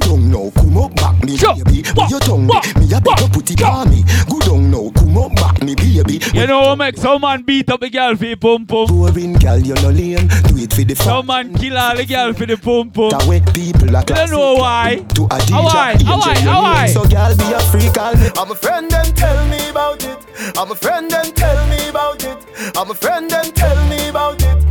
[0.07, 1.83] good on now, come up back me baby.
[1.95, 4.05] Where your tongue de, me a beg you put it on me.
[4.29, 6.21] Good on now, come up back me baby.
[6.33, 8.87] You know what make some man beat up the girl for the pum pum.
[8.87, 10.29] Boring girl, you no lame.
[10.47, 11.07] Do it for the fun.
[11.07, 13.11] Some man kill all the girl for the pum pum.
[13.11, 15.05] That wet people are You don't know why.
[15.15, 15.97] To a DJ, How why?
[16.05, 16.35] How why?
[16.39, 16.63] How name.
[16.63, 16.87] why?
[16.89, 18.15] So girl, be a free, call.
[18.39, 20.19] I'm a friend and tell me about it.
[20.57, 22.39] I'm a friend and tell me about it.
[22.77, 24.65] I'm a friend and tell me about it.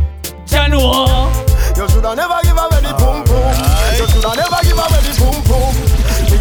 [0.46, 1.44] January.
[1.76, 2.40] You shoulda never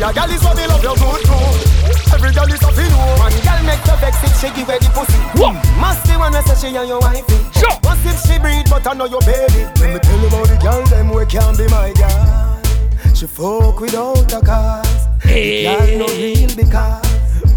[0.05, 2.13] A gal is what me love your good good.
[2.13, 4.93] Every gal is a fin One gal make the vex if she give away the
[4.93, 5.17] pussy.
[5.81, 7.41] Must be one say she and your wifey.
[7.57, 7.73] Sure.
[7.81, 9.65] Must if she breed but I know your baby.
[9.81, 12.61] Let me tell you about the gal them we can be my gal.
[13.15, 15.07] She fuck without a cause.
[15.23, 15.63] Hey.
[15.63, 17.01] Gal no real because.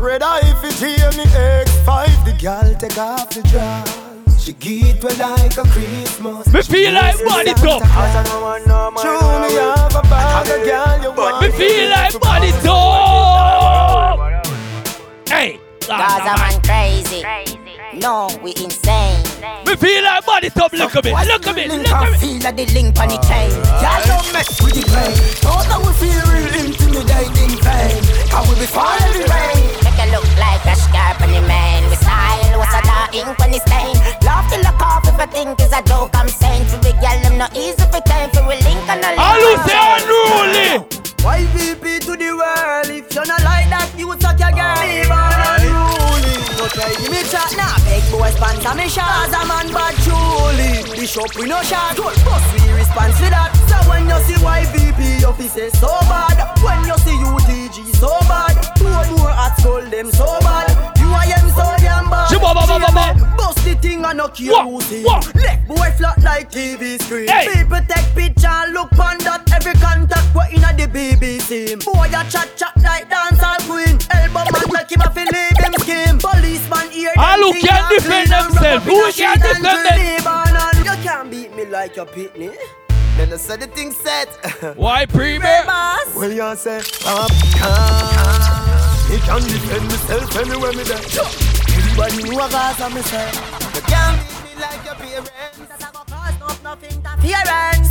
[0.00, 4.17] Rather if it hear me X5, the gal take off the dress.
[4.48, 6.50] She get well like a Christmas.
[6.50, 7.84] Me feel like body top.
[8.96, 11.42] Show me have a bag of girl you want.
[11.42, 14.46] Me feel like body top.
[15.28, 15.60] Hey.
[15.86, 17.22] Gaza man crazy.
[18.00, 19.20] No, we insane.
[19.66, 20.72] Me feel like body top.
[20.72, 21.10] Look at me.
[21.10, 21.68] Look at me.
[21.68, 22.16] Look at me.
[22.16, 23.52] feel that the link on the chain.
[23.84, 25.12] Y'all don't mess with the brain.
[25.44, 28.00] Thought that we feel real intimidating pain.
[28.32, 29.60] How we be falling the rain.
[29.84, 31.77] Make it look like a scarp on the man.
[33.12, 33.96] Ink on the stain.
[34.22, 36.10] Laugh till the cough if I think it's a joke.
[36.14, 39.10] I'm saying for big girl, them not easy for time for we link on the
[39.14, 39.20] link.
[39.20, 41.08] All who say unruly.
[41.18, 42.88] YVP to the world.
[42.88, 44.78] If you're not like that, you suck your girl.
[44.80, 46.34] Leave on unruly.
[46.56, 47.74] No try give me chat now.
[47.86, 49.34] Big boy sponsor me shots.
[49.34, 50.82] A man bad truly.
[50.94, 51.96] Bishop we no shot.
[51.96, 53.50] Good boss we response to that.
[53.66, 56.38] So when you see YVP, your face is so bad.
[56.62, 58.54] When you see UTG so bad.
[58.78, 60.97] Two more at school them so bad.
[61.08, 62.28] You I am so damn bad.
[62.28, 63.36] Ba, ba, ba, ba.
[63.36, 64.92] Bust the thing and knock you Wah, loose.
[65.34, 67.28] Leg boy flat like TV screen.
[67.28, 67.48] Hey.
[67.48, 69.40] People take picture and look on that.
[69.56, 71.82] Every contact what inna the BBC.
[71.84, 73.96] Boy a chat chat like dancehall queen.
[74.12, 76.18] Elbow man make him a feel leave him skin.
[76.18, 77.12] Policeman here.
[77.16, 78.84] All who can defend themselves.
[78.84, 80.84] Who can defend them?
[80.84, 82.54] You can't beat me like your pitney.
[83.16, 84.28] Then I said the thing set.
[84.76, 85.64] Why premier?
[86.14, 87.28] Well, you say, I'm
[87.58, 88.47] calm.
[89.08, 91.00] He can defend myself anywhere me there.
[91.76, 93.28] Everybody know a Gaza me say.
[93.74, 95.58] You can't beat me like your parents.
[96.82, 97.88] Interference.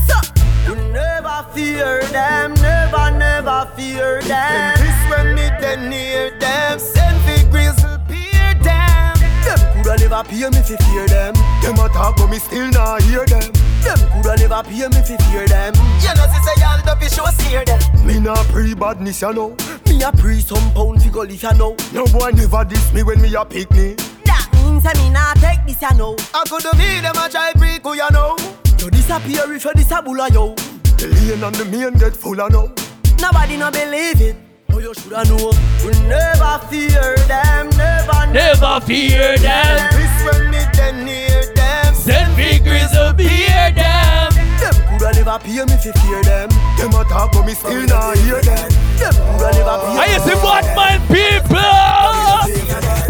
[0.68, 2.54] You never fear them.
[2.56, 6.78] Never, never fear Them this when me then near them.
[6.78, 7.82] Send them.
[7.82, 7.97] Them
[9.88, 11.34] coulda never pay me fi fear them.
[11.62, 13.52] Them a talk but me still not hear them.
[13.84, 15.74] Them coulda never pay me fi fear them.
[16.04, 17.80] You know see say y'all don't be sure steer them.
[18.06, 19.56] Me not pre badness you know.
[19.88, 21.76] Me a pre some pound fi go if you know.
[21.94, 23.96] No boy never diss me when me a pick me.
[24.26, 26.16] That means I me not take this you know.
[26.34, 28.36] I coulda be them a try pre who you know.
[28.80, 30.54] You disappear if you disable yo.
[30.98, 32.68] The lane and the main get full of now.
[33.20, 34.47] Nobody no believe it.
[34.78, 35.50] Oh, you shoulda know.
[35.84, 37.70] We never fear them.
[37.82, 39.90] Never, Never fear them.
[39.98, 41.96] This when me then near them.
[41.96, 44.30] Send big grizzle beer them.
[44.62, 46.50] Them coulda never pay me fi fear them.
[46.78, 48.70] Them a talk but me still not hear them.
[49.02, 49.98] Them coulda never pay.
[49.98, 50.06] Oh.
[50.06, 51.58] I see bad man people.
[52.46, 53.08] Dirty bad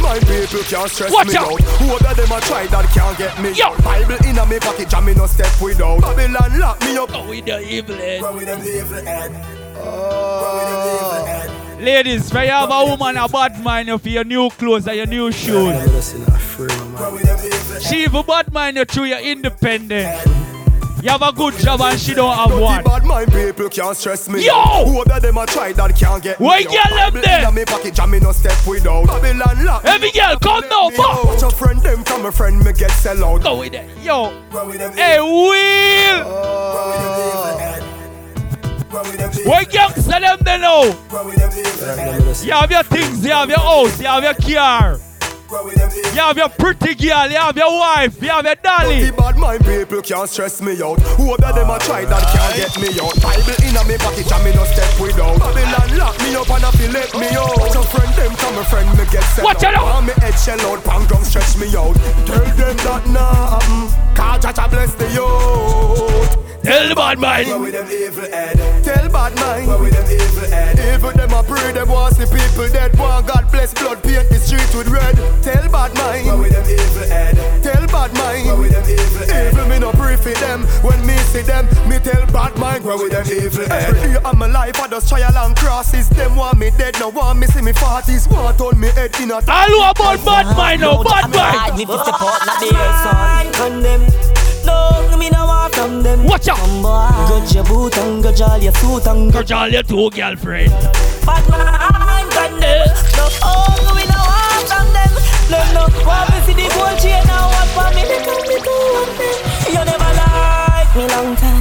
[0.00, 1.52] mind people can't stress Watch me out.
[1.52, 1.60] out.
[1.60, 3.52] Who other them a try that can't get me?
[3.52, 3.76] Yo.
[3.82, 6.00] Bible in a me pocket, jam me no step without.
[6.00, 7.10] Babylon lock me up.
[7.12, 8.22] Oh, Go with the evil head.
[11.80, 14.96] Ladies, when you have a woman a bad mind you for your new clothes and
[14.98, 15.74] your new shoes.
[17.82, 20.06] She even bad mind you through your independent.
[21.02, 22.84] You have a good job and she don't have one.
[22.84, 24.44] Bad mind people can't stress me.
[24.44, 24.52] Yo!
[24.84, 26.64] Who of them a try that can't get Why me.
[26.64, 27.40] girl them Bible there?
[27.40, 29.06] inna me pocket jam me no step without.
[29.06, 29.84] Babylon lock.
[29.86, 31.24] Every girl, come now, me fuck.
[31.24, 33.42] Watch a friend them from a friend me get sell out.
[33.42, 33.88] Go with it.
[34.02, 34.30] Yo.
[34.94, 36.24] Hey, Will.
[36.26, 37.76] Oh,
[39.44, 40.84] Why gangster them they know?
[42.42, 45.00] You have your things, you have your house, you have your car.
[45.50, 49.10] You have your pretty girl, you have your wife, you have your dolly.
[49.10, 51.02] The bad mind people can't stress me out.
[51.18, 53.18] Who of them a try that can't get me out.
[53.18, 55.42] Bible inna me pocket jam me no step without.
[55.42, 57.58] Babylon lock me up and a feel let me out.
[57.58, 59.82] Watch a friend them from a friend me get sell Watch out.
[59.82, 61.98] Want me head shell out, pang down stretch me out.
[62.30, 64.14] Tell them that nah um, happen.
[64.14, 66.40] Cause Jah bless the youth.
[66.62, 67.48] Tell the bad mind.
[67.48, 68.84] Where with them evil head?
[68.84, 69.66] Tell bad mind.
[69.66, 70.78] Where with them evil head?
[70.94, 72.98] Evil them a pray them want see people dead.
[72.98, 75.16] Want God bless blood paint the street with red.
[75.42, 76.26] Tell bad mind.
[76.26, 77.36] Where with them evil head?
[77.62, 78.46] Tell bad mind.
[78.46, 79.52] Where with them evil head?
[79.52, 80.64] Evil me no pray for them.
[80.84, 82.84] When me see them, me tell bad mind.
[82.84, 83.88] Where with them evil head?
[83.88, 86.08] Every day of my life I just try along crosses.
[86.10, 88.28] Them want me dead, no want me see me forties.
[88.28, 89.34] Want turn me head in a.
[89.34, 91.78] All who about bad mind now, bad mind.
[91.78, 94.02] Me fifty pot not the air Condemn
[94.66, 96.58] No, me no want from them Watch out
[97.28, 100.70] Got your boot and got all your suit and got all your two girlfriend
[101.24, 106.54] Bad man condemn No, oh, me no want from them No, no, want me see
[106.54, 109.34] the gold chain now What for me, they come me to one day
[109.74, 111.60] You never like me long time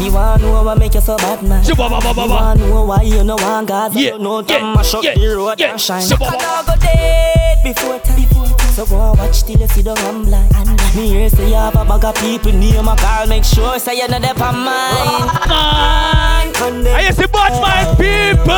[0.00, 1.62] you wanna know what make you so bad, man?
[1.62, 3.94] You wanna know why you no want God?
[3.94, 5.72] Yeah, you know yeah, mash up yeah, the road yeah.
[5.72, 6.00] and shine.
[6.02, 8.26] Shabba- I know go dead before time.
[8.72, 10.50] So go and watch till you see the I'm blind.
[10.96, 13.26] Me hear say you have a bag of people near my car.
[13.26, 15.28] Make sure say you're not there for mine.
[15.52, 16.86] Ah, mine.
[16.86, 18.54] I see bad mind people.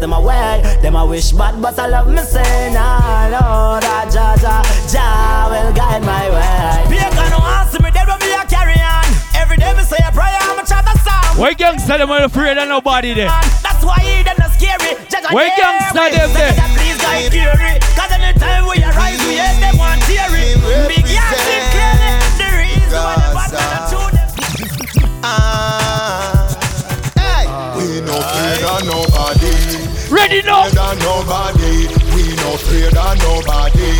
[0.00, 0.62] Them away.
[0.80, 5.52] Them I wish bad, but I love me say nah, no, that Jah Jah Jah
[5.52, 6.88] will guide my way.
[6.88, 9.04] Be a gonna ask me, they will be a carry on.
[9.36, 11.36] Every day me say a prayer, I'm a chat a song.
[11.36, 13.28] Why gangster them are afraid of nobody there?
[13.60, 14.96] That's why he them not scary.
[15.12, 16.08] Jah Why me.
[16.16, 16.56] them there?
[16.80, 17.76] Please guide theory.
[17.92, 20.56] Cause anytime we arise, we hate them want theory.
[20.88, 21.28] Big yeah,
[30.40, 30.66] Ready now?
[30.66, 31.86] Afraid of nobody.
[32.16, 33.92] We no afraid of nobody.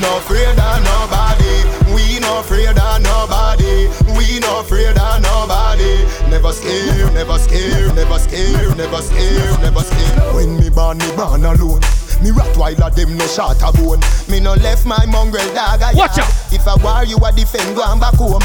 [0.00, 1.94] No afraid of nobody.
[1.94, 3.86] We no afraid of nobody.
[4.18, 6.04] We no afraid of nobody.
[6.30, 10.34] Never scared, never scared, never scared, never scared, never scared.
[10.34, 11.80] When me born, me born alone.
[12.22, 14.00] Me Rottweiler them no shot a bone.
[14.28, 16.32] Me no left my mongrel dog Watch out.
[16.50, 18.42] If I war you a defend, go and back home.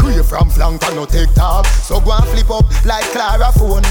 [0.00, 3.84] Crave from flank and no take talk So go and flip up like Claro phone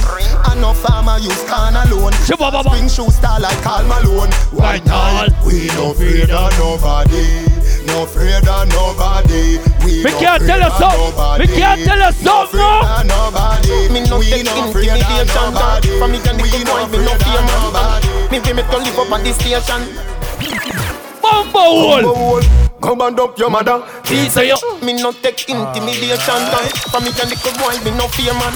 [0.50, 2.14] And no farmer use can alone.
[2.26, 4.32] Spring shoe star like Karl Malone.
[4.52, 5.28] White tall.
[5.46, 7.46] We no afraid of nobody.
[7.86, 9.60] No afraid of nobody.
[9.86, 11.00] We Me no can't tell us of something.
[11.14, 11.48] nobody.
[11.48, 12.82] Me can't tell us something, No no.
[12.82, 13.94] afraid of nobody.
[13.94, 15.54] Me no We take no intimidation
[16.00, 18.08] From me and the We good boy, me no fear man nobody.
[18.32, 19.82] Me fi me to live up on this station.
[21.22, 22.69] Bumbo hole.
[22.82, 27.30] Come and up your mother Teacher you Me no take intimidation talk From me and
[27.30, 28.54] the good boy, me no fear man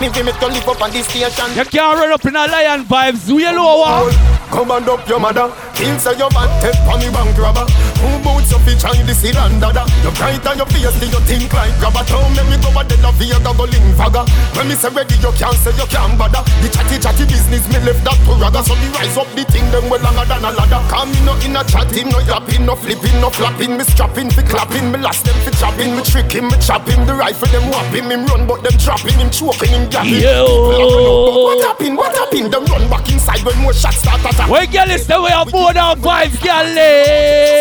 [0.00, 2.46] Me fi me to live up on this station You can't run up in a
[2.46, 3.30] lion vibes.
[3.30, 4.35] We lower.
[4.50, 5.50] Come and up your mother.
[5.74, 7.66] Things say you bad take on the bank robber.
[8.00, 11.20] Who boots up in China this and dada You bright on your face till you
[11.24, 14.24] think like grabber Don't make me go a dead of Vega go link fagger.
[14.52, 16.44] When me say ready you can't say you can't bother.
[16.60, 19.64] The chatty chatty business me left that to rather So me rise up the thing
[19.72, 20.80] them well longer than a ladder.
[20.92, 23.76] Come me no in a chatting, no yapping, no flipping, no flapping.
[23.76, 27.48] Me strapping, fi clapping, me last them fi chopping Me tricking, me chopping, the rifle
[27.48, 30.20] them whopping Him run but them dropping, him choking, him gapping.
[30.20, 30.44] Yo.
[30.44, 32.48] People happen up, but What happened, what happened?
[32.52, 35.72] Them run back inside when more shots start Why girl is the way of more
[35.72, 36.68] than vibes, girl?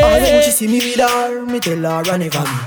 [0.03, 2.57] Oh, when she see me with her, me tell her run over me.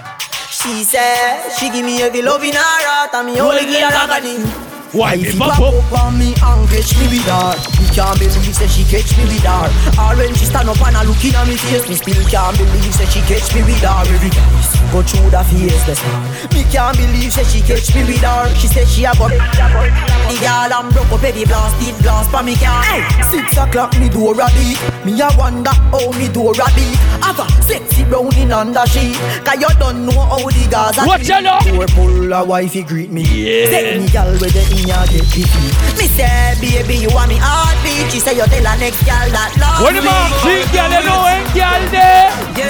[0.50, 3.94] She said she give me every love in her heart, and me only give her
[3.94, 4.77] agony.
[4.92, 5.75] Why me pop up?
[5.75, 9.25] up on me and catch me with her Me can't believe say she catch me
[9.28, 9.68] with her
[10.00, 11.84] Or when she stand up and a looking at me face.
[11.89, 14.49] Me still can't believe say she catch me with her Every time
[14.89, 16.18] go through the faceless her
[16.57, 20.36] Me can't believe say she catch me with her She said she a go The
[20.41, 22.83] girl and broke up every blast Did blast pa me car.
[22.84, 24.81] Hey, Six o'clock me door a beat.
[25.05, 26.97] Me a wonder how me door a beat.
[27.20, 29.17] Have a sexy brown in under sheet.
[29.44, 31.60] Cause you don't know how the girls a Watch out now.
[31.60, 33.23] Door pull a wifey greet me.
[33.23, 33.67] Yeah.
[33.70, 35.65] Say me girl with the in ya get pity.
[35.98, 38.12] Me say, baby, you want me heartbeat.
[38.12, 40.90] She say you tell her next girl that love What about three girl?
[40.92, 42.31] You know any girl there?
[42.55, 42.68] Yeah,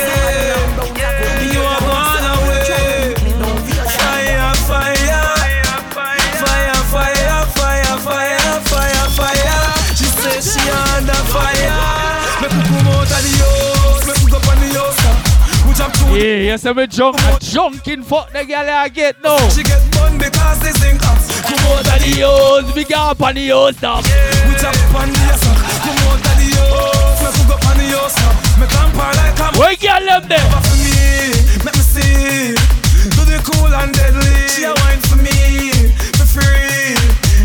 [0.97, 1.53] yeah.
[1.53, 3.15] You are gone away.
[3.99, 5.25] Fire, fire,
[6.39, 9.61] fire, fire, fire, fire, fire, fire.
[9.97, 11.77] She say she under fire.
[12.41, 14.05] Make me come out of the house.
[14.07, 14.99] Me me up on the house.
[16.09, 19.37] Yeah, yes, I'm a junk, a junk in fuck the girl I get now.
[19.51, 23.35] She get bun because they think of Come out of the house, big up on
[23.35, 23.99] the house now.
[23.99, 25.57] We chop on the ass up.
[25.85, 27.23] Come out of the house.
[27.23, 28.33] Me cook up on the house now.
[28.59, 29.53] Me camper like I'm.
[29.55, 30.43] Where girl them there?
[30.67, 30.99] For me,
[31.63, 32.59] let me see.
[33.15, 34.51] Do the cool and deadly.
[34.51, 36.99] She a wine for me, for free.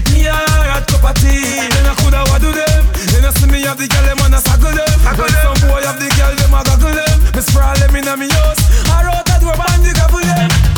[0.09, 1.69] Me a hot cup of tea.
[1.69, 2.83] Then I coulda what do them.
[3.13, 4.89] Then I see me have the girl them and I suckle them.
[5.13, 7.17] When some boy have the girl them I goggle them.
[7.35, 8.61] Me sprawl them inna me house.
[8.89, 10.72] I wrote that door and the couple them.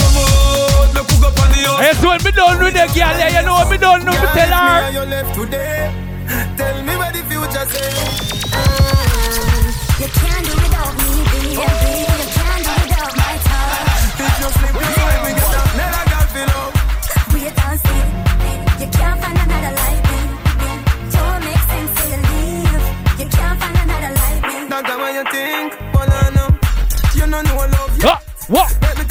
[1.26, 1.82] Up on the house.
[1.82, 4.28] Yes, when me done with the girl, yeah, you know what me done, no, me
[4.38, 4.92] tell her.
[4.94, 5.90] you left today.
[6.58, 7.90] Tell me where the future say.
[10.02, 11.58] You can't do without me, baby.
[11.58, 11.66] You
[12.38, 14.22] can't do without my touch.
[14.22, 15.70] If you sleep with me, we get up.
[15.82, 16.72] Never got feel up.
[17.34, 18.04] Wait and see.
[18.82, 20.22] You can't find another like me.
[21.14, 22.86] Don't make sense till you leave.
[23.20, 24.56] You can't find another like me.
[24.70, 25.70] That's what you think.
[25.94, 26.50] Well, I know.
[27.16, 27.94] You don't know love.
[27.98, 28.08] You.
[28.08, 28.22] What?
[28.48, 29.05] What?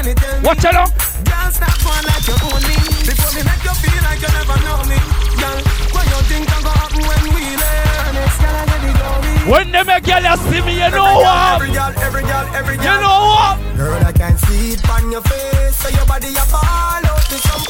[0.00, 0.46] Let tell what me granny tell me.
[0.48, 0.88] Watch out.
[1.28, 2.76] Girl, stop going like you own me.
[3.04, 4.98] Before me make you feel like you never know me.
[5.36, 5.60] Girl,
[5.92, 8.16] what you think can go happen when we learn?
[8.16, 9.32] It's gonna get the glory.
[9.44, 11.60] When them a girl you see me, you know what?
[11.60, 12.86] Every girl, every girl, every girl.
[12.88, 13.54] You know what?
[13.76, 15.76] Girl, I can see it on your face.
[15.76, 17.64] So your body you fall out to some.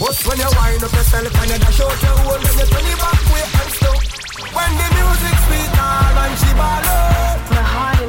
[0.00, 3.22] But when you wind up yourself and you dash out your you turn it back
[3.30, 3.94] way and slow.
[4.58, 7.19] When the music sweet all and she ball out.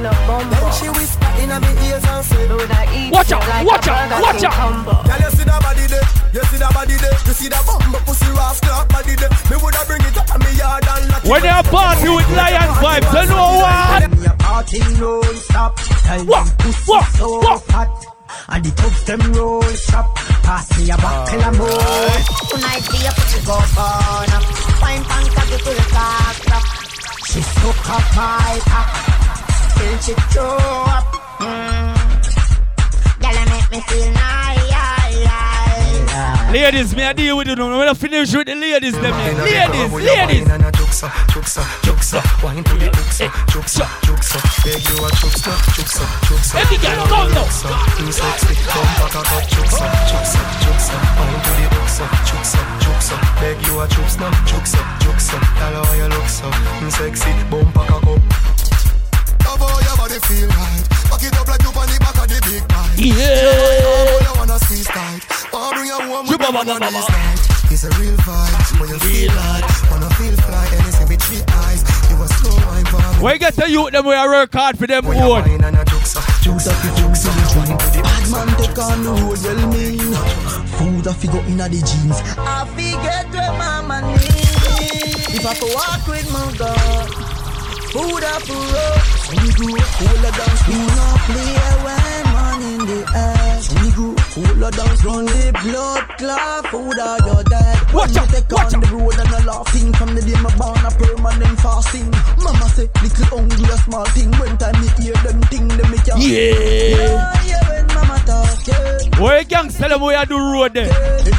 [0.02, 0.50] My heart in a bumble.
[0.50, 5.06] Then she whisper in my ears and say, Watch out, watch out, watch out.
[5.06, 8.00] Girl, you see that body there, you see that body there, you see that bumbo
[8.06, 9.30] pussy rascal body there.
[9.50, 12.30] Me woulda bring it up in me yard and lock it When you party with
[12.34, 14.02] lion vibes, you know what?
[14.26, 15.78] Your party non stop.
[15.78, 17.30] Tell them pussy so
[17.70, 17.94] hot.
[18.50, 20.16] And the tubs them roll stop.
[20.42, 22.18] Pass me a buckle of more.
[22.50, 24.44] Tonight be a pussy go burn up.
[24.82, 26.66] Wine pan cocky till the cock drop.
[27.30, 29.21] She suck up my cock
[29.82, 30.58] till she throw
[30.96, 31.06] up.
[31.42, 31.96] Mm.
[33.22, 34.42] Girl, you make me feel nice.
[36.52, 37.80] Ladies, me I deal with you now.
[37.80, 39.70] When I finish with the ladies, them here.
[39.72, 40.48] Ladies, ladies.
[40.82, 46.60] Juksa, juksa, juksa, wine to the juksa, juksa, juksa, beg you a juksa, juksa, juksa.
[46.60, 47.48] Every girl come now.
[47.96, 53.58] Too sexy, come back up, juksa, juksa, juksa, wine to the juksa, juksa, juksa, beg
[53.66, 55.38] you a juksa, juksa, juksa.
[55.56, 58.41] Tell her how you look so mm, sexy, bump back up.
[59.62, 60.84] Love how your body feel right.
[61.14, 62.98] Back it up like you on the back of the big bike.
[62.98, 64.26] Yeah.
[64.26, 65.22] You wanna squeeze tight.
[65.54, 67.40] Wanna bring your home with Shuba you on this night.
[67.72, 71.44] It's a real vibe when you feel like wanna feel fly and it's with three
[71.64, 71.82] eyes.
[72.10, 73.24] You a slow wine for me.
[73.24, 75.46] Where you get the youth them where I work hard for them When you own.
[75.46, 80.00] wine and a juksa, juksa, juksa, wine Bad man take on the road, well mean
[80.76, 85.38] Food a figure inna the jeans I forget where mama need.
[85.38, 87.41] If I could walk with my God
[87.92, 89.04] Food for road
[89.36, 93.60] We go hold a dance We no play when man in the air.
[93.84, 97.92] We hold a dance Run the blood clot Food a your dead.
[97.92, 100.80] Watch out, take watch on the road and a laughing From the day my born
[100.88, 102.10] a permanent fasting.
[102.40, 104.32] Mama say little hungry a small thing.
[104.40, 106.56] When time me hear them thing Them me can't Yeah.
[106.96, 109.20] Yeah, yeah, when mama talk, yeah.
[109.20, 110.94] Where gangster them where I do road there?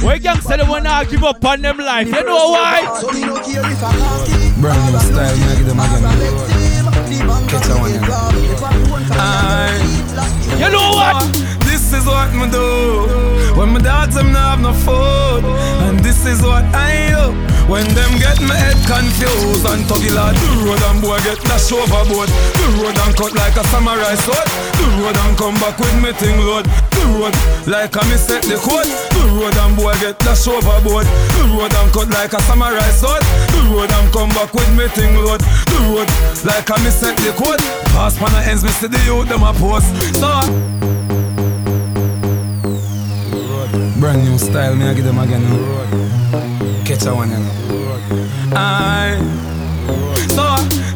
[0.04, 2.08] Where gangster them when I give up on them life?
[2.08, 2.98] You know why?
[3.00, 4.31] So me no care if I
[4.62, 6.02] Brand new style, me I give them again.
[7.48, 9.02] Catch a one.
[9.10, 9.82] Aye.
[10.56, 11.34] You know what?
[11.66, 15.44] This is what me do when my dogs them not have no food,
[15.88, 20.34] and this is what I do when them get my head confused and tuggy lad.
[20.36, 22.28] The road and boy get dash overboard.
[22.58, 24.48] The road and cut like a samurai sword.
[24.78, 26.66] The road and come back with me thing load.
[26.94, 27.34] The road
[27.66, 28.90] like a set the code.
[29.14, 31.06] The road and boy get dash overboard.
[31.06, 33.22] The road and cut like a samurai sword.
[33.52, 35.40] The road and come back with me thing load.
[35.70, 36.08] The road
[36.44, 37.62] like a set the code.
[37.94, 39.88] Pass pan ends, me see the youth them a post.
[40.18, 40.30] So.
[44.00, 46.61] Brand new style, me I give them again.
[46.92, 48.52] Catch one, know.
[48.54, 49.16] Aye.
[50.28, 50.44] So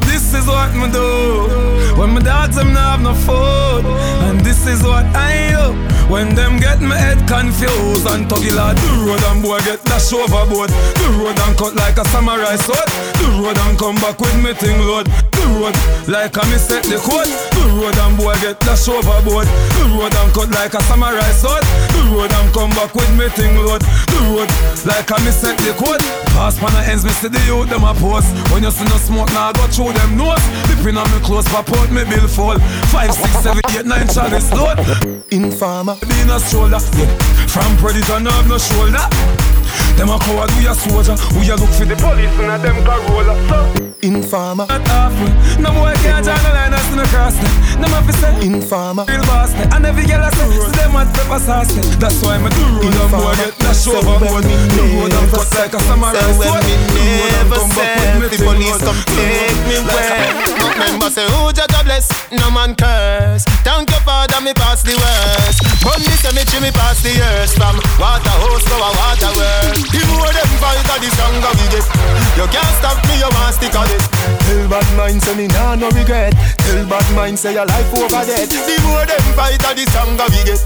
[0.05, 3.84] this is what me do when my dogs them not have no food,
[4.28, 8.76] and this is what I do when them get my head confused and tuggy lad.
[8.78, 10.70] The road and boy get dash overboard.
[10.70, 12.89] The road and cut like a samurai sword.
[13.18, 15.07] The road and come back with me thing load.
[15.34, 15.75] The road
[16.07, 17.26] like me set the code.
[17.26, 19.49] The road and boy get dash overboard.
[19.75, 21.65] The road and cut like a samurai sword.
[21.91, 23.83] The road and come back with me thing load.
[24.12, 24.50] The road
[24.86, 26.02] like me set the code.
[26.36, 28.28] Pass pan ends, me see the youth them a post.
[28.52, 30.44] When you see no smoke, now I go through them nose.
[30.68, 32.58] Dipping on me clothes, pop out me bill fall.
[32.90, 34.78] Five, six, seven, eight, nine chalice load.
[35.31, 37.18] Informer Be in a stroller, yeah.
[37.47, 39.85] From predator, no have no shoulder.
[39.97, 41.16] Them a coward, we a soldier.
[41.39, 43.34] We a look for the police and a them Corolla.
[43.49, 44.66] So Informer.
[44.68, 45.33] Not halfway.
[45.60, 47.36] No boy can't the line us in the cross.
[47.81, 49.05] Them to say Informer.
[49.08, 49.52] real boss.
[49.73, 51.73] And every girl I say, so them want pepper sauce.
[51.97, 54.44] That's why me do and boy get dash overboard.
[54.44, 58.20] The road and cut like a samurai So when me The road and never said
[58.31, 63.91] the police come take me a- But say who a bless, no man curse Thank
[63.91, 67.76] you father me pass the worst But me say me Jimmy pass the years From
[67.99, 71.86] water hose to a water well The more them fight the stronger we get
[72.34, 74.02] You can't stop me, you want stick on it
[74.47, 76.34] Tell bad mind say me nah no regret.
[76.62, 78.48] Tell bad mind say your life over dead.
[78.48, 80.60] The more them fight the stronger we get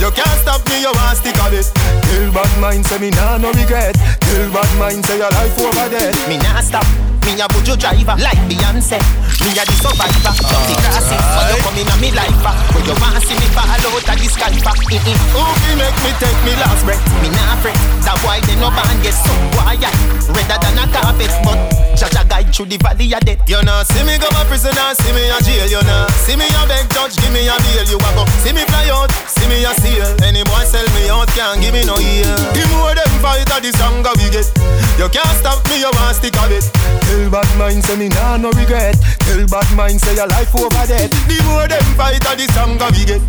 [0.00, 1.66] You can't stop me, you want stick on it
[2.14, 3.96] Tell bad mind say me nah no regret.
[4.20, 6.14] Tell bad mind say your life over dead.
[6.28, 6.86] Me nah stop.
[7.26, 9.00] Me a buju driver like Beyonce.
[9.42, 10.30] Me a the survivor.
[10.30, 11.18] Just the crosses.
[11.18, 12.38] When you come in a me life,
[12.70, 14.52] when you want see me fall out of the sky.
[14.52, 17.02] Who fi make me take me last breath?
[17.18, 17.74] Me nah fret.
[18.06, 19.92] That why they no band get so quiet.
[20.32, 21.60] Redder than a carpet, but
[22.00, 23.44] Jaja guide through the valley of death.
[23.44, 25.68] You know, see me go a prison and see me a jail.
[25.68, 27.84] You know, see me a beg judge, give me a bail.
[27.84, 30.08] You a go see me fly out, see me a seal.
[30.24, 32.32] Any boy sell me out, can't give me no ear.
[32.56, 34.48] The more them fight, the stronger we get.
[34.96, 36.64] You can't stop me, you want stick of it.
[37.04, 38.96] Tell bad mind say me nah no regret.
[39.28, 41.12] Tell bad mind say your life over dead.
[41.28, 43.20] The more them fight, the stronger we get.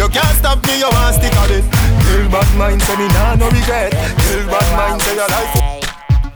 [0.00, 1.97] You can't stop me, you want stick of it.
[2.08, 3.92] Tell bad mind say me nah no regret.
[4.22, 5.54] Kill bad mind say your life.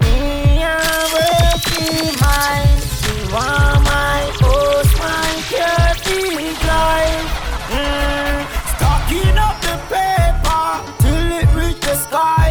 [0.00, 0.76] Me a
[1.14, 2.80] working mind.
[3.04, 7.28] Me want my post, my carefree life.
[7.72, 8.38] Mm,
[8.74, 10.68] stocking up the paper
[11.02, 12.48] till it reach the sky.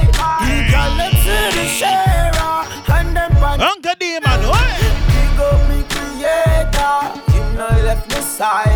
[0.47, 2.57] The galaxy the sharer
[2.97, 3.61] and them pan.
[3.61, 4.69] Uncle Demon, what?
[5.13, 6.97] Big up me creator.
[7.31, 8.70] Him no left me side.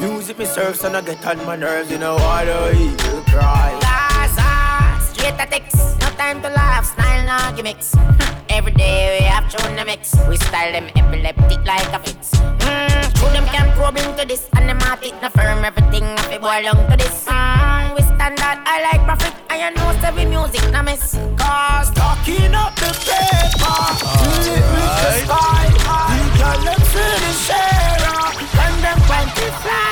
[0.00, 1.90] The music me serves and I get on my nerves.
[1.90, 3.76] You know why the evil cry.
[3.84, 5.76] Gaza, straight a text.
[6.00, 7.94] No time to laugh, style no gimmicks.
[8.48, 10.16] Every day we have tune the mix.
[10.26, 12.30] We style them epileptic like a fix.
[12.64, 14.48] Mm, through them can probe into this.
[14.56, 15.66] It no firm.
[15.66, 17.26] Everything I fi boil down to this.
[17.26, 19.34] Mm, we stand that I like profit.
[19.50, 21.12] I know every music no miss.
[21.36, 23.80] Cause stocking up the paper
[24.24, 25.68] till it reach the sky.
[26.08, 28.20] The galaxy the sharer
[28.64, 29.89] and them panty fly.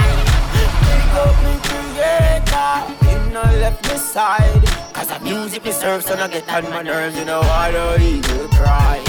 [1.15, 2.73] Up me creator,
[3.07, 4.65] him no left me side.
[4.93, 7.17] Cause the music me serves and I get on my nerves.
[7.19, 9.03] You know why the eagle cry.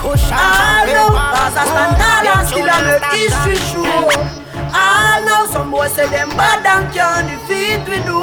[0.00, 4.08] I know, cause I stand tall and still I make history show.
[4.70, 8.20] I know some boys say them bad and can't defeat we do.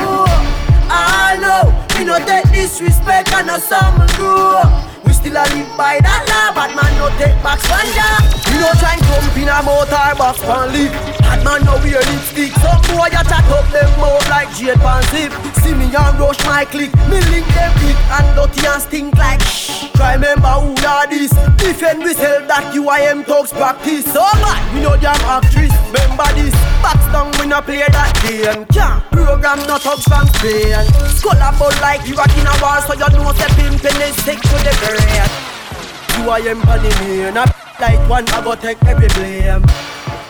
[0.87, 4.94] I know, we no take disrespect and no some grow.
[5.25, 8.05] Still a live by that law, but man no take back spanja.
[8.45, 10.93] We no and jump in a motor box and leave.
[11.17, 12.53] Bad man no wear lipstick.
[12.61, 15.33] Some boy a chat up them mouth like jade pan zip.
[15.65, 19.41] See me and rush my click, me link them quick and dirty and stink like
[19.41, 19.89] shh.
[19.97, 21.33] Try remember who are this.
[21.57, 24.05] Defend we sell that you I am talks practice.
[24.05, 25.73] So man, we know damn actress.
[25.89, 26.53] Remember this.
[26.85, 28.69] Box down we no play that game.
[28.69, 30.85] Can't program no thugs from Spain.
[31.17, 34.37] Skull about like you rock in a war, so you know step in penny stick
[34.37, 34.73] to the
[35.15, 36.19] grave.
[36.19, 37.45] You are am funny me and I
[37.79, 39.63] like one I go take every blame.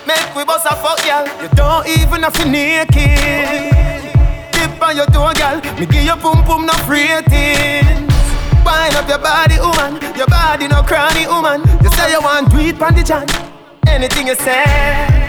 [0.08, 1.26] Make we bust a fuck, y'all.
[1.42, 2.94] You don't even have to naked.
[4.54, 5.62] Dip on your toe, girl.
[5.80, 8.06] Me give you pum pum no rating.
[8.66, 10.02] Wind up your body, woman.
[10.18, 11.62] Your body no cranny, woman.
[11.84, 13.28] You say you want do it, pan the chan.
[13.88, 14.66] Anything you say.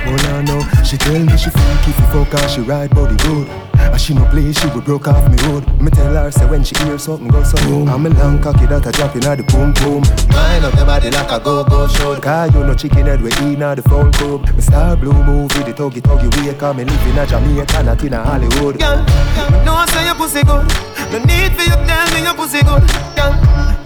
[0.05, 3.17] Hold on now, she tell me she freaky if you fuck her, she ride body
[3.17, 3.49] good.
[3.93, 5.65] And she no play, she will broke off me hood.
[5.81, 7.89] Me tell her say when she hear something go so boom.
[7.89, 10.03] I'm a long cocky that a drop in the boom boom.
[10.33, 12.19] Wind up your body like a go-go show.
[12.21, 14.49] Cause you no chicken head we in the phone club.
[14.55, 16.55] Me star blue movie, the tuggy tuggy way.
[16.55, 18.79] Cause me live in a Jamaica, not in a Hollywood.
[18.79, 20.67] Girl, you know I say your pussy good.
[21.13, 22.85] No need for you tell me your pussy good.
[23.17, 23.33] Girl,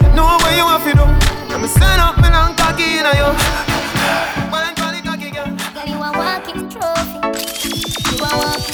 [0.03, 1.07] you know what you have to do.
[1.51, 3.31] Let me stand up, me long cocky in a you.
[4.51, 5.51] Wind for the cocky, girl.
[5.75, 7.19] Girl, you a walking trophy.
[8.11, 8.70] You a walking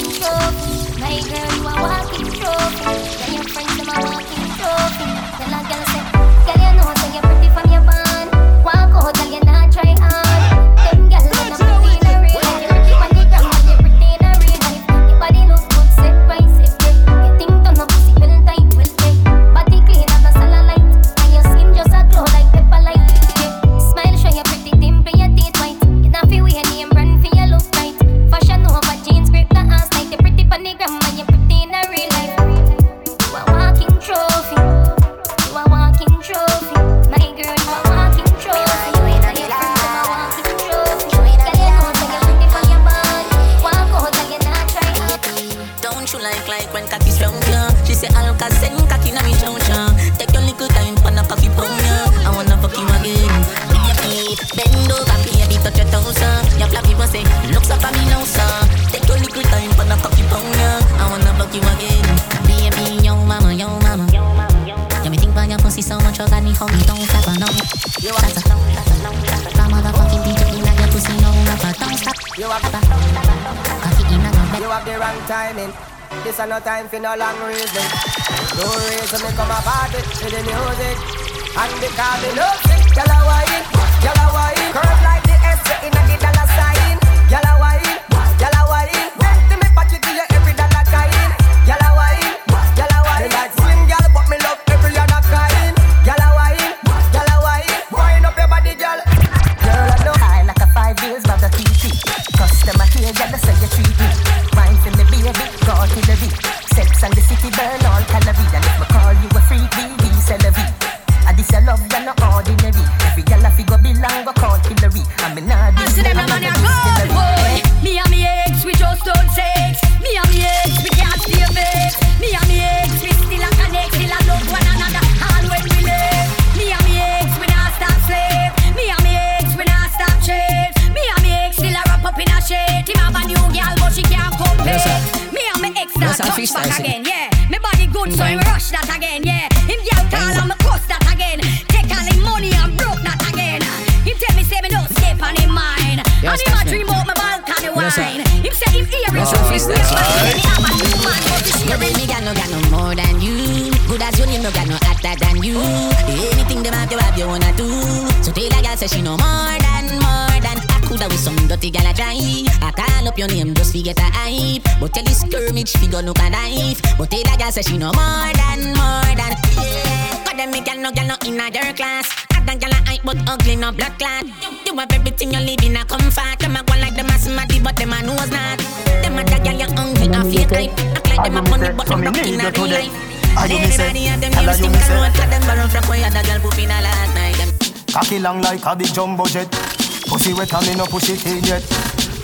[190.77, 191.63] no push it in yet.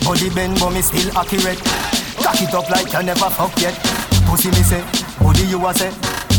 [0.05, 1.59] Body bend, but me still accurate.
[2.21, 3.75] Cock it up like I never fuck yet.
[4.27, 4.85] Pussy me say,
[5.21, 5.91] body you a say.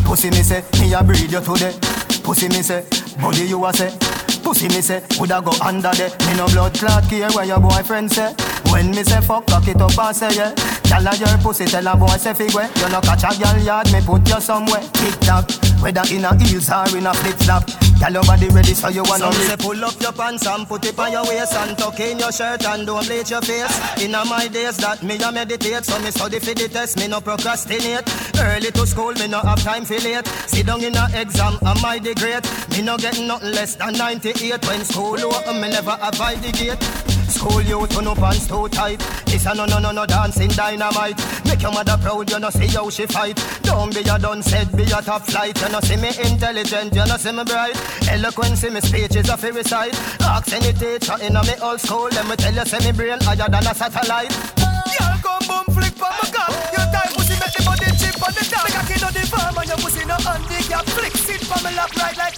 [0.06, 1.74] Pussy me say, me a breed you today.
[2.24, 2.85] Pussy me say,
[3.22, 3.92] body you a say.
[4.43, 6.09] Pussy me say, woulda go under there.
[6.27, 8.33] Me no blood clot care where your boyfriend say.
[8.72, 10.53] When me say fuck, cock it up and say yeah.
[10.83, 12.69] Tell her your pussy, tell her boy say figure.
[12.75, 14.82] You no catch a girl yard, me put you somewhere.
[14.93, 15.50] Tick tock,
[15.82, 17.62] whether in a heels or in a flip flop.
[18.03, 20.83] Tell your body ready so you wanna Some say pull up your pants and put
[20.83, 24.03] it on your waist And tuck in your shirt and don't bleach your face.
[24.03, 27.22] In my days that me a meditate So me study for the test, me no
[27.22, 28.03] procrastinate.
[28.38, 30.27] Early to school, me no have time for late.
[30.48, 34.67] Sit down in a exam, I my degrade Me no get nothing less than 98
[34.67, 36.83] When school open, me never avoid the gate.
[37.33, 38.99] School you turn up pants too tight.
[39.25, 41.17] This a no no no no dancing dynamite.
[41.53, 43.38] Make your mother proud, you know see how she fight.
[43.61, 45.53] Don't be a done said, be a top flight.
[45.61, 47.77] You know see me intelligent, you know see me bright.
[48.09, 49.93] Eloquence in me speech is a fairy sight.
[50.22, 53.19] Ask any teacher in a me old school, let me tell you see me brain
[53.22, 54.33] higher than a satellite.
[54.98, 56.49] Y'all come boom flick for my gun.
[56.73, 58.65] Your time pussy make the body chip on the top.
[58.65, 60.85] Like a kid on the farm and your pussy no handicap.
[60.90, 62.33] Flicks it, for me lap right like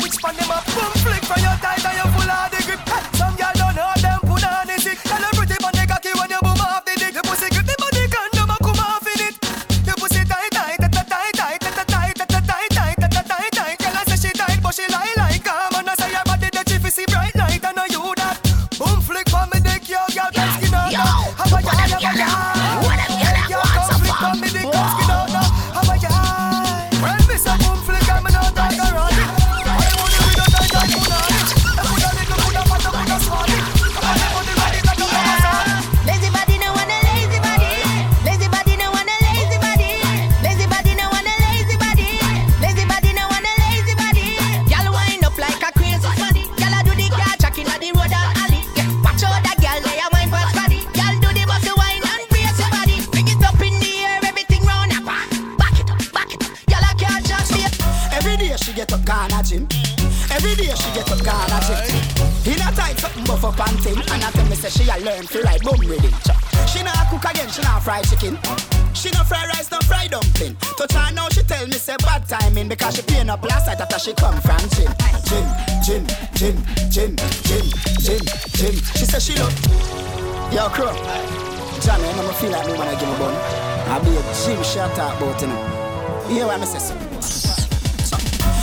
[86.55, 86.91] promises.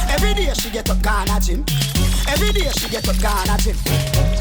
[0.09, 1.65] Every day she get up Ghana gym.
[2.27, 3.77] Every day she get up Ghana gym.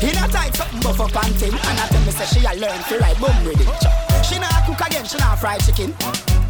[0.02, 2.54] In a tight something buff up and thing, and I tell me say she a
[2.56, 4.26] learn to ride boom with it.
[4.26, 5.94] She not cook again, she not fry chicken.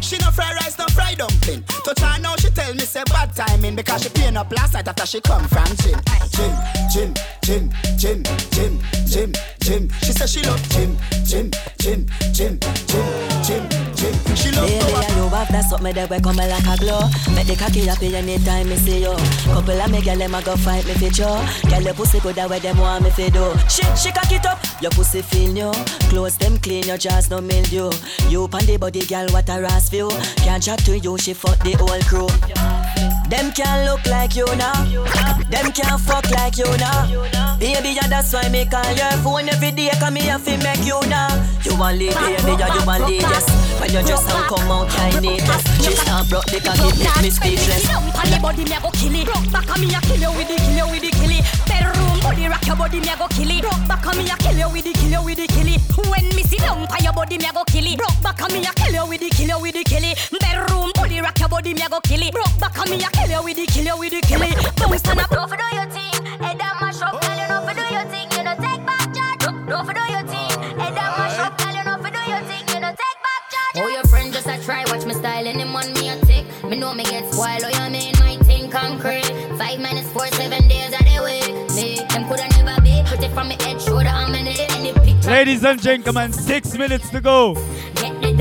[0.00, 1.64] She no fry rice, no fry dumpling.
[1.84, 4.86] To try now, she tell me say bad timing because she pain up last night
[4.86, 5.98] after she come from gym.
[15.52, 15.62] Power.
[15.62, 17.34] you have that something that we come like a glow.
[17.34, 19.14] Make the cocky happy anytime me see you.
[19.52, 21.38] Couple of me gyal them a go fight me for sure.
[21.68, 23.52] Gyal your pussy good that way them want me fi do.
[23.68, 25.72] She she cock it up, your pussy feel new.
[26.08, 27.90] Clothes them clean, your jaws no mildew.
[28.28, 30.10] You pan the body, gyal what a ras view.
[30.36, 33.11] Can't chat to you, she fuck the whole crew.
[33.32, 34.84] Them can't look like you now.
[35.48, 37.56] Them can't fuck like you now.
[37.58, 39.88] Baby, yeah, that's why me call your phone every day.
[39.98, 41.32] Come here fi make you now.
[41.64, 43.48] You want lead, baby, yeah, you want lead, yes.
[43.80, 45.64] When you just sound come out, I need this.
[45.82, 47.88] She start broke the cocky, make me speechless.
[49.16, 49.24] It.
[49.24, 52.11] Broke back me, a kill you with the kill you with the kill it.
[52.32, 53.60] Bedroom body rock your body, me a go kill it.
[53.60, 55.80] Broke back on me, a kill you with the kill you with the kill it.
[56.08, 57.98] When me sit down on your body, me a go kill it.
[57.98, 60.16] Broke back on me, a kill you with the kill you with the kill it.
[60.40, 62.32] Bedroom body rock your body, me a go kill it.
[62.32, 64.56] Broke back on me, a kill you with the kill you with the kill it.
[64.80, 67.36] Bounce and a Don't for do your thing, head down mash up, girl.
[67.36, 69.38] You know for do your thing, you know take back charge.
[69.44, 71.74] Don't don't for do your thing, head down mash up, girl.
[71.76, 73.76] You know for do your thing, you know take back charge.
[73.76, 76.48] Oh, your friend just a try, watch me style and him on me a tick.
[76.64, 77.71] Me know me get spoiled,
[85.32, 88.36] Ladies and gentlemen, six minutes to go the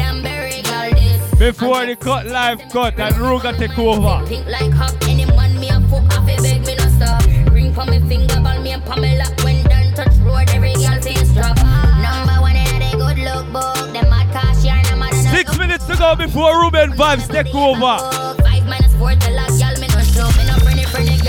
[1.39, 4.27] before the cut live cut and Ruga take over.
[4.27, 7.25] Pink like hop, any man me a fuck off beg me no stop.
[7.53, 9.23] Ring for me finger, ball me and Pamela.
[9.41, 11.55] When done touch road, every girl face drop.
[12.03, 13.93] Number one a good look book.
[13.93, 18.03] Them mad cash Six minutes to go before Ruben Vibes take over.
[18.43, 20.27] Five minus four till a girl me no show.
[20.35, 21.21] Me no friendly friendly.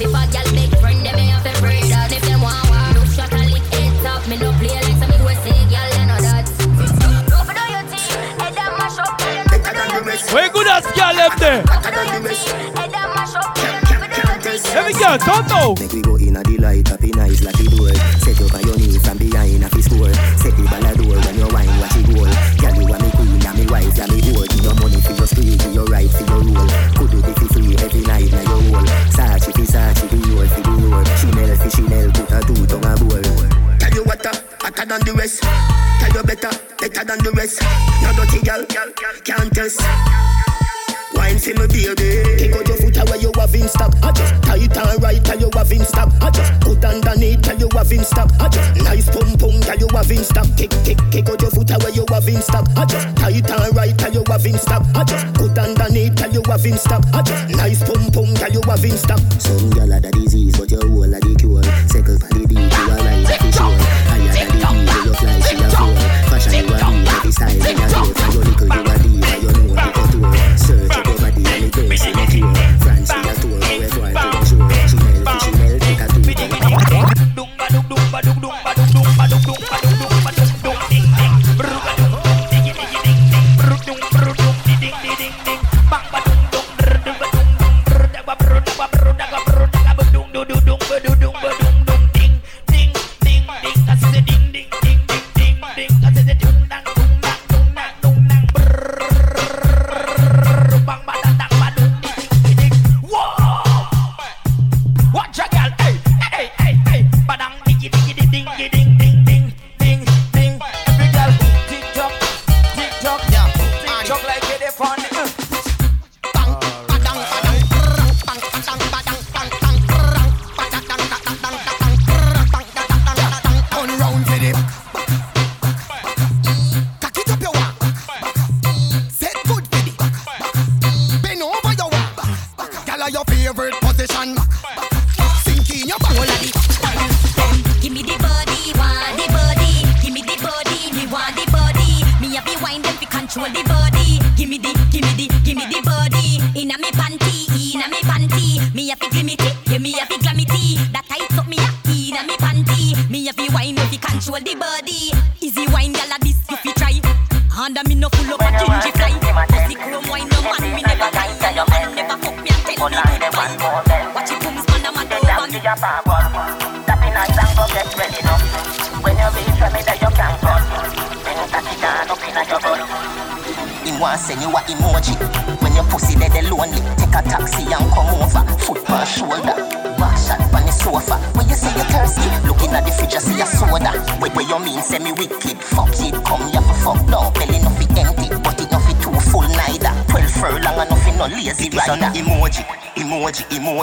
[0.00, 0.67] If big
[10.32, 11.62] Where good as girl left there?
[11.64, 13.54] Head down mash up.
[13.56, 14.74] girl, you know for do your thing.
[14.74, 15.16] Let me go,
[15.48, 15.80] don't.
[15.80, 17.94] Make we go in a delight, up in eyes like the door.
[18.20, 20.12] Set up on your knees from behind a fi score.
[20.36, 20.57] Set
[34.88, 35.42] than the rest.
[35.42, 36.50] Tell you better,
[36.80, 37.60] better than the rest.
[38.02, 38.64] No dirty girl,
[39.22, 39.80] can't test.
[41.12, 42.24] Wine for me baby.
[42.40, 45.40] Kick out your foot away you have in stock I just tight and right till
[45.40, 48.76] you have in stock I just put underneath till you have in stock I just
[48.84, 51.92] nice pum pum till you have in stock Kick kick kick out your foot away
[51.96, 55.04] you have in stock I just tight and right till you have in stock I
[55.04, 58.62] just put underneath till you have in stock I just nice pum pum till you
[58.68, 61.64] have in stock Some had a disease but your whole a the cure.
[61.88, 62.97] Circle for the beat you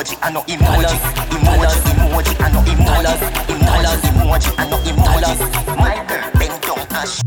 [0.05, 0.97] emoji, I know emoji,
[1.33, 3.13] emoji, emoji, I know emoji,
[3.47, 5.77] emoji, emoji, I know emoji.
[5.77, 7.21] My girl, bend down and sh-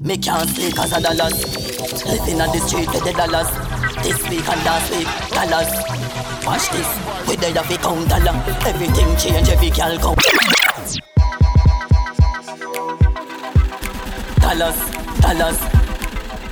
[0.00, 2.04] Me can't sleep cause of dollars.
[2.06, 3.48] Living on the street with the dollars.
[4.02, 5.70] This week and last week, dollars.
[6.46, 6.88] Watch this,
[7.28, 8.34] we there have a count dollar.
[8.66, 10.18] Everything change, every gal count.
[14.40, 14.78] Dollars,
[15.20, 15.58] dollars,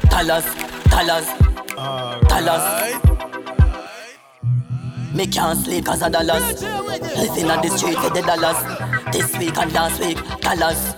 [0.09, 0.45] dollars,
[0.89, 1.27] dollars,
[2.29, 3.08] dollars.
[5.19, 6.63] Me can't sleep cause of dollars.
[6.63, 8.57] Living on the street with the dollars.
[9.13, 10.95] This week and last week, dollars.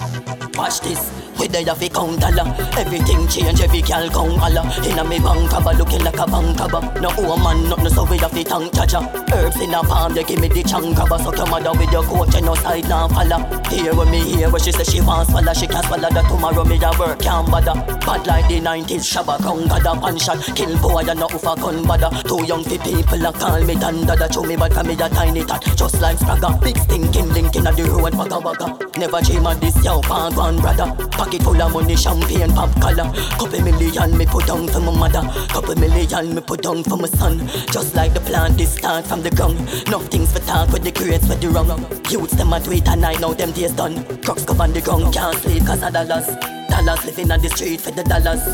[0.58, 1.19] Watch this.
[1.50, 2.46] There have a count dollar.
[2.78, 6.80] Everything change, every gal count holla Inna me bank cover, looking like a bank cover.
[7.00, 9.00] No woman, nothing so we have a tank chacha
[9.34, 11.18] Herbs in a palm, they give me the chunk cover.
[11.18, 14.50] Suck your mother with your coach and no side now follow Here when me hear
[14.50, 15.52] what she say she wants swallow.
[15.52, 17.74] She can't swallow that tomorrow me a work can't bother.
[18.06, 21.84] Bad like the 90s, shabba crown gather Pan shot, kill boy and no for gun
[21.84, 22.10] bother.
[22.22, 25.44] Too young for people a call me danda That show me bad me a tiny
[25.44, 29.58] tot Just like Spragga Big stinking link inna the road wagga wagga Never dream of
[29.62, 33.10] this yo, pan one brother Pocket full of money, champagne, pop collar.
[33.38, 35.22] Couple million me put down for my mother.
[35.48, 37.46] Couple million me put down for my son.
[37.72, 39.58] Just like the plant, this start from the ground.
[39.88, 41.68] Nothing's for talk with the grades for the wrong.
[42.10, 44.04] Youths them a do it and I know them days done.
[44.22, 46.26] Crooks come on the ground, can't sleep cause of dollars.
[46.68, 48.44] Dollars living on the street for the dollars.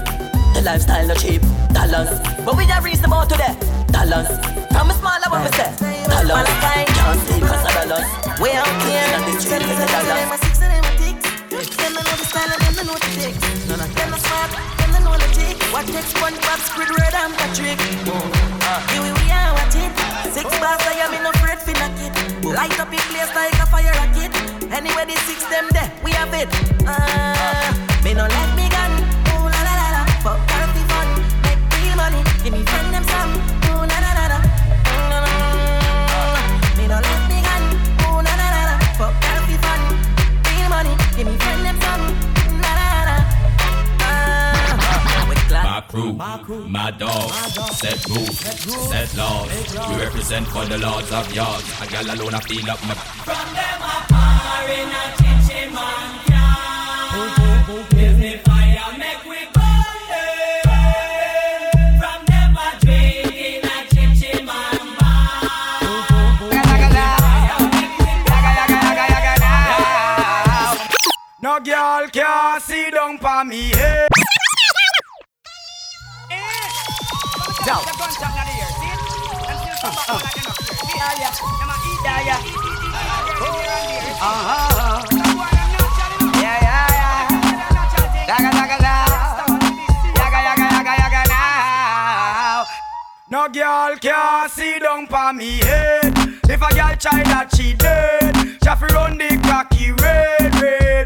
[0.55, 1.43] The lifestyle no cheap,
[1.73, 2.21] dollars.
[2.45, 3.59] But we just reasonable today,
[3.89, 4.29] dollars.
[4.71, 5.75] From a smaller one we say,
[6.09, 6.86] dollars.
[7.07, 7.23] Dollars.
[8.43, 9.39] We out here the
[12.19, 13.07] the style the the.
[15.71, 16.13] What takes
[17.15, 17.79] and Patrick?
[18.91, 19.11] Here we
[21.31, 21.31] a
[21.79, 22.11] knock it.
[22.43, 24.35] Light up place like a fire rocket.
[24.75, 25.15] Anyway, the
[25.47, 26.51] them there, we have it.
[26.83, 27.71] Uh,
[28.03, 28.91] me no let me gun.
[29.31, 30.03] Ooh la la la la.
[30.27, 31.07] Fuck therapy fun,
[31.47, 31.63] make
[31.95, 32.19] money.
[32.43, 32.96] Give me friend
[41.17, 42.01] Give me friend them.
[42.61, 43.17] La la la.
[44.01, 45.51] Ah, with
[46.15, 47.31] My crew, my dog,
[47.73, 48.39] set rules,
[48.91, 49.49] set laws.
[49.89, 51.65] We represent for the lords of yards.
[51.81, 52.95] A gal alone I feel up my.
[53.25, 53.81] From them
[54.13, 55.73] power in a chinchin
[71.57, 74.09] No girl can see down for me head.
[77.65, 77.81] Down.
[84.21, 85.01] Uh-huh.
[86.35, 87.25] Yeah, yeah, yeah.
[88.29, 88.95] Daga, daga, da.
[90.13, 92.65] Yaga, yaga, yaga, yaga, now.
[93.31, 96.13] No girl can see down for me head.
[96.51, 100.61] If a girl try that she dead, she have to run the cocky red, red,
[100.61, 101.06] red, red.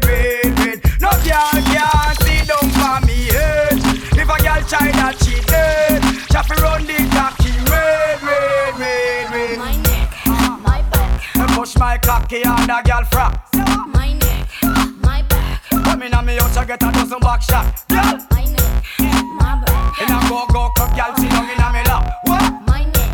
[1.31, 3.79] girl can't see down for me head.
[4.19, 6.03] If a girl try that she dead,
[6.35, 9.57] have run the cocky red, red, red, red.
[9.59, 10.07] My neck,
[10.67, 13.33] my back, Me push my cocky on the girl frack.
[13.95, 14.47] my neck,
[14.99, 17.65] my back, Come in on me house, I get a dozen back shot.
[17.87, 18.83] Girl, my neck,
[19.39, 22.03] my back, in a go go cup, girl, sit down in a me lap.
[22.27, 22.67] What?
[22.67, 23.11] my neck,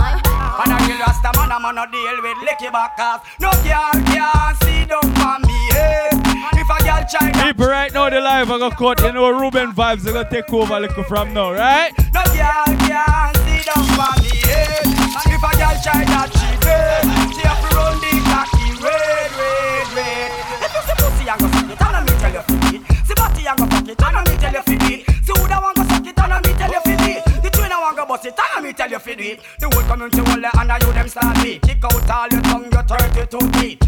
[0.00, 0.60] my back.
[0.64, 3.20] And a real rasta man, I'm on a deal with licky back off.
[3.40, 6.16] No girl can't see down for me head.
[6.62, 9.02] If a girl People right now, the live I got cut.
[9.02, 11.90] You know, Ruben vibes are gonna take over a little from now, right?
[12.14, 14.86] no girl can see down for me head.
[14.86, 17.02] And if a girl try that, she dead.
[17.34, 20.30] She have to run the cocky red, red, red.
[20.62, 22.80] If you see pussy, I go suck it, and me tell you fit it.
[23.02, 25.00] See body, I go fuck it, and me tell you fit it.
[25.26, 27.42] See who that want go suck it, and me tell you fit it.
[27.42, 29.40] The trainer want go bust it, and me tell you fit it.
[29.58, 31.62] The whole community will let under you them start beat.
[31.66, 33.82] Kick out all your tongue, your 32 teeth.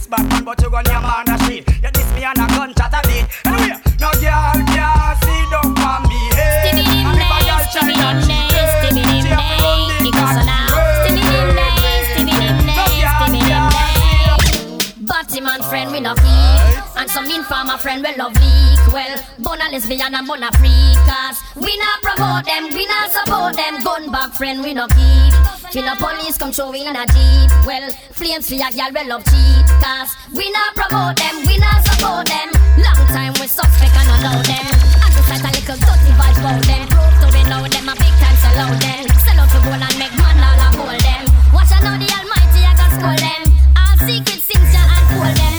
[0.00, 1.68] This bad man, but you gon' your man a shit.
[1.82, 3.28] You diss me and a gun chat a beat.
[3.44, 6.72] Anyway, no girl can see down for me head.
[6.72, 8.80] And if a girl try that, she dead.
[8.80, 10.08] She have to run the
[12.72, 13.04] cocky
[15.04, 16.14] Batman friend we no
[17.10, 18.80] some informer friend we love leak.
[18.94, 23.82] Well, bona lesbian and bona freakers We not promote them, we not support them.
[23.82, 25.34] Gun back friend we no keep.
[25.74, 27.50] Till the police come show we in a jeep.
[27.66, 31.82] Well, flames for a girl we love cheat Cause we not promote them, we not
[31.90, 32.48] support them.
[32.78, 34.66] Long time we suspect and allow them.
[35.02, 36.86] And this like a little dirty vibes about them.
[36.94, 39.04] Prove to we know them a big time sell out them.
[39.26, 41.24] Sell out to gold and make man all a hold them.
[41.50, 43.42] Watch out now the almighty I can scold them.
[45.18, 45.49] All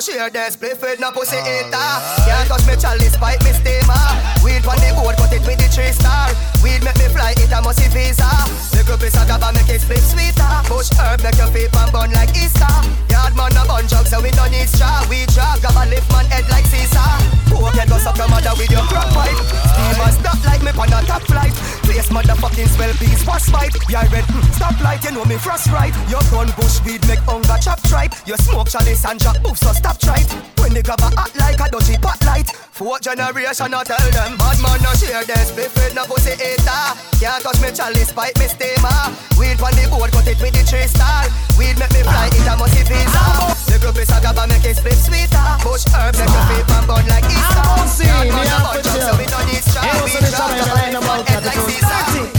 [0.00, 1.90] share this split with no pussy eater.
[2.24, 4.39] Can't touch me chalice, pipe me steamer.
[4.60, 6.28] Weed on the board, cut it with the three star.
[6.60, 8.28] Weed make me fly, it a must visa.
[8.76, 10.52] Little piece of gaba make it split sweeter.
[10.68, 12.68] Push herb make your feet and bun like Easter.
[13.08, 15.00] Yard man a bun jug, so we don't need straw.
[15.08, 17.08] We drag, gaba lift man head like Caesar.
[17.48, 19.40] Poke head go suck your mother with your crack pipe.
[19.72, 21.56] Steamer stop like me on a top flight.
[21.88, 23.72] Place motherfucking swell piece, was fight.
[23.88, 25.96] Yeah, red, mm, stop light, you know me frost right.
[26.12, 28.12] Your gun bush weed make hunger chop tripe.
[28.28, 30.28] You smoke chalice and drop boof, so stop it.
[30.60, 32.52] When the grab a hot like a dodgy pot light.
[32.80, 35.52] Fourth generation, I tell them bad man no share this.
[35.52, 36.96] Split with no pussy eater.
[37.20, 38.88] Can't touch me chalice, pipe me steamer.
[39.36, 41.28] Weed on the board, cut it with the three star.
[41.60, 43.20] Weed make me fly, it a musty visa.
[43.68, 45.44] The group is a gaba make it split sweeter.
[45.60, 47.68] Bush herb make your feet and bun like Easter.
[48.00, 49.84] Can't touch a bunch of so we don't need straw.
[50.00, 52.32] We drop the line about head like Caesar.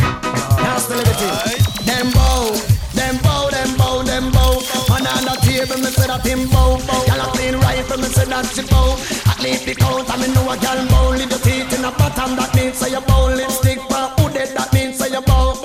[0.57, 1.61] Now still liberty.
[1.85, 2.49] Them bow,
[2.97, 4.57] them bow, them bow, them bow.
[4.89, 7.05] Man on the table, me say that him bow, bow.
[7.05, 8.97] Gyal a clean rifle, me say that she bow.
[9.41, 11.17] At least the count, I me know a gyal bow.
[11.17, 13.25] Leave your teeth in a bottom, that means say you bow.
[13.33, 15.57] Lipstick for who dead, that means say you bow.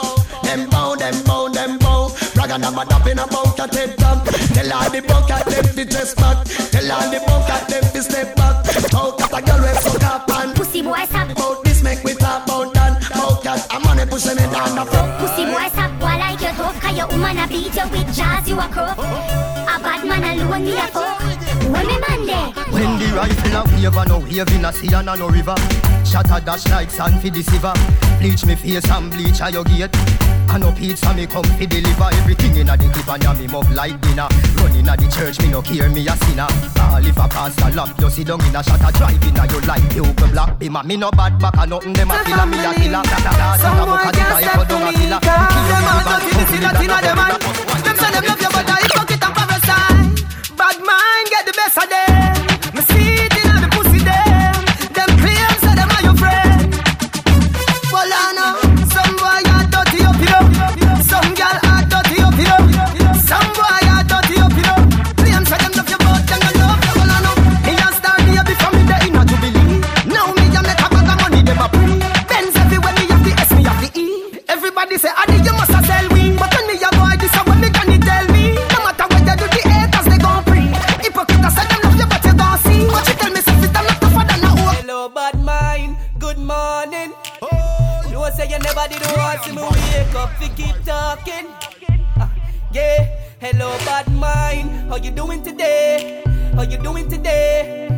[0.44, 2.08] Them bow, them bow, them bow.
[2.56, 4.24] And I'm a in a bout a head top.
[4.56, 6.46] Tell all the bucket them fi dress back.
[6.72, 8.64] Tell all the bucket them fi step back.
[8.96, 11.28] Out of a girl with suck up and Pussy boy stop.
[11.28, 13.04] About this make we talk about that.
[13.12, 15.20] About that, I'm on it me down the front.
[15.20, 18.48] Pussy boy stop boy like you tough Cause your woman a beat you with jazz
[18.48, 19.55] you a crook A
[19.86, 21.20] bad man alone me a fuck
[21.70, 25.08] When me man there When the rifle a wave no wave in a sea and
[25.08, 27.74] a no river a dash like sand for the silver
[28.18, 29.94] Bleach me face and bleach a your gate
[30.50, 33.46] And no pizza me come fi deliver Everything in a the clip and ya me
[33.46, 34.26] mug like dinner
[34.58, 36.48] Running a the church me no care me a sinner
[36.82, 39.62] All if a pastor lock you sit down in a a drive in a your
[39.68, 42.72] life Pure black bima Me no bad back and nothing them a killer Me a
[42.74, 45.70] killer Da da da da da book a the type of dung a you with
[45.70, 47.36] the bad company that a no
[47.84, 49.15] Them say them love you, but I hypocrite and parasite.
[50.66, 52.34] Bad mind get the best of them.
[52.74, 54.54] Me see it in the pussy them.
[54.98, 56.74] Them claim say them are your friend.
[57.94, 58.58] Well, I know
[58.90, 60.42] some boy are dirty up, you know.
[61.06, 63.14] Some girl are dirty up, you know.
[63.30, 64.80] Some boy are dirty up, you know.
[65.22, 66.94] Claim say them love you, but them don't love you.
[66.98, 69.70] Well, I know me a star a before me in a jubilee.
[70.10, 71.94] Now me a make a bag of money, them a pre.
[72.26, 74.42] Benz everywhere me have the S, me have the E.
[74.50, 75.35] Everybody say, Adi,
[88.88, 91.46] never did want to wake up to keep talking.
[92.16, 92.30] Ah,
[92.72, 93.08] yeah.
[93.40, 94.70] Hello, bad mind.
[94.88, 96.22] How you doing today?
[96.54, 97.95] How you doing today?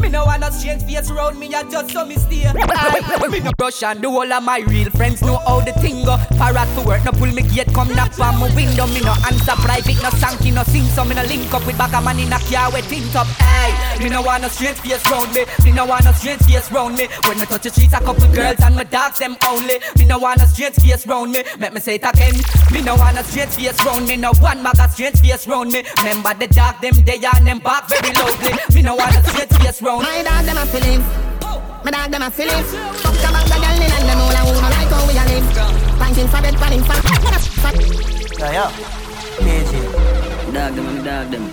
[0.00, 2.46] Me no want no strange face around me, I just so stay.
[2.46, 3.28] Aye.
[3.30, 6.16] me no rush and the whole of my real friends know how the thing go.
[6.40, 8.86] Parrot to work, no pull me gate, come knock on my window.
[8.86, 11.92] Me no answer private, no sanky, no sing, so me no link up with back
[11.92, 13.26] a man in a car with tint up.
[13.36, 15.44] Hey, me no want no strange face round me.
[15.64, 17.06] Me no want no strange face round me.
[17.28, 19.80] When me touch the streets, a couple girls and my dogs them only.
[19.98, 21.44] Me no want no strange face round me.
[21.58, 22.40] Make me say it again.
[22.72, 24.16] Me no want no strange face round me.
[24.16, 25.84] No one bag of strange face round me.
[25.98, 28.56] Remember the dog them they and them back very loudly.
[28.74, 29.89] Me no want no strange face round.
[29.98, 31.02] My dog them a feelings.
[31.82, 32.70] My dog them a feelings.
[33.02, 35.18] Fuck a bag of girl in and them all a who no like how we
[35.18, 35.42] a live.
[35.98, 36.94] Punching for bed, panning for.
[38.38, 38.70] Yeah, yeah.
[39.42, 40.52] PG.
[40.54, 41.44] Dog them, I'm dog them.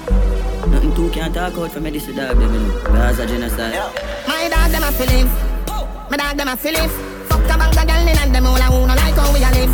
[0.69, 2.81] Nothing two can't talk out for me, this is dog them, you know.
[2.93, 3.73] Gaza genocide.
[3.73, 3.89] Yeah.
[4.27, 5.33] My dog them a feelings.
[6.11, 6.93] My dog them a feelings.
[7.29, 9.41] Fuck a bag of girl in and them all a who no like how we
[9.41, 9.73] a live.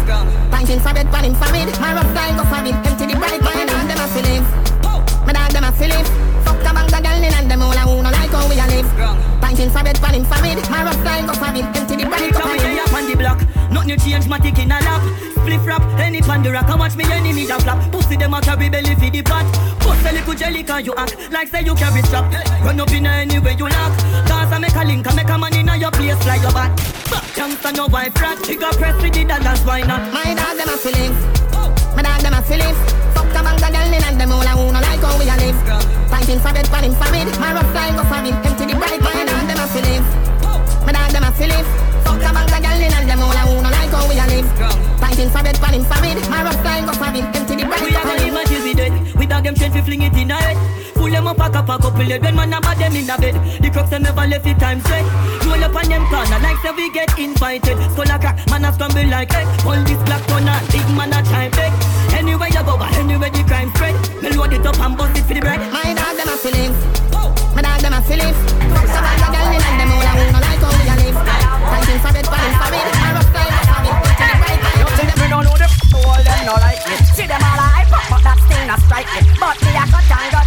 [0.51, 1.67] Punching for bed, panning for bed.
[1.83, 2.75] My rough style go for it.
[2.87, 3.41] Empty the bright.
[3.43, 4.47] My dog them a feelings.
[5.27, 6.32] My dog them a feelings.
[6.63, 8.55] Fuck a bag of girl in and them all a who no like how we
[8.55, 8.87] a live.
[9.41, 10.57] Punching for bed, panning for bed.
[10.71, 11.67] My rough style go for it.
[11.75, 12.21] Empty the bright.
[12.23, 13.39] Anytime we up on the block,
[13.71, 15.03] nothing change, my tick in a lap.
[15.35, 17.91] Split rap, any pan the rock, I watch me enemy a flap.
[17.91, 19.43] Pussy them a carry belly for the pot.
[19.79, 22.31] Put a little jelly can you act like say you carry strap.
[22.63, 23.93] Run up in any way you lock.
[24.23, 26.71] Cause I make a link, I make a man in your place fly your back.
[27.35, 30.01] Chance Youngster no wife rat, she got press with the dollars, why not?
[30.13, 31.52] My dog them a feelings.
[31.95, 32.77] My dog them a feelings.
[33.13, 35.35] Fuck a of girl in and them all a who no like how we a
[35.37, 35.57] live.
[36.09, 37.27] Punching for bed, panning for bed.
[37.39, 38.33] My rough style go for it.
[38.45, 39.01] Empty the bright.
[39.01, 40.07] My dog them a feelings.
[40.85, 41.69] My dog them a feelings.
[42.03, 44.25] Fuck a of girl in and them all a who no like how we a
[44.27, 44.92] live.
[45.13, 46.17] Punching for bed, panning for bed.
[46.25, 47.21] My rough style go for it.
[47.37, 47.85] Empty the bright.
[47.85, 48.93] We are gonna live until we dead.
[49.13, 50.57] We dog them straight, we fling it in the head.
[50.97, 52.17] Pull them up, pack up, pack up, pull it.
[52.17, 53.37] When man about them in the bed.
[53.61, 55.05] The crooks them never left it time straight.
[55.45, 57.77] Roll up on them corner like say we get invited.
[57.93, 59.45] Skull a crack, man a scramble like egg.
[59.69, 61.69] All this black corner, big man a try beg.
[62.17, 63.93] Anywhere you go, anywhere the crime spread.
[64.17, 65.61] Me load it up and bust it for the bread.
[65.69, 66.73] My dog them a feelings.
[67.53, 68.33] My dog them a feelings.
[68.73, 70.89] Fuck a bag of girl in and them all a who no like how we
[70.89, 71.21] a live.
[71.21, 72.87] Punching for bed, panning for bed.
[72.97, 73.52] My rough
[76.45, 76.95] no like me.
[77.15, 79.21] See them all hype up, but that still not strike me.
[79.39, 80.42] But me a cut and got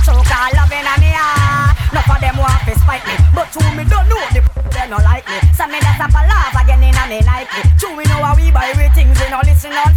[2.67, 3.15] fi spite me.
[3.31, 5.39] But to me don't know the p*** they no like me.
[5.55, 8.75] So me that's a palaver again inna me Nike True we know how we buy
[8.75, 9.95] we things we no listen on.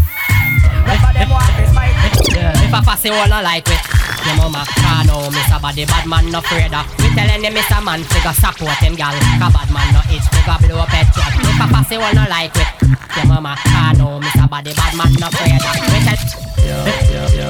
[0.86, 2.10] Whenever them want fi spite me.
[2.38, 3.82] Yeah, If I pass it all I like it
[4.26, 6.86] your mama can't know me, so body bad man no afraid of.
[7.00, 7.82] Me telling him Mr.
[7.82, 9.16] Man figure support him gal.
[9.40, 12.14] Cause bad man no itch figure blow up head check If I pass it all
[12.14, 12.68] no like it
[13.16, 15.76] Your mama can't know me, so body bad man no afraid of.
[15.88, 16.20] Me tell
[16.68, 16.78] Yo,
[17.16, 17.50] yo, yo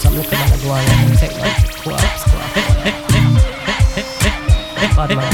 [0.00, 2.23] Something figure go on, take my
[4.92, 5.32] Bad man,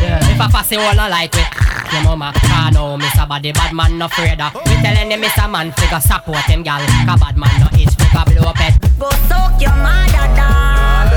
[0.00, 1.46] Yeah, me papa say all I like it.
[1.92, 4.54] Your mama can't know me body bad man no afraid of.
[4.54, 5.50] We telling him Mr.
[5.50, 6.80] Man figure support him gal.
[7.06, 8.80] Cause bad man no itch figure blow up head.
[8.98, 11.12] Go soak your mother dog.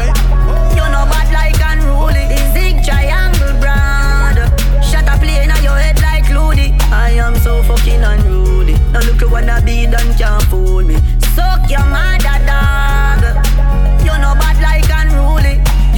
[0.75, 2.27] You know bad like unruly.
[2.27, 4.37] The zig triangle brand.
[4.83, 6.75] Shut up plane on your head like Loody.
[6.91, 8.73] I am so fucking unruly.
[8.91, 10.95] Now look you wanna be done can't fool me.
[11.35, 13.04] Soak your mother dog.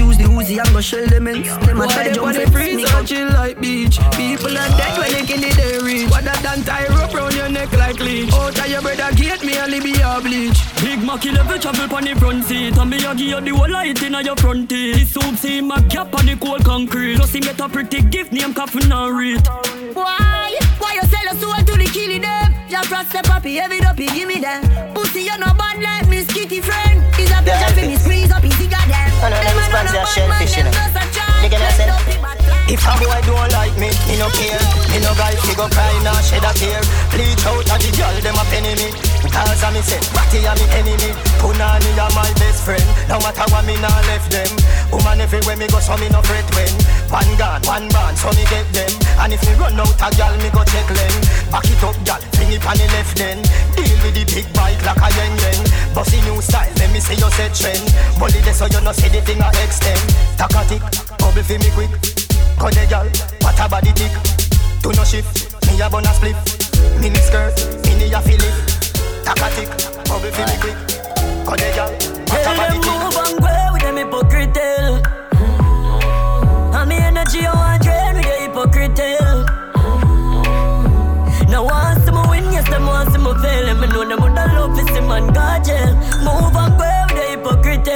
[0.08, 1.44] Use the Uzi and go shell them in.
[1.44, 3.98] Them a Boy, try they jump on the fence, freeze me or chill like beach.
[4.00, 4.10] Ah.
[4.16, 6.10] People are dead when they kill it, they reach.
[6.10, 8.30] What that done tie rope round your neck like leech.
[8.32, 10.60] Oh, Out of your brother gate, me only be a bleach.
[10.82, 13.69] Big Macky level travel pon the front seat And me a give you the whole
[13.69, 17.34] light inna your front teeth This soup see my cap on the cold concrete Plus
[17.34, 19.48] he get a pretty gift name coffin and rate
[19.95, 20.56] Why?
[20.77, 22.53] Why you sell your soul to the killing them?
[22.69, 24.61] Just trust the puppy, heavy up, give me them.
[24.94, 27.02] Pussy, you no bad like Miss Kitty friend.
[27.18, 28.17] Is a pleasure for me squeeze
[29.24, 29.30] up his cigar them.
[29.30, 30.72] No, no, no, Them a response no to a bad shellfish, you know.
[30.72, 34.60] bad like- If a boy don't like me, me no care.
[34.92, 36.82] Me no guy fi go cry, nah shed a tear.
[37.12, 39.17] Bleach out a the girl, them a penny me.
[39.38, 41.14] Cause a me say, Ratty a me enemy.
[41.38, 42.82] Punani a my best friend.
[43.06, 44.49] No matter what me nah left them.
[44.90, 46.74] Woman everywhere me go, so me no fret when.
[47.14, 48.90] One gun, one band, so me get them.
[49.22, 51.14] And if me run out a girl, me go check them.
[51.53, 53.38] Back it up, girl, fling it on the left then.
[53.77, 55.61] Deal with the big bike like a yen yen.
[55.93, 57.85] Bossy new style, let me see you set trend.
[58.17, 60.01] Bully this so you no see the thing a extend.
[60.38, 60.82] Takatik,
[61.22, 61.93] bubble fi me quick.
[62.57, 63.06] Go the girl,
[63.45, 64.14] what a body tick.
[64.82, 66.38] Do no shift, me a bun a split.
[67.01, 67.53] Mini skirt,
[67.85, 68.76] mini a fillet.
[69.27, 69.67] Takatik,
[70.07, 70.77] bubble fi me quick.
[71.43, 74.56] Go the girl, a Tell them move and go with them hypocrite.
[76.73, 79.03] And me energy I want drain with the hypocrite.
[81.51, 81.67] Now
[82.06, 83.67] see me win, yes them see me fail.
[83.67, 85.91] And me know them woulda love to see man go jail.
[86.23, 87.91] Move and go with the hypocrite.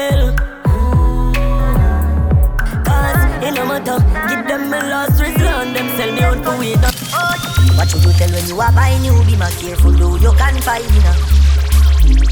[2.83, 5.73] Cause it no matter, give them my last resort.
[5.73, 6.90] Them sell me out for weed.
[7.77, 9.13] What should you tell when you are buying you?
[9.25, 11.15] Be more careful, though you can find dinner.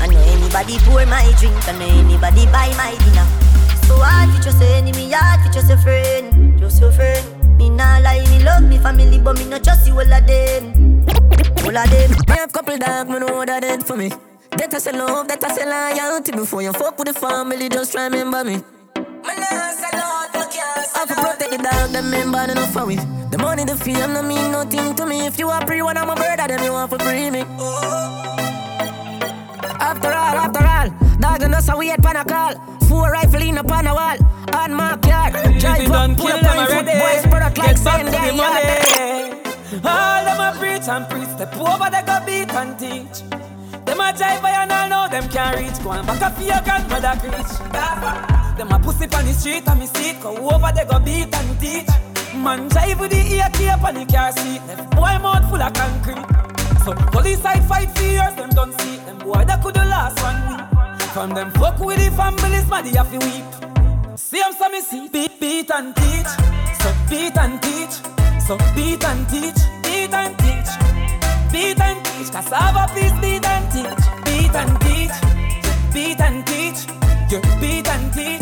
[0.01, 3.25] I know anybody pour my drink, I know anybody buy my dinner.
[3.87, 7.57] So hard for just say enemy, hard for just a friend, just your friend.
[7.57, 11.05] Me nah lie, me love me family, but me not trust you all of them,
[11.65, 12.11] all of them.
[12.11, 14.11] Me have couple dog, me know that dead for me.
[14.51, 16.31] That I say love, that I say loyalty.
[16.31, 18.61] Before you fuck with the family, just remember me.
[18.95, 20.48] I
[20.99, 22.85] have to protect the dog, them enough for.
[23.31, 25.25] The money, the fame, no mean nothing to me.
[25.25, 27.41] If you are pre one, I'm a brother, then you want for free me.
[29.79, 32.53] After all, after all, dog and us a wait pan a call.
[32.89, 34.17] Four rifle in upon a wall,
[34.55, 35.31] on my car.
[35.59, 39.83] Drive up, pull up on foot, boys, product like Get back same to the money.
[39.85, 41.29] All them a preach and preach.
[41.29, 43.21] Step over, they go beat and teach.
[43.85, 45.81] Them a jive by and know them can't reach.
[45.83, 48.48] Go and back up for your grandmother preach.
[48.59, 50.19] Them a pussy on the street and me see it.
[50.19, 51.87] Go over, they go beat and teach.
[52.35, 54.59] Man jive with the ear cape on the car seat.
[54.67, 56.27] Left boy mouth full of concrete.
[56.83, 58.97] So police side fight for years, them don't see.
[58.97, 60.99] Them boy that could the last one week.
[61.15, 64.19] From them fuck with the families, man, have to weep.
[64.19, 66.27] See them so me see beat, beat and teach.
[66.83, 67.95] So beat and teach.
[68.43, 69.59] So beat and teach.
[69.87, 70.71] Beat and teach.
[71.53, 72.29] Beat and teach.
[72.29, 74.03] Cassava please beat and teach.
[74.27, 75.15] Beat and teach.
[75.93, 76.98] Beat and teach.
[77.29, 78.41] You beat and teach.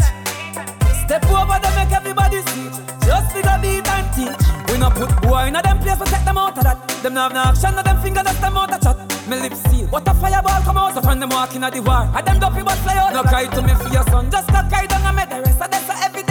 [1.03, 2.69] Step over them make everybody see.
[3.03, 4.72] Just figure beat and teach.
[4.72, 6.88] We no put boy in a them place, we take them out of that.
[7.03, 8.98] Them no have no action, no them finger, that's them out of chat.
[9.27, 9.88] Me lips seal.
[9.88, 12.09] What a fireball come out, so from them walking at the war.
[12.16, 13.11] And them dopey but fly out.
[13.11, 15.61] No cry to me for your son, just a cry down and make the rest.
[15.61, 16.26] of that's a every.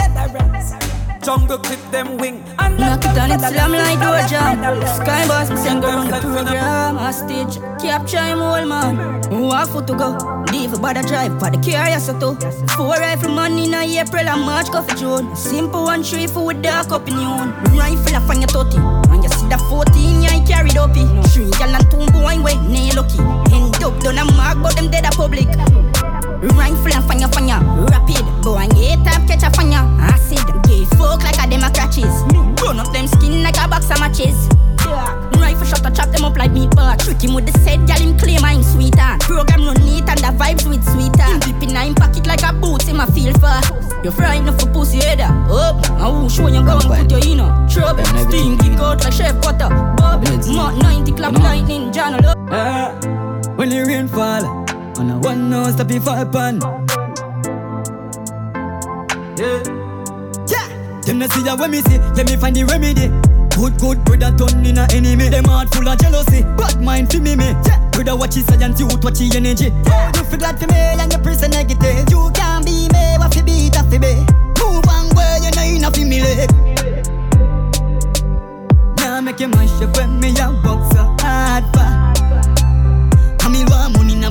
[1.27, 4.63] Jungle clip them wing and Knock it down, it's slam like door jam.
[4.95, 6.95] Sky boss, me send go run the program.
[6.95, 9.21] Hostage, capture him whole man.
[9.23, 10.15] Who have foot to go?
[10.53, 12.31] Leave a bother drive for the curious to.
[12.77, 15.35] Four rifle man in a April and March coffee June.
[15.35, 17.51] Simple one three for with dark opinion.
[17.75, 18.79] Rifle a from your totty.
[19.11, 20.93] When you see the 14, you ain't carried up.
[20.95, 23.19] Three gal and two boy way, nay lucky.
[23.51, 25.49] End up done a mark, but them dead a public.
[26.41, 27.59] Rifle and fire fire,
[27.89, 28.25] rapid.
[28.43, 29.81] Boy, eight time catch a fire.
[29.99, 32.13] Acid, gay folk like a dem a crutches.
[32.61, 34.47] Run up them skin like a box of matches.
[35.39, 36.95] Rifle shot to chop them up like meat bar.
[36.97, 39.17] Trick him with the set, gal him claim I'm sweeter.
[39.21, 41.23] Program run neat and the vibes with sweeter.
[41.23, 43.57] Him dip in him pocket like a boot in my feel for.
[44.03, 45.33] You frightened for pussy header.
[45.49, 48.05] Up, I will show you gun, put you in trouble.
[48.29, 49.69] Steam kick out like chef butter.
[49.97, 52.13] Bubble, Mach 90 clap lightning, John
[52.49, 52.91] Eh,
[53.55, 54.66] when the rain fall,
[54.99, 56.59] And I one no stop if I pan.
[59.37, 59.61] Yeah.
[60.49, 60.67] Yeah.
[61.05, 63.13] Them not see that when me see, let me find the remedy.
[63.53, 65.29] Good, good, brother turn in a enemy.
[65.29, 67.53] Them heart full of jealousy, bad mind fi me me.
[67.65, 67.77] Yeah.
[67.91, 69.69] Brother watch his science, youth watch his energy.
[69.85, 70.11] Yeah.
[70.17, 72.09] You feel glad for me and your person negative.
[72.09, 74.13] You can't be me, what fi beat a fi be.
[74.57, 76.49] Move on where you know you not fi me leg.
[78.97, 80.49] Now make you mash up when me a
[80.89, 81.85] so hard for.
[83.45, 84.25] I me want money in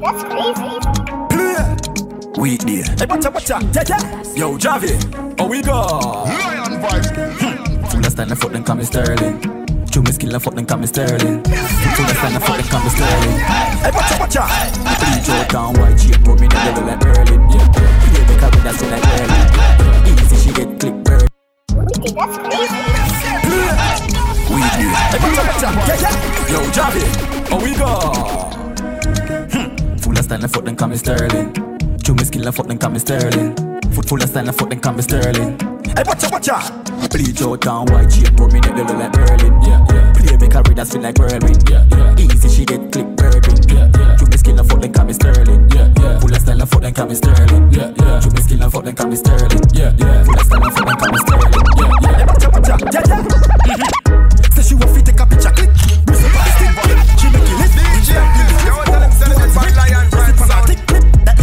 [0.00, 0.78] That's crazy.
[2.38, 2.82] Weekday.
[2.98, 4.22] Hey, watcha, watcha, yeah, yeah.
[4.36, 4.94] Yo, Javi,
[5.38, 5.72] how we go?
[5.72, 7.90] Lion vibes.
[7.90, 9.40] Full of style, fuck them, call me Sterling.
[9.90, 11.42] True me skill, and fuck them, call me Sterling.
[11.42, 13.38] Full of style, fuck them, call me Sterling.
[13.82, 14.42] Hey, watcha, watcha.
[15.02, 17.40] Bleach out down white chain, put me in the level like Berlin.
[17.50, 17.90] Yeah, yeah.
[18.06, 19.42] Play the carry that's like Berlin.
[20.06, 21.26] Easy, she get click bird.
[21.74, 22.78] That's crazy.
[24.54, 24.90] Weekday.
[25.10, 26.52] Hey, watcha, watcha, yeah, yeah.
[26.52, 27.02] Yo, Javi,
[27.50, 28.57] Oh we go?
[30.18, 31.52] Full of style, fuck them, call me Sterling.
[32.02, 33.54] True me skill, fuck them, call me Sterling.
[33.94, 35.54] Foot full of style, fuck them, call me Sterling.
[35.94, 36.58] Hey, watcha, watcha.
[37.08, 39.54] Bleach out down white chain, put me in the level like Berlin.
[39.62, 40.12] Yeah, yeah.
[40.14, 41.70] Play me carry that's feel like whirlwind.
[41.70, 42.18] Yeah, yeah.
[42.18, 43.62] Easy, she get click birding.
[43.70, 44.16] Yeah, yeah.
[44.16, 45.70] True me skill, fuck them, call me Sterling.
[45.70, 46.18] Yeah, yeah.
[46.18, 47.72] Full of style, fuck them, call me Sterling.
[47.72, 48.18] Yeah, yeah.
[48.18, 49.62] True me skill, fuck them, call me Sterling.
[49.70, 50.24] Yeah, yeah.
[50.24, 51.66] Full of style, fuck them, call me Sterling.
[51.78, 52.18] Yeah, yeah.
[52.18, 52.74] Hey, watcha, watcha.
[52.90, 54.50] Yeah, yeah.
[54.58, 55.97] Say she want fi take a picture, click.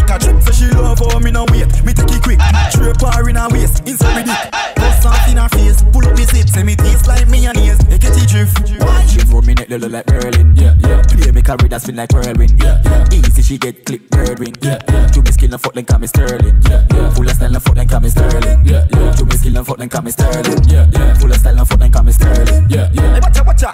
[0.06, 0.42] Clip, that a trip.
[0.42, 2.40] Say she love how me no wait, me take it quick.
[2.70, 4.52] Straight her in her waist, inside with it.
[4.76, 7.82] Bust off in her face, pull up me zip, say me teeth like mayonnaise.
[7.88, 8.68] Make it drift.
[9.10, 10.56] She throw me neck little like Berlin.
[10.56, 11.02] Yeah, yeah.
[11.04, 12.62] Play me carry that spin like whirlwind.
[12.62, 13.08] Yeah, yeah.
[13.12, 14.54] Easy she get click bird wing.
[14.62, 15.08] Yeah, yeah.
[15.08, 16.62] Do me skill and fuck then call me Sterling.
[16.70, 17.10] Yeah, yeah.
[17.12, 18.66] Full of style and fuck then call me Sterling.
[18.66, 19.12] Yeah, yeah.
[19.16, 20.64] Do me skill and fuck then call me Sterling.
[20.70, 21.14] Yeah, yeah.
[21.16, 22.70] Full of style and fuck then call me Sterling.
[22.70, 23.14] Yeah, yeah.
[23.14, 23.72] Hey, watcha, watcha.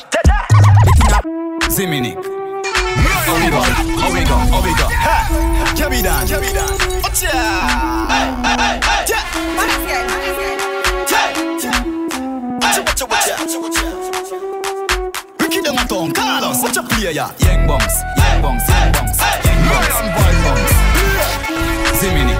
[1.71, 2.40] Ziminic.
[3.31, 3.61] Omega,
[4.05, 4.87] Omega, Omega.
[4.89, 5.17] Ha!
[5.75, 6.27] Cabidan.
[6.27, 6.69] Cabidan.
[7.05, 7.31] Ocha!
[8.11, 9.05] Hey, hey, hey, hey.
[11.07, 11.21] Cha!
[11.59, 11.71] Cha!
[12.59, 12.83] Cha!
[12.95, 13.05] Cha!
[13.07, 13.59] Cha!
[13.71, 13.87] Cha!
[15.39, 16.61] Ricky de Maton, Carlos.
[16.61, 17.11] Watch a player.
[17.11, 19.17] Young bombs, young bombs, young bombs.
[19.45, 20.73] Young bombs, boy bombs.
[21.99, 22.35] Zimini.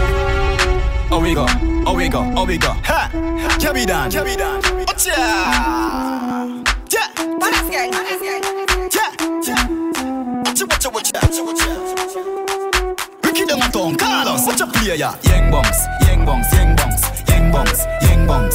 [1.12, 1.46] Omega,
[1.88, 2.74] Omega, Omega.
[2.84, 3.10] Ha!
[3.60, 4.12] Cabidan.
[4.12, 4.62] Cabidan.
[4.88, 5.16] Ocha!
[6.90, 7.04] Cha!
[7.40, 7.92] Panas gang.
[7.92, 8.71] Panas gang.
[10.52, 10.66] Watcha!
[13.24, 13.62] Watcha, them
[13.96, 14.46] Carlos,
[15.50, 15.78] bungs,
[16.60, 17.46] young bungs, young
[18.28, 18.52] bungs.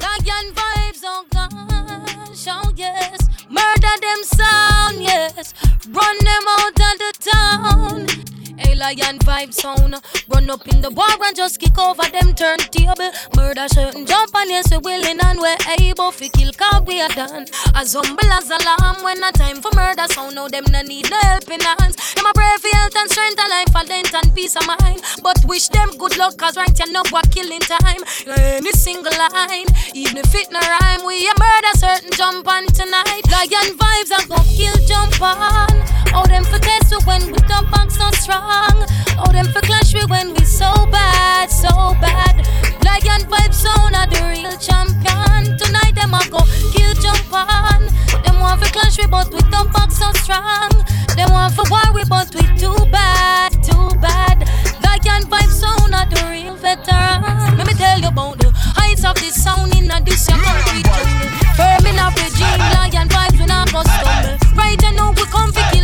[0.00, 3.19] Lion vibes, oh gosh, oh yes.
[3.50, 5.52] Murder them sound, yes.
[5.88, 8.29] Run them out of the town.
[8.66, 9.96] A lion vibe sound.
[10.28, 13.10] Run up in the bar and just kick over them turntable.
[13.36, 17.08] Murder certain jump and yes, we willing and we're able to kill cause we are
[17.08, 17.46] done.
[17.74, 20.34] As humble as a lamb when a time for murder sound.
[20.34, 21.96] Now them no need no helping hands.
[22.14, 25.02] Them a pray for health and strength, a life, a length and peace of mind.
[25.22, 28.02] But wish them good luck cause right you know what killing time.
[28.26, 33.24] Any single line, even if it no rhyme, we a murder certain jump on tonight.
[33.30, 35.68] Lion vibes and go kill jump on.
[36.12, 38.49] Oh them for test when we dump back so strong.
[38.52, 41.70] Oh them for clash we when we so bad, so
[42.00, 42.36] bad.
[42.84, 45.56] Lion vibes sound are the real champion.
[45.58, 46.40] Tonight them a go
[46.74, 47.86] kill jump on.
[48.24, 50.70] Them want for clash we but we dump back so strong.
[51.16, 54.38] Them want for war we but we too bad, too bad.
[54.82, 57.56] Lion vibes sound are the real veteran.
[57.56, 60.82] Let me tell you about the heights of this sound in a this your country
[60.82, 61.30] jungle.
[61.54, 64.38] Firm in a regime, lion vibes we not go stumble.
[64.56, 65.79] Right you know we come fi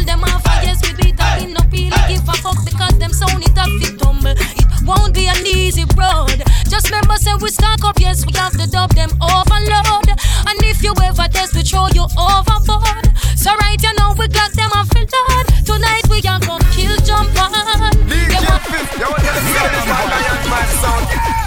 [3.06, 4.34] them sound it a fit tumble.
[4.34, 6.42] It won't be an easy road.
[6.66, 10.10] Just remember, say we stock up, yes, we have to dub them overload.
[10.48, 13.06] And if you ever test, we throw you overboard.
[13.38, 15.46] So right, you know we got them off in load.
[15.64, 17.52] Tonight we are gonna kill jump on.
[18.10, 19.86] DJ Fif, you want to hear this?
[20.50, 21.45] My sound.